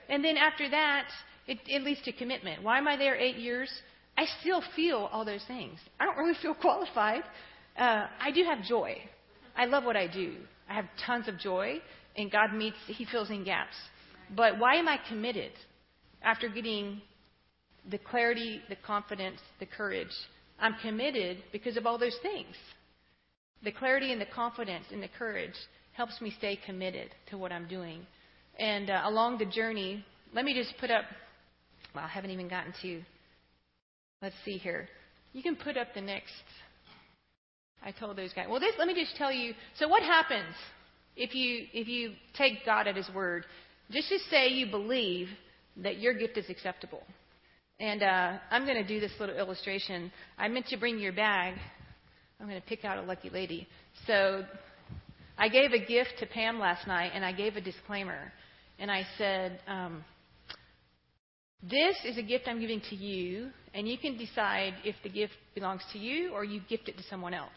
And 0.09 0.25
then 0.25 0.37
after 0.37 0.69
that, 0.71 1.07
it, 1.47 1.59
it 1.67 1.83
leads 1.83 2.03
to 2.03 2.13
commitment. 2.13 2.63
Why 2.63 2.79
am 2.79 2.89
I 2.89 2.97
there 2.97 3.17
eight 3.17 3.37
years? 3.37 3.71
I 4.19 4.27
still 4.41 4.63
feel 4.75 5.09
all 5.13 5.25
those 5.25 5.45
things. 5.47 5.79
I 6.01 6.05
don't 6.05 6.17
really 6.17 6.37
feel 6.41 6.55
qualified. 6.67 7.23
Uh, 7.79 8.07
I 8.21 8.31
do 8.33 8.45
have 8.45 8.65
joy. 8.65 8.97
I 9.57 9.67
love 9.67 9.85
what 9.85 9.97
I 9.97 10.07
do. 10.07 10.37
I 10.69 10.75
have 10.75 10.87
tons 11.05 11.29
of 11.29 11.39
joy, 11.39 11.81
and 12.17 12.31
God 12.31 12.53
meets, 12.55 12.77
He 12.87 13.05
fills 13.05 13.31
in 13.31 13.45
gaps. 13.45 13.77
But 14.35 14.59
why 14.59 14.77
am 14.77 14.89
I 14.89 14.99
committed 15.09 15.53
after 16.23 16.49
getting 16.49 17.01
the 17.89 17.99
clarity, 17.99 18.61
the 18.69 18.77
confidence, 18.77 19.41
the 19.61 19.67
courage? 19.67 20.11
I'm 20.59 20.75
committed 20.83 21.39
because 21.53 21.77
of 21.77 21.87
all 21.87 21.99
those 21.99 22.17
things. 22.23 22.57
The 23.63 23.73
clarity 23.73 24.13
and 24.13 24.21
the 24.21 24.27
confidence 24.27 24.87
and 24.93 25.03
the 25.03 25.09
courage 25.19 25.55
helps 25.93 26.21
me 26.21 26.33
stay 26.39 26.59
committed 26.67 27.11
to 27.31 27.39
what 27.39 27.53
I'm 27.53 27.69
doing. 27.69 28.07
And 28.59 28.91
uh, 28.91 29.03
along 29.05 29.39
the 29.39 29.47
journey, 29.47 30.05
let 30.35 30.45
me 30.45 30.55
just 30.55 30.77
put 30.79 30.91
up, 30.91 31.05
well, 31.95 32.05
I 32.05 32.09
haven't 32.09 32.31
even 32.31 32.49
gotten 32.49 32.73
to, 32.83 33.03
let's 34.23 34.35
see 34.45 34.59
here. 34.59 34.89
You 35.33 35.43
can 35.43 35.57
put 35.57 35.77
up 35.77 35.89
the 35.95 36.01
next 36.01 36.33
I 37.83 37.93
told 37.93 38.17
those 38.17 38.33
guys. 38.33 38.47
Well, 38.49 38.61
this, 38.61 38.75
let 38.79 38.89
me 38.89 38.95
just 38.95 39.17
tell 39.17 39.33
you. 39.33 39.55
So, 39.79 39.89
what 39.89 40.03
happens 40.03 40.55
if 41.17 41.35
you 41.35 41.67
if 41.73 41.89
you 41.89 42.12
take 42.37 42.65
God 42.65 42.87
at 42.87 42.97
His 42.97 43.09
word? 43.15 43.45
Just 43.91 44.09
to 44.09 44.19
say 44.31 44.49
you 44.49 44.71
believe 44.71 45.29
that 45.79 45.99
your 45.99 46.15
gift 46.15 46.37
is 46.37 46.49
acceptable. 46.49 47.03
And 47.79 48.03
uh, 48.03 48.39
I'm 48.51 48.65
going 48.65 48.83
to 48.83 48.89
do 48.89 49.01
this 49.01 49.12
little 49.21 49.37
illustration. 49.37 50.11
I 50.39 50.49
meant 50.49 50.67
to 50.69 50.77
bring 50.79 50.99
your 50.99 51.12
bag. 51.12 51.55
I'm 52.41 52.49
going 52.49 52.61
to 52.61 52.67
pick 52.67 52.85
out 52.85 52.99
a 52.99 53.03
lucky 53.03 53.31
lady. 53.31 53.69
So, 54.07 54.45
I 55.39 55.49
gave 55.49 55.73
a 55.73 55.79
gift 55.79 56.15
to 56.21 56.27
Pam 56.27 56.59
last 56.59 56.87
night, 56.87 57.12
and 57.15 57.25
I 57.25 57.33
gave 57.33 57.57
a 57.57 57.61
disclaimer. 57.61 58.33
And 58.79 58.91
I 58.91 59.07
said, 59.19 59.61
um, 59.69 60.05
This 61.62 61.97
is 62.05 62.19
a 62.19 62.23
gift 62.23 62.47
I'm 62.47 62.61
giving 62.61 62.81
to 62.90 62.95
you, 62.95 63.51
and 63.75 63.88
you 63.88 63.99
can 63.99 64.16
decide 64.16 64.75
if 64.85 64.95
the 65.03 65.09
gift 65.09 65.33
belongs 65.55 65.83
to 65.92 65.99
you 65.99 66.33
or 66.33 66.45
you 66.45 66.61
gift 66.69 66.88
it 66.88 66.97
to 66.99 67.03
someone 67.05 67.35
else. 67.35 67.51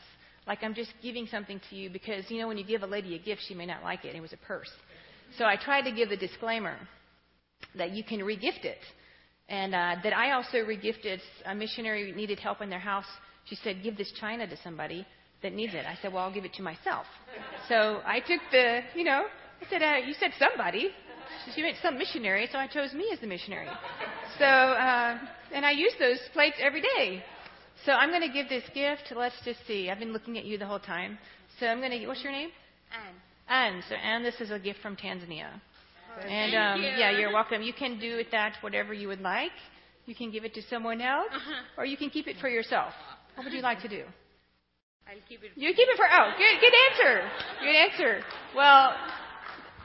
Like 0.47 0.63
I'm 0.63 0.73
just 0.73 0.91
giving 1.03 1.27
something 1.27 1.59
to 1.69 1.75
you 1.75 1.89
because, 1.89 2.25
you 2.29 2.39
know, 2.39 2.47
when 2.47 2.57
you 2.57 2.65
give 2.65 2.81
a 2.81 2.87
lady 2.87 3.15
a 3.15 3.19
gift, 3.19 3.41
she 3.47 3.53
may 3.53 3.65
not 3.65 3.83
like 3.83 4.05
it. 4.05 4.15
It 4.15 4.21
was 4.21 4.33
a 4.33 4.37
purse. 4.37 4.71
So 5.37 5.45
I 5.45 5.57
tried 5.57 5.83
to 5.83 5.91
give 5.91 6.09
the 6.09 6.17
disclaimer 6.17 6.77
that 7.77 7.91
you 7.91 8.03
can 8.03 8.21
regift 8.21 8.63
it. 8.63 8.79
And 9.47 9.75
uh, 9.75 9.95
that 10.03 10.15
I 10.15 10.31
also 10.31 10.59
regifted 10.59 11.19
a 11.45 11.53
missionary 11.53 12.11
needed 12.13 12.39
help 12.39 12.61
in 12.61 12.69
their 12.69 12.79
house. 12.79 13.05
She 13.45 13.55
said, 13.55 13.83
give 13.83 13.97
this 13.97 14.11
china 14.19 14.47
to 14.47 14.57
somebody 14.63 15.05
that 15.43 15.53
needs 15.53 15.73
it. 15.73 15.85
I 15.85 15.97
said, 16.01 16.13
well, 16.13 16.23
I'll 16.23 16.33
give 16.33 16.45
it 16.45 16.53
to 16.53 16.61
myself. 16.61 17.05
So 17.67 18.01
I 18.05 18.19
took 18.19 18.41
the, 18.51 18.81
you 18.95 19.03
know, 19.03 19.25
I 19.61 19.69
said, 19.69 19.81
uh, 19.81 19.95
you 20.05 20.13
said 20.19 20.31
somebody. 20.39 20.89
She 21.55 21.61
meant 21.61 21.77
some 21.81 21.97
missionary, 21.97 22.47
so 22.51 22.57
I 22.57 22.67
chose 22.67 22.93
me 22.93 23.09
as 23.13 23.19
the 23.19 23.27
missionary. 23.27 23.67
So, 24.37 24.45
uh, 24.45 25.19
and 25.53 25.65
I 25.65 25.71
use 25.71 25.91
those 25.99 26.17
plates 26.31 26.55
every 26.61 26.79
day. 26.79 27.21
So 27.85 27.91
I'm 27.91 28.09
going 28.09 28.21
to 28.21 28.31
give 28.31 28.47
this 28.47 28.63
gift. 28.73 29.11
Let's 29.13 29.35
just 29.43 29.59
see. 29.67 29.89
I've 29.89 29.99
been 29.99 30.13
looking 30.13 30.37
at 30.37 30.45
you 30.45 30.57
the 30.57 30.65
whole 30.65 30.79
time. 30.79 31.17
So 31.59 31.65
I'm 31.65 31.79
going 31.79 31.91
to. 31.91 32.07
What's 32.07 32.23
your 32.23 32.31
name? 32.31 32.49
Anne. 33.49 33.73
Anne. 33.73 33.83
So 33.89 33.95
Anne, 33.95 34.23
this 34.23 34.35
is 34.39 34.49
a 34.49 34.57
gift 34.57 34.79
from 34.81 34.95
Tanzania. 34.95 35.49
Oh, 35.51 36.25
and 36.25 36.55
um, 36.55 36.81
you. 36.81 36.89
yeah, 36.97 37.11
you're 37.11 37.33
welcome. 37.33 37.61
You 37.61 37.73
can 37.73 37.99
do 37.99 38.15
with 38.15 38.31
that 38.31 38.53
whatever 38.61 38.93
you 38.93 39.09
would 39.09 39.19
like. 39.21 39.51
You 40.05 40.15
can 40.15 40.31
give 40.31 40.45
it 40.45 40.53
to 40.53 40.61
someone 40.69 41.01
else, 41.01 41.29
uh-huh. 41.33 41.63
or 41.77 41.85
you 41.85 41.97
can 41.97 42.09
keep 42.09 42.27
it 42.27 42.37
for 42.39 42.47
yourself. 42.47 42.93
What 43.35 43.43
would 43.43 43.53
you 43.53 43.61
like 43.61 43.81
to 43.81 43.87
do? 43.87 44.03
I'll 45.07 45.15
keep 45.27 45.43
it. 45.43 45.51
You 45.55 45.69
keep 45.73 45.87
it 45.87 45.97
for. 45.97 46.05
Oh, 46.05 46.31
good, 46.37 46.61
good 46.61 46.73
answer. 46.89 47.29
Good 47.61 47.75
answer. 47.75 48.25
Well, 48.55 48.93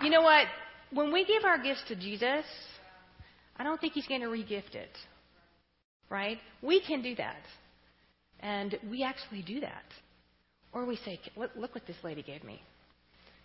you 0.03 0.11
know 0.11 0.23
what? 0.23 0.47
When 0.95 1.13
we 1.13 1.25
give 1.25 1.45
our 1.45 1.61
gifts 1.61 1.83
to 1.89 1.97
Jesus, 1.97 2.45
I 3.57 3.65
don't 3.65 3.81
think 3.81 3.95
He's 3.95 4.07
going 4.07 4.21
to 4.21 4.29
regift 4.29 4.75
it. 4.75 4.91
Right? 6.09 6.39
We 6.63 6.81
can 6.81 7.03
do 7.03 7.15
that. 7.17 7.43
And 8.41 8.79
we 8.89 9.03
actually 9.03 9.43
do 9.43 9.61
that. 9.61 9.85
Or 10.73 10.85
we 10.85 10.97
say, 11.05 11.21
look, 11.37 11.51
look 11.57 11.75
what 11.75 11.87
this 11.87 11.97
lady 12.05 12.23
gave 12.23 12.45
me. 12.45 12.61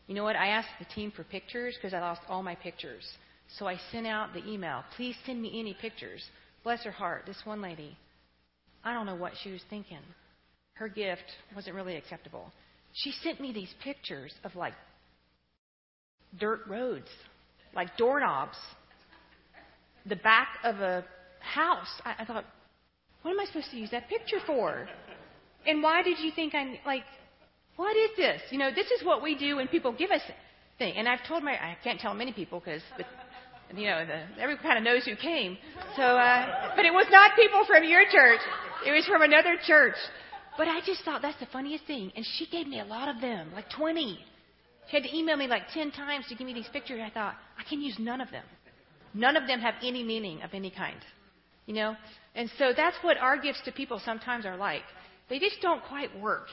You 0.07 0.15
know 0.15 0.23
what? 0.23 0.35
I 0.35 0.47
asked 0.47 0.69
the 0.79 0.85
team 0.93 1.11
for 1.15 1.23
pictures 1.23 1.75
because 1.75 1.93
I 1.93 1.99
lost 1.99 2.21
all 2.27 2.43
my 2.43 2.55
pictures. 2.55 3.03
So 3.57 3.67
I 3.67 3.77
sent 3.91 4.05
out 4.05 4.33
the 4.33 4.45
email. 4.47 4.83
Please 4.95 5.15
send 5.25 5.41
me 5.41 5.59
any 5.59 5.75
pictures. 5.79 6.23
Bless 6.63 6.83
her 6.83 6.91
heart. 6.91 7.23
This 7.25 7.41
one 7.45 7.61
lady, 7.61 7.97
I 8.83 8.93
don't 8.93 9.05
know 9.05 9.15
what 9.15 9.33
she 9.43 9.51
was 9.51 9.61
thinking. 9.69 9.99
Her 10.73 10.87
gift 10.87 11.23
wasn't 11.55 11.75
really 11.75 11.95
acceptable. 11.95 12.51
She 12.93 13.11
sent 13.23 13.39
me 13.39 13.53
these 13.53 13.73
pictures 13.83 14.33
of 14.43 14.55
like 14.55 14.73
dirt 16.39 16.61
roads, 16.67 17.07
like 17.75 17.95
doorknobs, 17.97 18.57
the 20.05 20.15
back 20.15 20.49
of 20.63 20.75
a 20.77 21.05
house. 21.39 21.87
I, 22.05 22.15
I 22.19 22.25
thought, 22.25 22.45
what 23.21 23.31
am 23.31 23.39
I 23.39 23.45
supposed 23.45 23.71
to 23.71 23.77
use 23.77 23.91
that 23.91 24.09
picture 24.09 24.39
for? 24.45 24.87
And 25.67 25.83
why 25.83 26.03
did 26.03 26.19
you 26.19 26.31
think 26.35 26.55
I'm 26.55 26.77
like, 26.85 27.03
what 27.75 27.95
is 27.95 28.09
this? 28.17 28.41
You 28.49 28.57
know, 28.57 28.69
this 28.73 28.87
is 28.87 29.05
what 29.05 29.21
we 29.21 29.37
do 29.37 29.57
when 29.57 29.67
people 29.67 29.93
give 29.93 30.11
us 30.11 30.21
thing. 30.77 30.95
And 30.97 31.07
I've 31.07 31.25
told 31.27 31.43
my, 31.43 31.53
I 31.53 31.77
can't 31.83 31.99
tell 31.99 32.13
many 32.13 32.33
people 32.33 32.59
because, 32.59 32.81
you 33.75 33.87
know, 33.87 34.05
the, 34.05 34.41
everyone 34.41 34.63
kind 34.63 34.77
of 34.77 34.83
knows 34.83 35.05
who 35.05 35.15
came. 35.15 35.57
So, 35.95 36.03
uh, 36.03 36.75
but 36.75 36.85
it 36.85 36.93
was 36.93 37.07
not 37.11 37.35
people 37.35 37.65
from 37.67 37.83
your 37.83 38.03
church. 38.11 38.39
It 38.85 38.91
was 38.91 39.05
from 39.05 39.21
another 39.21 39.55
church. 39.65 39.95
But 40.57 40.67
I 40.67 40.79
just 40.85 41.03
thought 41.05 41.21
that's 41.21 41.39
the 41.39 41.47
funniest 41.47 41.85
thing. 41.85 42.11
And 42.15 42.25
she 42.37 42.47
gave 42.47 42.67
me 42.67 42.79
a 42.79 42.85
lot 42.85 43.13
of 43.13 43.21
them, 43.21 43.51
like 43.53 43.69
20. 43.77 44.19
She 44.89 44.97
had 44.97 45.03
to 45.03 45.15
email 45.15 45.37
me 45.37 45.47
like 45.47 45.63
10 45.73 45.91
times 45.91 46.25
to 46.29 46.35
give 46.35 46.47
me 46.47 46.53
these 46.53 46.69
pictures. 46.71 47.01
I 47.03 47.09
thought, 47.09 47.35
I 47.57 47.63
can 47.67 47.81
use 47.81 47.95
none 47.99 48.21
of 48.21 48.31
them. 48.31 48.43
None 49.13 49.37
of 49.37 49.47
them 49.47 49.59
have 49.59 49.75
any 49.83 50.03
meaning 50.03 50.41
of 50.41 50.51
any 50.53 50.71
kind. 50.71 50.99
You 51.65 51.75
know? 51.75 51.95
And 52.35 52.49
so 52.57 52.71
that's 52.75 52.97
what 53.01 53.17
our 53.17 53.37
gifts 53.37 53.61
to 53.65 53.71
people 53.71 54.01
sometimes 54.03 54.45
are 54.45 54.57
like. 54.57 54.81
They 55.29 55.39
just 55.39 55.57
don't 55.61 55.83
quite 55.83 56.19
work. 56.19 56.47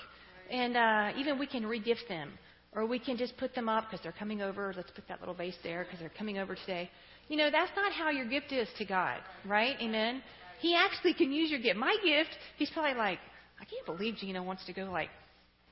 And 0.50 0.76
uh, 0.76 1.18
even 1.18 1.38
we 1.38 1.46
can 1.46 1.64
regift 1.64 2.08
them. 2.08 2.32
Or 2.72 2.84
we 2.84 2.98
can 2.98 3.16
just 3.16 3.38
put 3.38 3.54
them 3.54 3.70
up 3.70 3.84
because 3.84 4.02
they're 4.02 4.12
coming 4.12 4.42
over. 4.42 4.74
Let's 4.76 4.90
put 4.90 5.08
that 5.08 5.20
little 5.20 5.34
vase 5.34 5.56
there 5.62 5.84
because 5.84 5.98
they're 5.98 6.10
coming 6.18 6.38
over 6.38 6.54
today. 6.54 6.90
You 7.28 7.38
know, 7.38 7.50
that's 7.50 7.72
not 7.74 7.90
how 7.92 8.10
your 8.10 8.26
gift 8.26 8.52
is 8.52 8.68
to 8.76 8.84
God, 8.84 9.18
right? 9.46 9.76
Amen? 9.80 10.22
He 10.60 10.76
actually 10.76 11.14
can 11.14 11.32
use 11.32 11.50
your 11.50 11.60
gift. 11.60 11.78
My 11.78 11.96
gift, 12.04 12.36
he's 12.58 12.70
probably 12.70 12.94
like, 12.94 13.18
I 13.58 13.64
can't 13.64 13.86
believe 13.86 14.16
Gina 14.16 14.42
wants 14.42 14.66
to 14.66 14.74
go, 14.74 14.84
like, 14.84 15.08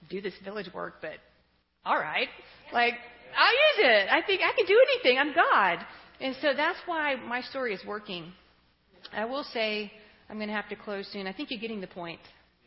do 0.08 0.22
this 0.22 0.32
village 0.42 0.68
work, 0.72 0.94
but 1.02 1.18
all 1.84 1.96
right. 1.96 2.28
Like, 2.72 2.94
I'll 3.36 3.52
use 3.52 3.92
it. 3.92 4.08
I 4.10 4.22
think 4.26 4.40
I 4.42 4.54
can 4.56 4.66
do 4.66 4.80
anything. 4.92 5.18
I'm 5.18 5.34
God. 5.34 5.84
And 6.20 6.34
so 6.40 6.52
that's 6.56 6.78
why 6.86 7.16
my 7.16 7.40
story 7.42 7.74
is 7.74 7.80
working. 7.86 8.32
I 9.12 9.24
will 9.24 9.44
say, 9.52 9.92
I'm 10.30 10.36
going 10.36 10.48
to 10.48 10.54
have 10.54 10.68
to 10.70 10.76
close 10.76 11.06
soon. 11.12 11.26
I 11.26 11.32
think 11.32 11.50
you're 11.50 11.60
getting 11.60 11.80
the 11.80 11.86
point. 11.86 12.20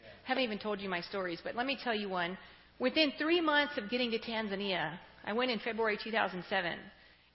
I 0.04 0.28
haven't 0.28 0.44
even 0.44 0.60
told 0.60 0.82
you 0.82 0.90
my 0.90 1.02
stories, 1.02 1.40
but 1.44 1.56
let 1.56 1.66
me 1.66 1.78
tell 1.84 1.96
you 1.96 2.10
one. 2.10 2.38
Within 2.80 3.12
three 3.18 3.42
months 3.42 3.78
of 3.78 3.90
getting 3.90 4.12
to 4.12 4.20
Tanzania, 4.20 4.98
I 5.26 5.34
went 5.34 5.52
in 5.52 5.60
February 5.60 5.98
2007. 6.04 6.74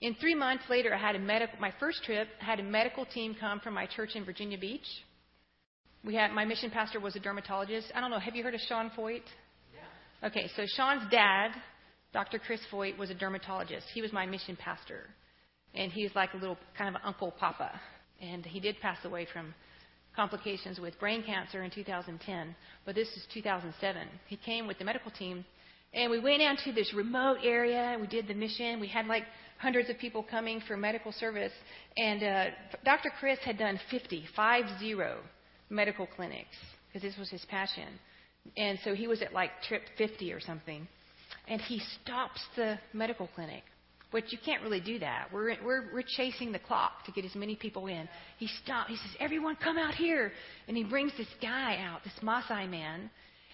In 0.01 0.15
three 0.15 0.35
months 0.35 0.63
later, 0.69 0.93
I 0.93 0.97
had 0.97 1.15
a 1.15 1.19
medical, 1.19 1.59
my 1.59 1.73
first 1.79 2.03
trip, 2.03 2.27
I 2.41 2.45
had 2.45 2.59
a 2.59 2.63
medical 2.63 3.05
team 3.05 3.35
come 3.39 3.59
from 3.59 3.73
my 3.73 3.85
church 3.85 4.11
in 4.15 4.25
Virginia 4.25 4.57
Beach. 4.57 4.85
We 6.03 6.15
had, 6.15 6.31
my 6.31 6.45
mission 6.45 6.69
pastor 6.69 6.99
was 6.99 7.15
a 7.15 7.19
dermatologist. 7.19 7.91
I 7.95 8.01
don't 8.01 8.11
know, 8.11 8.19
have 8.19 8.35
you 8.35 8.43
heard 8.43 8.53
of 8.53 8.61
Sean 8.67 8.91
Feucht? 8.97 9.21
Yeah. 9.73 10.27
Okay, 10.27 10.49
so 10.55 10.63
Sean's 10.75 11.09
dad, 11.09 11.51
Dr. 12.13 12.39
Chris 12.39 12.61
Foyt, 12.71 12.97
was 12.97 13.09
a 13.09 13.15
dermatologist. 13.15 13.87
He 13.93 14.01
was 14.01 14.13
my 14.13 14.25
mission 14.25 14.55
pastor. 14.55 15.09
And 15.73 15.91
he's 15.91 16.13
like 16.15 16.33
a 16.33 16.37
little 16.37 16.57
kind 16.77 16.95
of 16.95 17.01
uncle 17.03 17.31
papa. 17.31 17.71
And 18.21 18.45
he 18.45 18.59
did 18.59 18.79
pass 18.79 18.99
away 19.03 19.27
from 19.31 19.53
complications 20.15 20.79
with 20.79 20.99
brain 20.99 21.23
cancer 21.23 21.63
in 21.63 21.71
2010, 21.71 22.55
but 22.85 22.93
this 22.93 23.07
is 23.09 23.25
2007. 23.33 24.07
He 24.27 24.37
came 24.37 24.67
with 24.67 24.77
the 24.77 24.85
medical 24.85 25.11
team, 25.11 25.43
and 25.93 26.11
we 26.11 26.19
went 26.19 26.39
down 26.39 26.57
to 26.65 26.71
this 26.71 26.93
remote 26.93 27.37
area. 27.43 27.81
And 27.81 28.01
we 28.01 28.07
did 28.07 28.27
the 28.27 28.33
mission. 28.35 28.79
We 28.79 28.87
had 28.87 29.07
like 29.07 29.23
hundreds 29.57 29.89
of 29.89 29.97
people 29.97 30.23
coming 30.23 30.61
for 30.67 30.77
medical 30.77 31.11
service, 31.11 31.51
and 31.97 32.23
uh, 32.23 32.45
Dr. 32.85 33.11
Chris 33.19 33.39
had 33.43 33.57
done 33.57 33.79
50, 33.89 34.25
five 34.35 34.65
zero 34.79 35.19
medical 35.69 36.07
clinics 36.07 36.55
because 36.87 37.01
this 37.01 37.17
was 37.17 37.29
his 37.29 37.43
passion. 37.45 37.87
And 38.57 38.77
so 38.83 38.93
he 38.93 39.07
was 39.07 39.21
at 39.21 39.33
like 39.33 39.49
trip 39.67 39.83
50 39.97 40.31
or 40.33 40.39
something, 40.39 40.87
and 41.47 41.61
he 41.61 41.81
stops 42.01 42.41
the 42.55 42.79
medical 42.93 43.27
clinic 43.35 43.63
but 44.13 44.31
you 44.31 44.37
can't 44.45 44.61
really 44.61 44.79
do 44.79 44.99
that. 44.99 45.29
We're, 45.33 45.57
we're, 45.65 45.91
we're 45.91 46.03
chasing 46.07 46.51
the 46.51 46.59
clock 46.59 47.03
to 47.07 47.11
get 47.11 47.25
as 47.25 47.33
many 47.33 47.55
people 47.55 47.87
in. 47.87 48.07
He 48.37 48.47
stopped. 48.63 48.91
He 48.91 48.95
says, 48.95 49.17
Everyone 49.19 49.55
come 49.55 49.79
out 49.79 49.95
here. 49.95 50.31
And 50.67 50.77
he 50.77 50.83
brings 50.83 51.11
this 51.17 51.27
guy 51.41 51.77
out, 51.83 52.03
this 52.03 52.13
Maasai 52.21 52.69
man. 52.69 53.09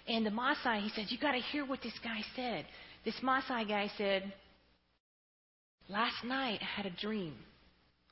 And 0.06 0.26
the 0.26 0.32
Maasai, 0.32 0.82
he 0.82 0.90
says, 0.90 1.10
You 1.10 1.18
got 1.18 1.32
to 1.32 1.40
hear 1.40 1.66
what 1.66 1.82
this 1.82 1.98
guy 2.04 2.20
said. 2.36 2.66
This 3.06 3.16
Maasai 3.24 3.70
guy 3.70 3.90
said, 3.98 4.34
Last 5.88 6.26
night 6.26 6.60
I 6.62 6.82
had 6.82 6.86
a 6.86 6.96
dream. 7.02 7.36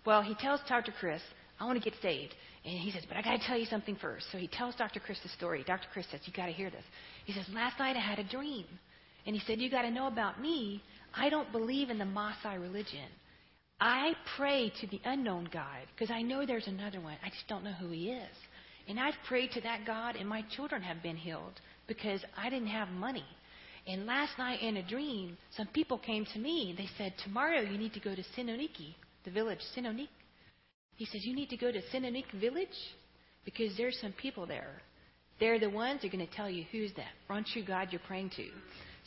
Well, 0.06 0.22
he 0.22 0.34
tells 0.36 0.62
Dr. 0.70 0.94
Chris, 0.98 1.22
I 1.60 1.66
want 1.66 1.84
to 1.84 1.90
get 1.90 2.00
saved. 2.02 2.34
And 2.64 2.80
he 2.80 2.92
says, 2.92 3.04
But 3.10 3.18
I 3.18 3.24
got 3.24 3.42
to 3.42 3.46
tell 3.46 3.58
you 3.58 3.66
something 3.66 3.98
first. 3.98 4.28
So 4.32 4.38
he 4.38 4.48
tells 4.48 4.74
Dr. 4.76 5.02
Chris 5.02 5.20
the 5.22 5.30
story. 5.30 5.66
Dr. 5.68 5.88
Chris 5.92 6.06
says, 6.10 6.22
You 6.24 6.32
got 6.32 6.46
to 6.46 6.54
hear 6.54 6.70
this. 6.70 6.84
He 7.26 7.34
says, 7.34 7.44
Last 7.54 7.78
night 7.78 7.98
I 7.98 8.00
had 8.00 8.20
a 8.20 8.24
dream. 8.24 8.66
And 9.28 9.36
he 9.36 9.42
said, 9.46 9.60
You 9.60 9.70
got 9.70 9.84
to 9.84 9.92
know 9.92 10.08
about 10.08 10.42
me. 10.42 10.82
I 11.14 11.30
don't 11.30 11.52
believe 11.52 11.90
in 11.90 12.00
the 12.00 12.06
Maasai 12.06 12.60
religion. 12.60 13.10
I 13.80 14.14
pray 14.38 14.72
to 14.82 14.88
the 14.88 15.02
unknown 15.06 15.50
God 15.54 15.86
because 15.94 16.10
I 16.10 16.24
know 16.24 16.46
there's 16.46 16.68
another 16.68 17.00
one. 17.00 17.18
I 17.24 17.30
just 17.30 17.48
don't 17.48 17.64
know 17.64 17.74
who 17.74 17.90
he 17.90 18.10
is. 18.10 18.36
And 18.88 19.00
I've 19.00 19.14
prayed 19.28 19.52
to 19.52 19.62
that 19.62 19.86
God, 19.86 20.16
and 20.16 20.28
my 20.28 20.44
children 20.56 20.82
have 20.82 21.04
been 21.04 21.18
healed 21.18 21.60
because 21.88 22.22
I 22.38 22.50
didn't 22.50 22.70
have 22.70 22.88
money. 22.88 23.26
And 23.86 24.06
last 24.06 24.38
night 24.38 24.62
in 24.62 24.78
a 24.78 24.88
dream, 24.88 25.38
some 25.56 25.68
people 25.68 25.98
came 25.98 26.26
to 26.34 26.40
me. 26.40 26.74
They 26.78 26.90
said, 26.98 27.14
Tomorrow 27.24 27.62
you 27.62 27.78
need 27.78 27.94
to 27.94 28.00
go 28.00 28.16
to 28.16 28.24
Sinoniki, 28.36 28.96
the 29.26 29.32
village, 29.32 29.60
Sinonik. 29.76 30.08
He 30.96 31.06
says, 31.06 31.26
You 31.26 31.36
need 31.36 31.50
to 31.50 31.58
go 31.58 31.72
to 31.72 31.82
Sinonik 31.94 32.32
village 32.40 32.70
because 33.44 33.76
there's 33.78 34.00
some 34.00 34.14
people 34.14 34.46
there. 34.46 34.82
They're 35.40 35.60
the 35.60 35.70
ones 35.70 36.02
who 36.02 36.08
are 36.08 36.12
going 36.12 36.26
to 36.26 36.34
tell 36.34 36.50
you 36.50 36.64
who's 36.72 36.94
that 36.96 37.12
one 37.28 37.44
true 37.44 37.64
God 37.64 37.90
you're 37.92 38.02
praying 38.08 38.32
to. 38.38 38.46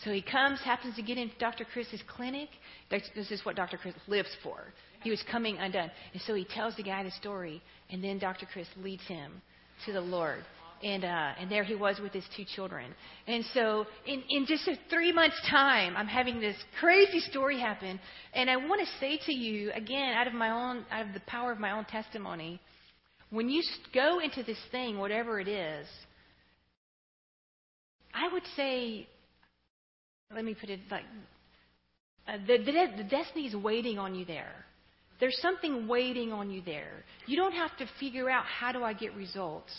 So 0.05 0.13
he 0.13 0.23
comes, 0.23 0.61
happens 0.61 0.97
to 0.97 1.03
get 1.03 1.19
in 1.19 1.31
Dr. 1.39 1.67
Chris's 1.71 2.03
clinic. 2.09 2.49
This 2.91 3.31
is 3.31 3.45
what 3.45 3.57
Dr. 3.57 3.77
Chris 3.77 3.95
lives 4.07 4.31
for. 4.43 4.73
He 5.03 5.11
was 5.11 5.23
coming 5.31 5.59
undone. 5.59 5.91
And 6.13 6.23
so 6.23 6.35
he 6.35 6.45
tells 6.45 6.77
the 6.77 6.83
guy 6.83 7.03
the 7.03 7.11
story, 7.11 7.63
and 7.91 8.03
then 8.03 8.19
Dr. 8.19 8.47
Chris 8.51 8.67
leads 8.83 9.03
him 9.05 9.43
to 9.85 9.93
the 9.93 10.01
Lord. 10.01 10.43
And, 10.83 11.05
uh, 11.05 11.33
and 11.39 11.51
there 11.51 11.65
he 11.65 11.75
was 11.75 12.01
with 12.01 12.13
his 12.13 12.25
two 12.35 12.45
children. 12.57 12.95
And 13.27 13.45
so 13.53 13.85
in, 14.07 14.23
in 14.31 14.47
just 14.47 14.67
a 14.67 14.79
three 14.89 15.13
months' 15.13 15.39
time, 15.51 15.95
I'm 15.95 16.07
having 16.07 16.41
this 16.41 16.57
crazy 16.79 17.21
story 17.21 17.61
happen. 17.61 18.01
And 18.33 18.49
I 18.49 18.57
want 18.57 18.81
to 18.81 18.87
say 18.99 19.21
to 19.27 19.33
you, 19.33 19.71
again, 19.73 20.15
out 20.15 20.27
of 20.27 20.33
my 20.33 20.51
own, 20.51 20.87
out 20.91 21.07
of 21.07 21.13
the 21.13 21.21
power 21.27 21.53
of 21.53 21.59
my 21.59 21.73
own 21.73 21.85
testimony, 21.85 22.59
when 23.29 23.51
you 23.51 23.63
go 23.93 24.21
into 24.21 24.43
this 24.43 24.59
thing, 24.71 24.97
whatever 24.97 25.39
it 25.39 25.49
is, 25.49 25.87
I 28.15 28.33
would 28.33 28.43
say 28.57 29.07
let 30.35 30.45
me 30.45 30.55
put 30.55 30.71
it 30.71 30.81
like 30.91 31.05
uh, 32.29 32.37
the, 32.47 32.59
the, 32.59 33.03
the 33.03 33.05
destiny 33.05 33.47
is 33.47 33.55
waiting 33.57 33.99
on 33.99 34.15
you 34.15 34.25
there. 34.25 34.55
There's 35.19 35.39
something 35.43 35.87
waiting 35.87 36.33
on 36.33 36.51
you 36.51 36.63
there. 36.65 37.05
You 37.27 37.37
don't 37.37 37.53
have 37.53 37.77
to 37.79 37.87
figure 37.99 38.31
out 38.31 38.45
how 38.47 38.73
do 38.73 38.83
I 38.85 38.93
get 38.95 39.15
results. 39.15 39.73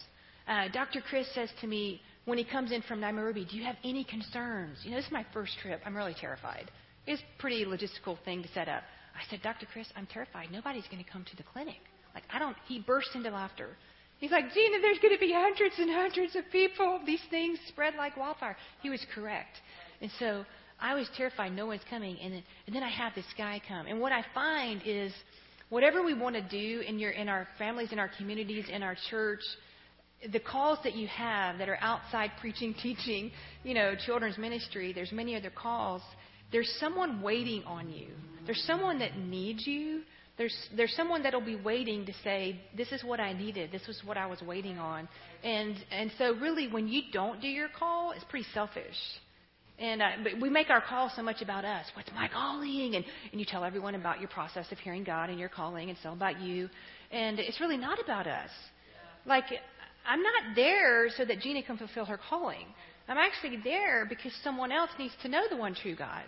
Uh, 0.47 0.67
Dr. 0.71 1.01
Chris 1.01 1.27
says 1.33 1.49
to 1.61 1.67
me 1.67 2.01
when 2.25 2.37
he 2.37 2.43
comes 2.43 2.71
in 2.71 2.81
from 2.83 2.99
Nairobi, 2.99 3.45
"Do 3.49 3.57
you 3.57 3.63
have 3.63 3.77
any 3.83 4.03
concerns?" 4.03 4.79
You 4.83 4.91
know, 4.91 4.97
this 4.97 5.05
is 5.05 5.11
my 5.11 5.25
first 5.33 5.57
trip. 5.61 5.81
I'm 5.85 5.95
really 5.95 6.15
terrified. 6.19 6.69
It's 7.07 7.21
a 7.21 7.41
pretty 7.41 7.65
logistical 7.65 8.17
thing 8.25 8.43
to 8.43 8.49
set 8.49 8.67
up. 8.67 8.83
I 9.15 9.27
said, 9.29 9.41
"Dr. 9.41 9.65
Chris, 9.71 9.87
I'm 9.95 10.05
terrified. 10.07 10.51
Nobody's 10.51 10.87
going 10.91 11.03
to 11.03 11.09
come 11.09 11.25
to 11.25 11.35
the 11.37 11.43
clinic." 11.43 11.79
Like 12.13 12.23
I 12.31 12.37
don't. 12.37 12.57
He 12.67 12.79
burst 12.79 13.09
into 13.15 13.29
laughter. 13.31 13.69
He's 14.21 14.29
like, 14.29 14.53
Gina, 14.53 14.79
there's 14.81 14.99
going 14.99 15.15
to 15.15 15.19
be 15.19 15.33
hundreds 15.33 15.73
and 15.79 15.89
hundreds 15.89 16.35
of 16.35 16.43
people. 16.51 16.99
These 17.07 17.23
things 17.31 17.57
spread 17.67 17.95
like 17.95 18.15
wildfire. 18.15 18.55
He 18.83 18.89
was 18.91 19.03
correct. 19.15 19.57
And 20.01 20.11
so 20.19 20.45
I 20.79 20.95
was 20.95 21.07
terrified 21.15 21.53
no 21.53 21.67
one's 21.67 21.81
coming. 21.89 22.17
And 22.21 22.33
then, 22.33 22.43
and 22.67 22.75
then 22.75 22.83
I 22.83 22.89
have 22.89 23.13
this 23.15 23.25
guy 23.37 23.61
come. 23.67 23.85
And 23.85 23.99
what 23.99 24.11
I 24.11 24.25
find 24.33 24.81
is 24.85 25.13
whatever 25.69 26.03
we 26.03 26.13
want 26.13 26.35
to 26.35 26.41
do 26.41 26.81
in, 26.81 26.99
your, 26.99 27.11
in 27.11 27.29
our 27.29 27.47
families, 27.57 27.91
in 27.91 27.99
our 27.99 28.09
communities, 28.17 28.65
in 28.71 28.83
our 28.83 28.97
church, 29.09 29.41
the 30.31 30.39
calls 30.39 30.79
that 30.83 30.95
you 30.95 31.07
have 31.07 31.57
that 31.57 31.69
are 31.69 31.79
outside 31.81 32.31
preaching, 32.39 32.73
teaching, 32.81 33.31
you 33.63 33.73
know, 33.73 33.93
children's 34.05 34.37
ministry, 34.37 34.93
there's 34.93 35.11
many 35.11 35.35
other 35.35 35.51
calls. 35.51 36.01
There's 36.51 36.71
someone 36.79 37.21
waiting 37.21 37.63
on 37.63 37.89
you. 37.89 38.07
There's 38.45 38.61
someone 38.67 38.99
that 38.99 39.17
needs 39.17 39.65
you. 39.65 40.01
There's, 40.37 40.55
there's 40.75 40.93
someone 40.95 41.23
that'll 41.23 41.39
be 41.39 41.55
waiting 41.55 42.05
to 42.05 42.13
say, 42.23 42.59
This 42.75 42.91
is 42.91 43.03
what 43.03 43.19
I 43.19 43.33
needed. 43.33 43.71
This 43.71 43.85
was 43.87 44.01
what 44.03 44.17
I 44.17 44.25
was 44.25 44.41
waiting 44.41 44.77
on. 44.79 45.07
And, 45.43 45.75
and 45.91 46.11
so, 46.17 46.33
really, 46.35 46.67
when 46.67 46.87
you 46.87 47.03
don't 47.13 47.41
do 47.41 47.47
your 47.47 47.67
call, 47.77 48.11
it's 48.11 48.23
pretty 48.25 48.47
selfish. 48.53 48.95
And 49.81 49.99
uh, 49.99 50.09
we 50.39 50.49
make 50.49 50.69
our 50.69 50.79
call 50.79 51.11
so 51.15 51.23
much 51.23 51.41
about 51.41 51.65
us. 51.65 51.87
What's 51.95 52.11
my 52.13 52.27
calling? 52.27 52.93
And, 52.95 53.03
and 53.31 53.41
you 53.41 53.47
tell 53.47 53.63
everyone 53.63 53.95
about 53.95 54.19
your 54.19 54.29
process 54.29 54.71
of 54.71 54.77
hearing 54.77 55.03
God 55.03 55.31
and 55.31 55.39
your 55.39 55.49
calling 55.49 55.89
and 55.89 55.97
so 56.03 56.11
about 56.11 56.39
you. 56.39 56.69
And 57.11 57.39
it's 57.39 57.59
really 57.59 57.77
not 57.77 57.97
about 57.99 58.27
us. 58.27 58.51
Like, 59.25 59.45
I'm 60.05 60.21
not 60.21 60.55
there 60.55 61.09
so 61.09 61.25
that 61.25 61.39
Gina 61.39 61.63
can 61.63 61.77
fulfill 61.77 62.05
her 62.05 62.19
calling. 62.29 62.67
I'm 63.07 63.17
actually 63.17 63.59
there 63.63 64.05
because 64.05 64.31
someone 64.43 64.71
else 64.71 64.91
needs 64.99 65.15
to 65.23 65.29
know 65.29 65.41
the 65.49 65.57
one 65.57 65.73
true 65.73 65.95
God. 65.95 66.25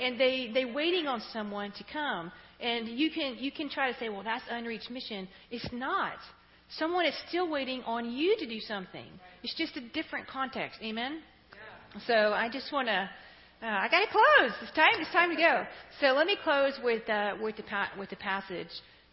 And 0.00 0.18
they, 0.18 0.50
they're 0.52 0.74
waiting 0.74 1.06
on 1.06 1.22
someone 1.32 1.70
to 1.78 1.84
come. 1.92 2.32
And 2.60 2.88
you 2.88 3.12
can, 3.12 3.36
you 3.38 3.52
can 3.52 3.70
try 3.70 3.92
to 3.92 3.98
say, 4.00 4.08
well, 4.08 4.24
that's 4.24 4.44
unreached 4.50 4.90
mission. 4.90 5.28
It's 5.52 5.68
not. 5.72 6.16
Someone 6.76 7.06
is 7.06 7.14
still 7.28 7.48
waiting 7.48 7.84
on 7.84 8.10
you 8.10 8.36
to 8.40 8.46
do 8.46 8.58
something. 8.58 9.06
It's 9.44 9.54
just 9.54 9.76
a 9.76 9.80
different 9.80 10.26
context. 10.26 10.80
Amen? 10.82 11.20
So 12.06 12.14
I 12.14 12.48
just 12.48 12.72
want 12.72 12.88
to. 12.88 13.08
Uh, 13.62 13.66
I 13.66 13.88
got 13.88 14.00
to 14.00 14.06
close. 14.10 14.52
It's 14.62 14.76
time. 14.76 15.00
It's 15.00 15.12
time 15.12 15.30
to 15.30 15.36
go. 15.36 15.64
So 16.00 16.08
let 16.08 16.26
me 16.26 16.36
close 16.44 16.74
with 16.82 17.08
uh, 17.08 17.34
with 17.40 17.56
the 17.56 17.62
pa- 17.62 17.92
with 17.98 18.10
the 18.10 18.16
passage. 18.16 18.68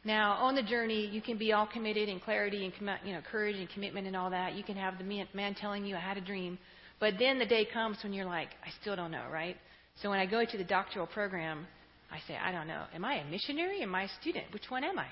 Now, 0.06 0.34
on 0.34 0.54
the 0.56 0.64
journey, 0.64 1.08
you 1.08 1.22
can 1.22 1.38
be 1.38 1.54
all 1.54 1.66
committed 1.66 2.10
and 2.10 2.22
clarity 2.22 2.66
and 2.66 2.74
com- 2.78 2.98
you 3.06 3.14
know 3.14 3.22
courage 3.32 3.56
and 3.56 3.70
commitment 3.70 4.06
and 4.06 4.16
all 4.18 4.30
that. 4.32 4.56
You 4.56 4.64
can 4.64 4.76
have 4.76 4.98
the 4.98 5.06
man, 5.06 5.28
man 5.34 5.56
telling 5.56 5.86
you 5.86 5.96
I 5.96 6.00
had 6.00 6.18
a 6.18 6.22
dream, 6.22 6.58
but 7.00 7.14
then 7.20 7.40
the 7.40 7.46
day 7.46 7.66
comes 7.72 7.98
when 8.04 8.12
you're 8.12 8.26
like, 8.26 8.50
I 8.66 8.70
still 8.82 8.98
don't 8.98 9.12
know, 9.12 9.26
right? 9.32 9.56
So 10.02 10.10
when 10.10 10.20
I 10.20 10.26
go 10.26 10.44
to 10.44 10.58
the 10.58 10.64
doctoral 10.66 11.08
program, 11.08 11.66
I 12.12 12.18
say, 12.28 12.36
I 12.36 12.52
don't 12.52 12.68
know. 12.68 12.84
Am 12.94 13.06
I 13.06 13.16
a 13.16 13.26
missionary? 13.30 13.82
Am 13.82 13.96
I 13.96 14.04
a 14.04 14.10
student? 14.20 14.46
Which 14.52 14.70
one 14.70 14.84
am 14.84 15.00
I? 15.00 15.08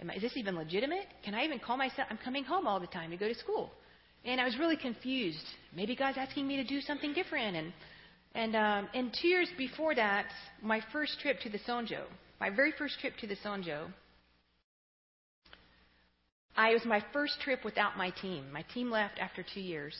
Am 0.00 0.10
I 0.10 0.14
is 0.14 0.22
this 0.22 0.36
even 0.36 0.56
legitimate? 0.56 1.06
Can 1.24 1.34
I 1.34 1.44
even 1.44 1.60
call 1.60 1.76
myself? 1.76 2.08
I'm 2.10 2.18
coming 2.18 2.42
home 2.42 2.66
all 2.66 2.80
the 2.80 2.88
time 2.88 3.10
to 3.10 3.16
go 3.16 3.28
to 3.28 3.34
school. 3.34 3.70
And 4.24 4.40
I 4.40 4.44
was 4.44 4.56
really 4.58 4.76
confused. 4.76 5.44
Maybe 5.74 5.96
God's 5.96 6.18
asking 6.18 6.46
me 6.46 6.56
to 6.56 6.64
do 6.64 6.80
something 6.80 7.12
different. 7.12 7.56
And, 7.56 7.72
and, 8.34 8.56
um, 8.56 8.88
and 8.94 9.16
two 9.20 9.28
years 9.28 9.48
before 9.58 9.94
that, 9.94 10.26
my 10.62 10.80
first 10.92 11.18
trip 11.20 11.40
to 11.40 11.50
the 11.50 11.58
Sonjo, 11.58 12.02
my 12.40 12.50
very 12.50 12.72
first 12.78 13.00
trip 13.00 13.14
to 13.20 13.26
the 13.26 13.36
Sonjo, 13.44 13.88
I 16.56 16.70
it 16.70 16.74
was 16.74 16.84
my 16.84 17.02
first 17.12 17.40
trip 17.40 17.64
without 17.64 17.96
my 17.96 18.10
team. 18.10 18.44
My 18.52 18.62
team 18.74 18.90
left 18.90 19.18
after 19.18 19.44
two 19.54 19.60
years. 19.60 19.96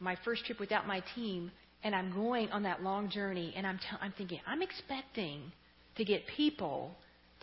My 0.00 0.16
first 0.24 0.44
trip 0.46 0.60
without 0.60 0.86
my 0.86 1.02
team, 1.14 1.50
and 1.82 1.94
I'm 1.94 2.12
going 2.12 2.50
on 2.50 2.62
that 2.62 2.82
long 2.82 3.10
journey, 3.10 3.52
and 3.56 3.66
I'm, 3.66 3.78
t- 3.78 3.96
I'm 4.00 4.12
thinking, 4.16 4.40
I'm 4.46 4.62
expecting 4.62 5.52
to 5.96 6.04
get 6.04 6.22
people, 6.36 6.96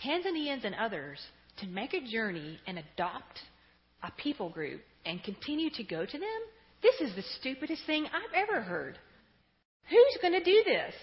Tanzanians 0.03 0.63
and 0.63 0.75
others, 0.75 1.19
to 1.59 1.67
make 1.67 1.93
a 1.93 2.01
journey 2.01 2.59
and 2.65 2.79
adopt 2.79 3.39
a 4.03 4.11
people 4.11 4.49
group 4.49 4.81
and 5.05 5.23
continue 5.23 5.69
to 5.71 5.83
go 5.83 6.05
to 6.05 6.17
them? 6.17 6.41
This 6.81 6.95
is 7.01 7.15
the 7.15 7.23
stupidest 7.39 7.85
thing 7.85 8.05
I've 8.05 8.47
ever 8.49 8.61
heard. 8.61 8.97
Who's 9.89 10.17
going 10.21 10.33
to 10.33 10.43
do 10.43 10.63
this? 10.65 10.93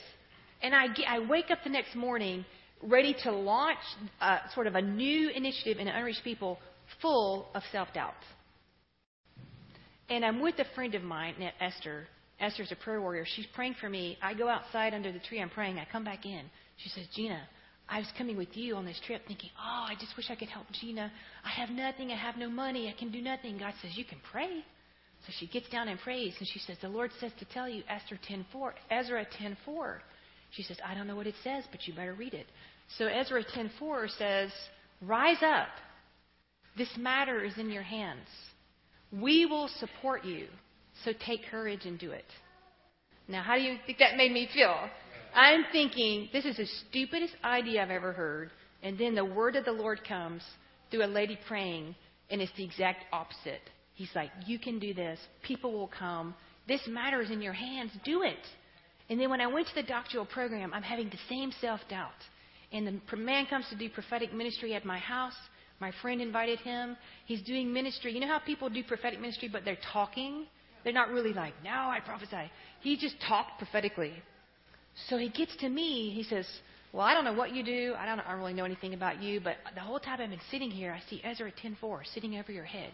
And 0.63 0.75
I, 0.75 0.89
get, 0.89 1.07
I 1.09 1.21
wake 1.21 1.51
up 1.51 1.59
the 1.63 1.71
next 1.71 1.95
morning 1.95 2.45
ready 2.83 3.15
to 3.25 3.33
launch 3.33 3.79
uh, 4.21 4.39
sort 4.55 4.67
of 4.67 4.75
a 4.75 4.83
new 4.83 5.31
initiative 5.31 5.79
in 5.79 5.89
unreached 5.89 6.25
people 6.25 6.59
full 7.01 7.49
of 7.55 7.63
self 7.71 7.93
doubt. 7.95 8.15
And 10.09 10.25
I'm 10.25 10.41
with 10.41 10.59
a 10.59 10.65
friend 10.75 10.95
of 10.95 11.03
mine, 11.03 11.35
Esther. 11.61 12.07
Esther's 12.41 12.73
a 12.73 12.77
prayer 12.77 13.01
warrior. 13.01 13.25
She's 13.27 13.47
praying 13.55 13.77
for 13.81 13.89
me. 13.89 14.17
I 14.23 14.33
go 14.33 14.49
outside 14.49 14.95
under 14.95 15.13
the 15.13 15.19
tree. 15.19 15.41
I'm 15.41 15.51
praying. 15.51 15.79
I 15.79 15.87
come 15.91 16.05
back 16.05 16.25
in. 16.25 16.43
She 16.79 16.89
says, 16.89 17.05
Gina, 17.15 17.41
I 17.89 17.99
was 17.99 18.09
coming 18.19 18.37
with 18.37 18.55
you 18.57 18.77
on 18.77 18.85
this 18.85 19.01
trip 19.07 19.23
thinking, 19.27 19.51
oh, 19.59 19.87
I 19.89 19.95
just 19.99 20.17
wish 20.17 20.31
I 20.31 20.35
could 20.35 20.49
help 20.49 20.67
Gina. 20.79 21.11
I 21.45 21.49
have 21.49 21.71
nothing. 21.71 22.11
I 22.11 22.17
have 22.17 22.37
no 22.37 22.51
money. 22.51 22.89
I 22.95 22.99
can 22.99 23.11
do 23.11 23.23
nothing. 23.23 23.59
God 23.59 23.73
says, 23.81 23.93
you 23.97 24.05
can 24.05 24.19
pray. 24.31 24.65
So 25.27 25.33
she 25.39 25.47
gets 25.47 25.69
down 25.69 25.89
and 25.89 25.99
prays, 25.99 26.35
and 26.39 26.49
she 26.49 26.61
says, 26.61 26.77
the 26.81 26.89
Lord 26.89 27.11
says 27.19 27.33
to 27.39 27.45
tell 27.47 27.69
you, 27.69 27.83
Esther 27.89 28.19
10.4, 28.31 28.73
Ezra 28.91 29.27
10.4. 29.41 29.99
She 30.53 30.63
says, 30.63 30.79
I 30.87 30.95
don't 30.95 31.07
know 31.07 31.17
what 31.17 31.27
it 31.27 31.35
says, 31.43 31.65
but 31.71 31.87
you 31.87 31.95
better 31.95 32.15
read 32.15 32.35
it. 32.35 32.47
So 32.97 33.07
Ezra 33.07 33.43
10.4 33.45 34.17
says, 34.17 34.51
rise 35.03 35.43
up. 35.43 35.69
This 36.77 36.91
matter 36.97 37.43
is 37.43 37.59
in 37.59 37.71
your 37.71 37.83
hands. 37.83 38.29
We 39.13 39.47
will 39.47 39.69
support 39.81 40.25
you. 40.25 40.47
So 41.05 41.13
take 41.27 41.41
courage 41.51 41.85
and 41.85 41.99
do 41.99 42.13
it. 42.13 42.25
Now, 43.27 43.43
how 43.43 43.57
do 43.57 43.63
you 43.63 43.77
think 43.87 43.99
that 43.99 44.17
made 44.17 44.33
me 44.33 44.49
feel? 44.53 44.89
I'm 45.35 45.65
thinking, 45.73 46.29
this 46.33 46.45
is 46.45 46.57
the 46.57 46.67
stupidest 46.89 47.35
idea 47.45 47.83
I've 47.83 47.91
ever 47.91 48.13
heard. 48.13 48.51
And 48.83 48.99
then 48.99 49.15
the 49.15 49.25
word 49.25 49.57
of 49.57 49.65
the 49.65 49.73
Lord 49.73 50.01
comes 50.07 50.43
through 50.91 51.05
a 51.05 51.07
lady 51.07 51.39
praying, 51.47 51.95
and 52.31 52.41
it's 52.41 52.53
the 52.57 52.65
exact 52.65 53.05
opposite. 53.13 53.61
He's 53.95 54.11
like, 54.15 54.31
You 54.47 54.59
can 54.59 54.79
do 54.79 54.95
this. 54.95 55.19
People 55.43 55.73
will 55.73 55.91
come. 55.99 56.35
This 56.67 56.81
matter 56.87 57.21
is 57.21 57.31
in 57.31 57.43
your 57.43 57.53
hands. 57.53 57.91
Do 58.05 58.23
it. 58.23 58.39
And 59.11 59.19
then 59.19 59.31
when 59.31 59.41
I 59.41 59.47
went 59.47 59.67
to 59.69 59.75
the 59.75 59.83
doctoral 59.83 60.27
program, 60.27 60.73
I'm 60.73 60.83
having 60.83 61.09
the 61.09 61.19
same 61.29 61.51
self 61.61 61.81
doubt. 61.89 62.11
And 62.73 62.87
the 62.87 63.17
man 63.17 63.47
comes 63.47 63.67
to 63.71 63.77
do 63.77 63.89
prophetic 63.89 64.33
ministry 64.35 64.75
at 64.75 64.85
my 64.85 64.99
house. 64.99 65.35
My 65.81 65.93
friend 66.03 66.21
invited 66.21 66.59
him. 66.61 66.97
He's 67.25 67.43
doing 67.43 67.73
ministry. 67.73 68.13
You 68.13 68.21
know 68.21 68.27
how 68.27 68.41
people 68.41 68.69
do 68.69 68.83
prophetic 68.85 69.21
ministry, 69.21 69.49
but 69.51 69.65
they're 69.65 69.79
talking? 69.93 70.47
They're 70.85 70.93
not 70.93 71.11
really 71.11 71.33
like, 71.33 71.55
now 71.65 71.91
I 71.91 72.01
prophesy. 72.01 72.51
He 72.81 72.97
just 72.97 73.17
talked 73.27 73.59
prophetically. 73.59 74.13
So 75.09 75.17
he 75.17 75.29
gets 75.29 75.55
to 75.59 75.69
me. 75.69 76.11
He 76.15 76.23
says, 76.23 76.47
Well, 76.93 77.07
I 77.07 77.15
don't 77.15 77.25
know 77.25 77.33
what 77.33 77.55
you 77.55 77.63
do. 77.63 77.95
I 77.99 78.07
don't, 78.07 78.21
I 78.21 78.33
don't 78.33 78.41
really 78.41 78.55
know 78.55 78.65
anything 78.65 78.95
about 78.95 79.23
you, 79.23 79.41
but 79.41 79.57
the 79.75 79.81
whole 79.81 80.01
time 80.01 80.21
I've 80.21 80.31
been 80.31 80.41
sitting 80.51 80.71
here, 80.71 80.93
I 80.93 81.09
see 81.09 81.21
Ezra 81.25 81.53
10.4 81.53 82.01
sitting 82.13 82.37
over 82.39 82.53
your 82.53 82.65
head. 82.65 82.93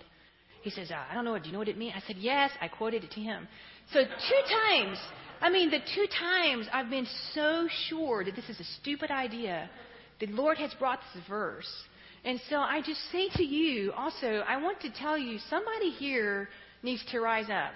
He 0.62 0.70
says, 0.70 0.90
uh, 0.90 1.02
I 1.10 1.14
don't 1.14 1.24
know. 1.24 1.38
Do 1.38 1.46
you 1.46 1.52
know 1.52 1.58
what 1.58 1.68
it 1.68 1.78
means? 1.78 1.94
I 1.96 2.06
said, 2.06 2.16
Yes. 2.18 2.50
I 2.60 2.68
quoted 2.68 3.04
it 3.04 3.10
to 3.12 3.20
him. 3.20 3.48
So 3.92 4.00
two 4.02 4.54
times, 4.68 4.98
I 5.40 5.50
mean, 5.50 5.70
the 5.70 5.80
two 5.94 6.06
times 6.18 6.66
I've 6.72 6.90
been 6.90 7.06
so 7.34 7.68
sure 7.88 8.24
that 8.24 8.34
this 8.36 8.48
is 8.48 8.60
a 8.60 8.64
stupid 8.80 9.10
idea, 9.10 9.68
the 10.20 10.26
Lord 10.28 10.58
has 10.58 10.72
brought 10.74 11.00
this 11.14 11.22
verse. 11.28 11.70
And 12.24 12.40
so 12.48 12.56
I 12.56 12.80
just 12.80 13.00
say 13.12 13.28
to 13.34 13.44
you 13.44 13.92
also, 13.92 14.42
I 14.48 14.56
want 14.56 14.80
to 14.80 14.90
tell 14.90 15.18
you, 15.18 15.38
somebody 15.50 15.90
here 15.90 16.48
needs 16.82 17.04
to 17.10 17.20
rise 17.20 17.50
up. 17.50 17.72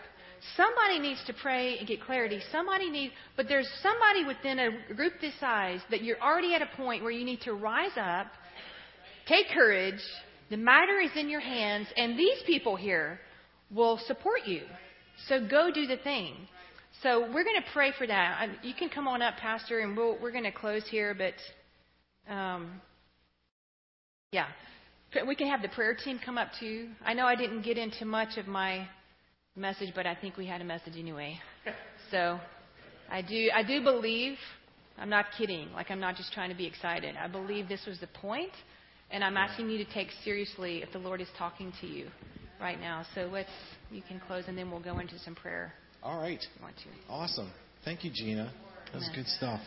Somebody 0.56 0.98
needs 1.00 1.22
to 1.26 1.32
pray 1.32 1.78
and 1.78 1.86
get 1.86 2.00
clarity. 2.02 2.40
Somebody 2.52 2.90
needs, 2.90 3.12
but 3.36 3.46
there's 3.48 3.68
somebody 3.82 4.24
within 4.24 4.58
a 4.58 4.94
group 4.94 5.14
this 5.20 5.38
size 5.40 5.80
that 5.90 6.02
you're 6.02 6.20
already 6.20 6.54
at 6.54 6.62
a 6.62 6.68
point 6.76 7.02
where 7.02 7.12
you 7.12 7.24
need 7.24 7.40
to 7.42 7.52
rise 7.52 7.96
up, 7.96 8.26
take 9.26 9.46
courage. 9.52 10.00
The 10.50 10.56
matter 10.56 10.98
is 11.00 11.10
in 11.16 11.28
your 11.28 11.40
hands, 11.40 11.88
and 11.96 12.18
these 12.18 12.42
people 12.46 12.76
here 12.76 13.20
will 13.70 13.98
support 14.06 14.46
you. 14.46 14.62
So 15.26 15.46
go 15.46 15.70
do 15.72 15.86
the 15.86 15.96
thing. 15.98 16.34
So 17.02 17.20
we're 17.20 17.44
going 17.44 17.60
to 17.60 17.72
pray 17.72 17.92
for 17.96 18.06
that. 18.06 18.48
You 18.62 18.74
can 18.74 18.88
come 18.88 19.06
on 19.06 19.22
up, 19.22 19.36
Pastor, 19.36 19.80
and 19.80 19.96
we'll, 19.96 20.18
we're 20.20 20.32
going 20.32 20.44
to 20.44 20.52
close 20.52 20.82
here. 20.88 21.14
But 21.14 22.32
um, 22.32 22.80
yeah, 24.32 24.46
we 25.26 25.34
can 25.34 25.48
have 25.48 25.62
the 25.62 25.68
prayer 25.68 25.94
team 25.94 26.18
come 26.24 26.38
up 26.38 26.48
too. 26.58 26.88
I 27.04 27.14
know 27.14 27.26
I 27.26 27.34
didn't 27.34 27.62
get 27.62 27.78
into 27.78 28.04
much 28.04 28.36
of 28.36 28.46
my 28.46 28.88
message, 29.58 29.90
but 29.94 30.06
I 30.06 30.14
think 30.14 30.36
we 30.36 30.46
had 30.46 30.60
a 30.60 30.64
message 30.64 30.94
anyway. 30.98 31.38
So 32.10 32.38
I 33.10 33.22
do, 33.22 33.50
I 33.54 33.62
do 33.62 33.82
believe, 33.82 34.34
I'm 34.98 35.10
not 35.10 35.26
kidding, 35.36 35.72
like 35.72 35.90
I'm 35.90 36.00
not 36.00 36.16
just 36.16 36.32
trying 36.32 36.50
to 36.50 36.56
be 36.56 36.66
excited. 36.66 37.16
I 37.16 37.28
believe 37.28 37.68
this 37.68 37.84
was 37.86 37.98
the 38.00 38.06
point, 38.06 38.52
and 39.10 39.22
I'm 39.22 39.36
asking 39.36 39.70
you 39.70 39.84
to 39.84 39.92
take 39.92 40.08
seriously 40.24 40.82
if 40.82 40.92
the 40.92 40.98
Lord 40.98 41.20
is 41.20 41.28
talking 41.36 41.72
to 41.80 41.86
you 41.86 42.08
right 42.60 42.80
now. 42.80 43.04
So 43.14 43.28
let's, 43.32 43.50
you 43.90 44.02
can 44.02 44.20
close, 44.20 44.44
and 44.48 44.56
then 44.56 44.70
we'll 44.70 44.80
go 44.80 44.98
into 44.98 45.18
some 45.20 45.34
prayer. 45.34 45.72
All 46.02 46.20
right. 46.20 46.44
Want 46.62 46.76
to. 46.76 47.12
Awesome. 47.12 47.50
Thank 47.84 48.04
you, 48.04 48.10
Gina. 48.12 48.52
That 48.92 48.98
was 48.98 49.10
good 49.14 49.26
stuff. 49.26 49.60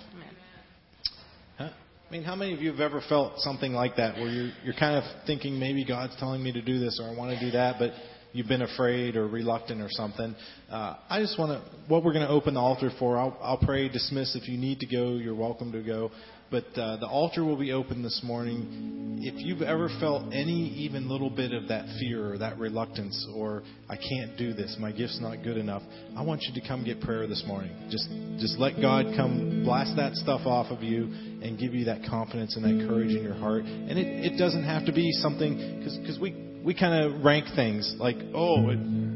Huh? 1.58 1.70
I 2.08 2.12
mean, 2.12 2.24
how 2.24 2.36
many 2.36 2.54
of 2.54 2.62
you 2.62 2.72
have 2.72 2.82
ever 2.82 3.02
felt 3.08 3.40
something 3.40 3.72
like 3.72 3.96
that, 3.96 4.16
where 4.16 4.28
you're 4.28 4.52
you're 4.64 4.74
kind 4.74 4.96
of 4.96 5.04
thinking 5.26 5.58
maybe 5.60 5.86
God's 5.86 6.16
telling 6.20 6.44
me 6.44 6.52
to 6.52 6.62
do 6.62 6.80
this 6.80 7.00
or 7.02 7.10
I 7.10 7.16
want 7.16 7.38
to 7.38 7.46
do 7.46 7.52
that, 7.52 7.78
but 7.80 7.92
you've 8.34 8.48
been 8.48 8.62
afraid 8.62 9.16
or 9.16 9.28
reluctant 9.28 9.82
or 9.82 9.90
something, 9.90 10.36
uh, 10.70 10.96
I 11.10 11.22
just 11.22 11.38
want 11.38 11.52
to, 11.52 11.72
what 11.88 12.04
we're 12.04 12.14
going 12.14 12.28
to 12.28 12.32
open 12.32 12.54
the 12.54 12.60
altar 12.60 12.92
for, 13.00 13.18
I'll, 13.18 13.38
I'll 13.42 13.58
pray, 13.58 13.90
dismiss. 13.90 14.36
If 14.36 14.48
you 14.48 14.58
need 14.58 14.80
to 14.80 14.86
go, 14.86 15.14
you're 15.16 15.36
welcome 15.36 15.72
to 15.72 15.82
go. 15.82 16.12
But 16.52 16.66
uh, 16.76 16.98
the 16.98 17.08
altar 17.08 17.46
will 17.46 17.58
be 17.58 17.72
open 17.72 18.04
this 18.04 18.20
morning. 18.26 19.20
If 19.22 19.36
you've 19.38 19.62
ever 19.62 19.90
felt 20.02 20.34
any 20.34 20.68
even 20.80 21.08
little 21.08 21.30
bit 21.30 21.54
of 21.54 21.70
that 21.70 21.86
fear 21.98 22.34
or 22.34 22.38
that 22.40 22.60
reluctance 22.60 23.26
or 23.34 23.64
I 23.90 23.96
can't 23.96 24.38
do 24.38 24.54
this, 24.54 24.76
my 24.78 24.92
gift's 24.92 25.22
not 25.22 25.44
good 25.44 25.56
enough, 25.56 25.82
I 26.18 26.24
want 26.24 26.42
you 26.42 26.62
to 26.62 26.68
come 26.68 26.84
get 26.84 27.00
prayer 27.00 27.26
this 27.26 27.46
morning. 27.48 27.72
Just 27.90 28.10
just 28.38 28.60
let 28.60 28.82
God 28.82 29.06
come 29.16 29.64
blast 29.64 29.96
that 29.96 30.16
stuff 30.16 30.42
off 30.46 30.72
of 30.72 30.84
you 30.84 31.04
and 31.42 31.58
give 31.58 31.74
you 31.74 31.86
that 31.86 32.02
confidence 32.10 32.58
and 32.58 32.66
that 32.66 32.86
courage 32.86 33.16
in 33.16 33.24
your 33.24 33.36
heart. 33.36 33.64
And 33.64 33.98
it, 33.98 34.34
it 34.34 34.38
doesn't 34.38 34.66
have 34.66 34.86
to 34.88 34.92
be 34.92 35.10
something 35.14 35.80
because 35.80 36.20
we 36.20 36.51
we 36.64 36.74
kind 36.74 36.94
of 36.94 37.24
rank 37.24 37.46
things 37.56 37.96
like, 37.98 38.18
oh, 38.34 38.68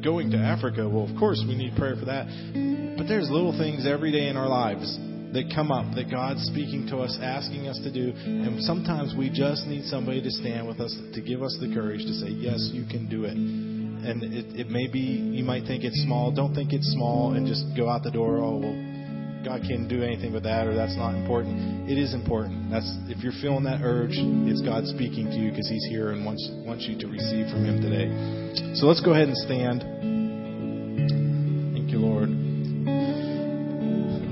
going 0.04 0.32
to 0.32 0.38
Africa, 0.38 0.88
well, 0.88 1.10
of 1.10 1.18
course 1.18 1.44
we 1.48 1.56
need 1.56 1.76
prayer 1.76 1.96
for 1.96 2.06
that. 2.06 2.26
But 2.98 3.08
there's 3.08 3.30
little 3.30 3.58
things 3.58 3.86
every 3.86 4.12
day 4.12 4.28
in 4.28 4.38
our 4.38 4.48
lives 4.48 4.98
that 5.34 5.52
come 5.54 5.72
up 5.72 5.94
that 5.96 6.10
God's 6.10 6.42
speaking 6.44 6.88
to 6.88 6.98
us, 7.00 7.18
asking 7.22 7.68
us 7.68 7.78
to 7.84 7.92
do. 7.92 8.14
And 8.16 8.62
sometimes 8.64 9.14
we 9.18 9.30
just 9.30 9.68
need 9.68 9.86
somebody 9.86 10.22
to 10.22 10.32
stand 10.32 10.68
with 10.68 10.80
us, 10.80 10.96
to 11.14 11.22
give 11.22 11.44
us 11.44 11.58
the 11.60 11.74
courage 11.74 12.02
to 12.02 12.14
say, 12.14 12.30
yes, 12.30 12.70
you 12.72 12.86
can 12.88 13.10
do 13.10 13.26
it. 13.26 13.36
And 13.36 14.24
it, 14.24 14.60
it 14.60 14.70
may 14.70 14.88
be, 14.88 15.00
you 15.00 15.44
might 15.44 15.66
think 15.66 15.84
it's 15.84 16.02
small. 16.04 16.32
Don't 16.32 16.56
think 16.56 16.72
it's 16.72 16.88
small 16.94 17.34
and 17.34 17.46
just 17.46 17.66
go 17.76 17.90
out 17.90 18.04
the 18.04 18.12
door, 18.12 18.38
oh, 18.38 18.58
well, 18.58 18.85
God 19.46 19.62
can't 19.62 19.88
do 19.88 20.02
anything 20.02 20.34
with 20.34 20.42
that 20.50 20.66
or 20.66 20.74
that's 20.74 20.98
not 20.98 21.14
important. 21.14 21.86
It 21.88 22.02
is 22.02 22.16
important. 22.16 22.72
That's 22.72 22.90
if 23.06 23.22
you're 23.22 23.38
feeling 23.46 23.64
that 23.70 23.86
urge, 23.86 24.18
it's 24.18 24.66
God 24.66 24.90
speaking 24.90 25.30
to 25.30 25.38
you 25.38 25.52
because 25.52 25.70
He's 25.70 25.86
here 25.86 26.10
and 26.10 26.26
wants 26.26 26.50
wants 26.66 26.90
you 26.90 26.98
to 26.98 27.06
receive 27.06 27.54
from 27.54 27.62
Him 27.62 27.78
today. 27.78 28.10
So 28.74 28.90
let's 28.90 29.06
go 29.06 29.14
ahead 29.14 29.30
and 29.30 29.38
stand. 29.38 29.86
Thank 31.78 31.94
you, 31.94 32.02
Lord. 32.02 32.34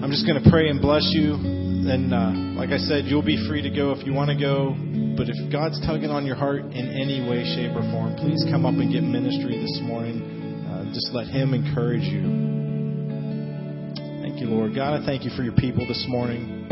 I'm 0.01 0.09
just 0.09 0.25
going 0.25 0.41
to 0.41 0.49
pray 0.49 0.73
and 0.73 0.81
bless 0.81 1.05
you. 1.13 1.37
And 1.37 2.09
uh, 2.09 2.57
like 2.57 2.73
I 2.73 2.81
said, 2.81 3.05
you'll 3.05 3.21
be 3.21 3.37
free 3.45 3.61
to 3.61 3.69
go 3.69 3.93
if 3.93 4.01
you 4.07 4.17
want 4.17 4.33
to 4.33 4.39
go. 4.39 4.73
But 5.13 5.29
if 5.29 5.37
God's 5.53 5.77
tugging 5.85 6.09
on 6.09 6.25
your 6.25 6.35
heart 6.35 6.65
in 6.73 6.89
any 6.89 7.21
way, 7.21 7.45
shape, 7.53 7.77
or 7.77 7.85
form, 7.93 8.17
please 8.17 8.41
come 8.49 8.65
up 8.65 8.73
and 8.81 8.89
get 8.89 9.05
ministry 9.05 9.61
this 9.61 9.77
morning. 9.85 10.65
Uh, 10.65 10.89
just 10.89 11.13
let 11.13 11.27
Him 11.29 11.53
encourage 11.53 12.01
you. 12.01 12.62
Thank 14.33 14.49
you, 14.49 14.51
Lord. 14.55 14.73
God, 14.73 14.99
I 14.99 15.05
thank 15.05 15.25
you 15.25 15.29
for 15.37 15.43
your 15.43 15.53
people 15.53 15.85
this 15.87 16.05
morning. 16.09 16.65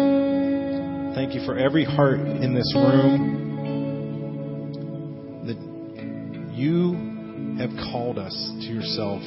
Thank 1.13 1.35
you 1.35 1.45
for 1.45 1.55
every 1.59 1.85
heart 1.85 2.19
in 2.19 2.55
this 2.55 2.73
room 2.75 3.45
that 5.45 5.59
you 6.57 6.97
have 7.59 7.69
called 7.91 8.17
us 8.17 8.33
to 8.33 8.65
yourself. 8.65 9.21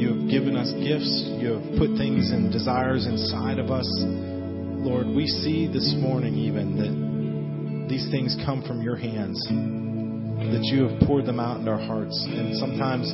You 0.00 0.14
have 0.16 0.30
given 0.30 0.56
us 0.56 0.72
gifts. 0.80 1.28
You 1.36 1.60
have 1.60 1.76
put 1.76 1.98
things 1.98 2.30
and 2.30 2.50
desires 2.50 3.04
inside 3.04 3.58
of 3.58 3.70
us. 3.70 3.86
Lord, 4.00 5.08
we 5.08 5.26
see 5.26 5.66
this 5.70 5.94
morning 5.98 6.36
even 6.36 6.78
that 6.80 7.90
these 7.90 8.08
things 8.10 8.34
come 8.46 8.62
from 8.66 8.80
your 8.80 8.96
hands, 8.96 9.36
that 9.46 10.64
you 10.72 10.88
have 10.88 11.00
poured 11.06 11.26
them 11.26 11.38
out 11.38 11.60
in 11.60 11.68
our 11.68 11.76
hearts. 11.76 12.16
And 12.30 12.56
sometimes 12.56 13.12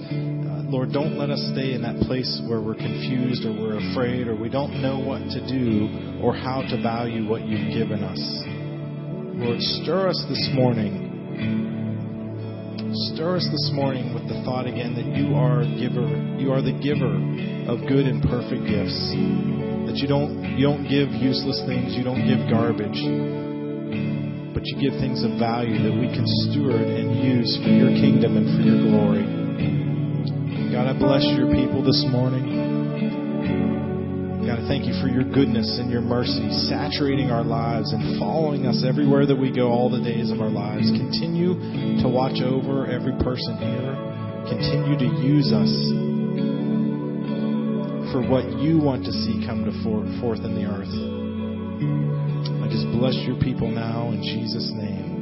Lord, 0.68 0.90
don't 0.90 1.14
let 1.16 1.30
us 1.30 1.38
stay 1.54 1.74
in 1.74 1.82
that 1.82 1.94
place 2.10 2.42
where 2.48 2.60
we're 2.60 2.74
confused 2.74 3.46
or 3.46 3.54
we're 3.54 3.78
afraid 3.92 4.26
or 4.26 4.34
we 4.34 4.48
don't 4.48 4.82
know 4.82 4.98
what 4.98 5.22
to 5.30 5.38
do 5.46 6.18
or 6.18 6.34
how 6.34 6.58
to 6.58 6.82
value 6.82 7.22
what 7.22 7.46
you've 7.46 7.70
given 7.70 8.02
us. 8.02 8.18
Lord, 9.38 9.62
stir 9.62 10.08
us 10.08 10.18
this 10.28 10.50
morning. 10.58 11.06
Stir 13.14 13.36
us 13.36 13.46
this 13.46 13.70
morning 13.74 14.10
with 14.10 14.26
the 14.26 14.42
thought 14.42 14.66
again 14.66 14.98
that 14.98 15.06
you 15.14 15.38
are 15.38 15.62
giver. 15.78 16.02
You 16.34 16.50
are 16.50 16.62
the 16.62 16.74
giver 16.82 17.14
of 17.70 17.86
good 17.86 18.10
and 18.10 18.18
perfect 18.26 18.66
gifts. 18.66 18.98
That 19.86 20.02
you 20.02 20.10
don't 20.10 20.58
you 20.58 20.66
don't 20.66 20.82
give 20.82 21.14
useless 21.14 21.62
things, 21.62 21.94
you 21.94 22.02
don't 22.02 22.26
give 22.26 22.42
garbage. 22.50 22.98
But 24.50 24.66
you 24.66 24.82
give 24.82 24.98
things 24.98 25.22
of 25.22 25.38
value 25.38 25.78
that 25.78 25.94
we 25.94 26.10
can 26.10 26.26
steward 26.50 26.90
and 26.90 27.22
use 27.22 27.54
for 27.62 27.70
your 27.70 27.94
kingdom 27.94 28.34
and 28.34 28.50
for 28.50 28.62
your 28.66 28.82
glory. 28.82 29.35
God, 30.72 30.90
I 30.90 30.98
bless 30.98 31.22
your 31.38 31.46
people 31.54 31.82
this 31.82 32.04
morning. 32.10 32.44
God, 34.46 34.58
I 34.58 34.68
thank 34.68 34.86
you 34.86 34.94
for 35.00 35.08
your 35.08 35.22
goodness 35.22 35.78
and 35.78 35.90
your 35.90 36.02
mercy 36.02 36.50
saturating 36.70 37.30
our 37.30 37.44
lives 37.44 37.92
and 37.92 38.18
following 38.18 38.66
us 38.66 38.84
everywhere 38.86 39.26
that 39.26 39.36
we 39.36 39.54
go 39.54 39.70
all 39.70 39.90
the 39.90 40.02
days 40.02 40.30
of 40.30 40.40
our 40.40 40.50
lives. 40.50 40.90
Continue 40.90 41.54
to 42.02 42.08
watch 42.08 42.42
over 42.42 42.86
every 42.86 43.14
person 43.22 43.58
here. 43.58 43.94
Continue 44.50 44.98
to 44.98 45.10
use 45.22 45.50
us 45.54 45.70
for 48.12 48.22
what 48.26 48.46
you 48.58 48.78
want 48.78 49.04
to 49.04 49.12
see 49.12 49.42
come 49.46 49.64
to 49.64 49.72
forth 49.82 50.40
in 50.42 50.54
the 50.54 50.66
earth. 50.66 50.94
I 52.62 52.68
just 52.70 52.86
bless 52.90 53.14
your 53.26 53.38
people 53.38 53.70
now 53.70 54.10
in 54.10 54.22
Jesus' 54.22 54.70
name. 54.74 55.15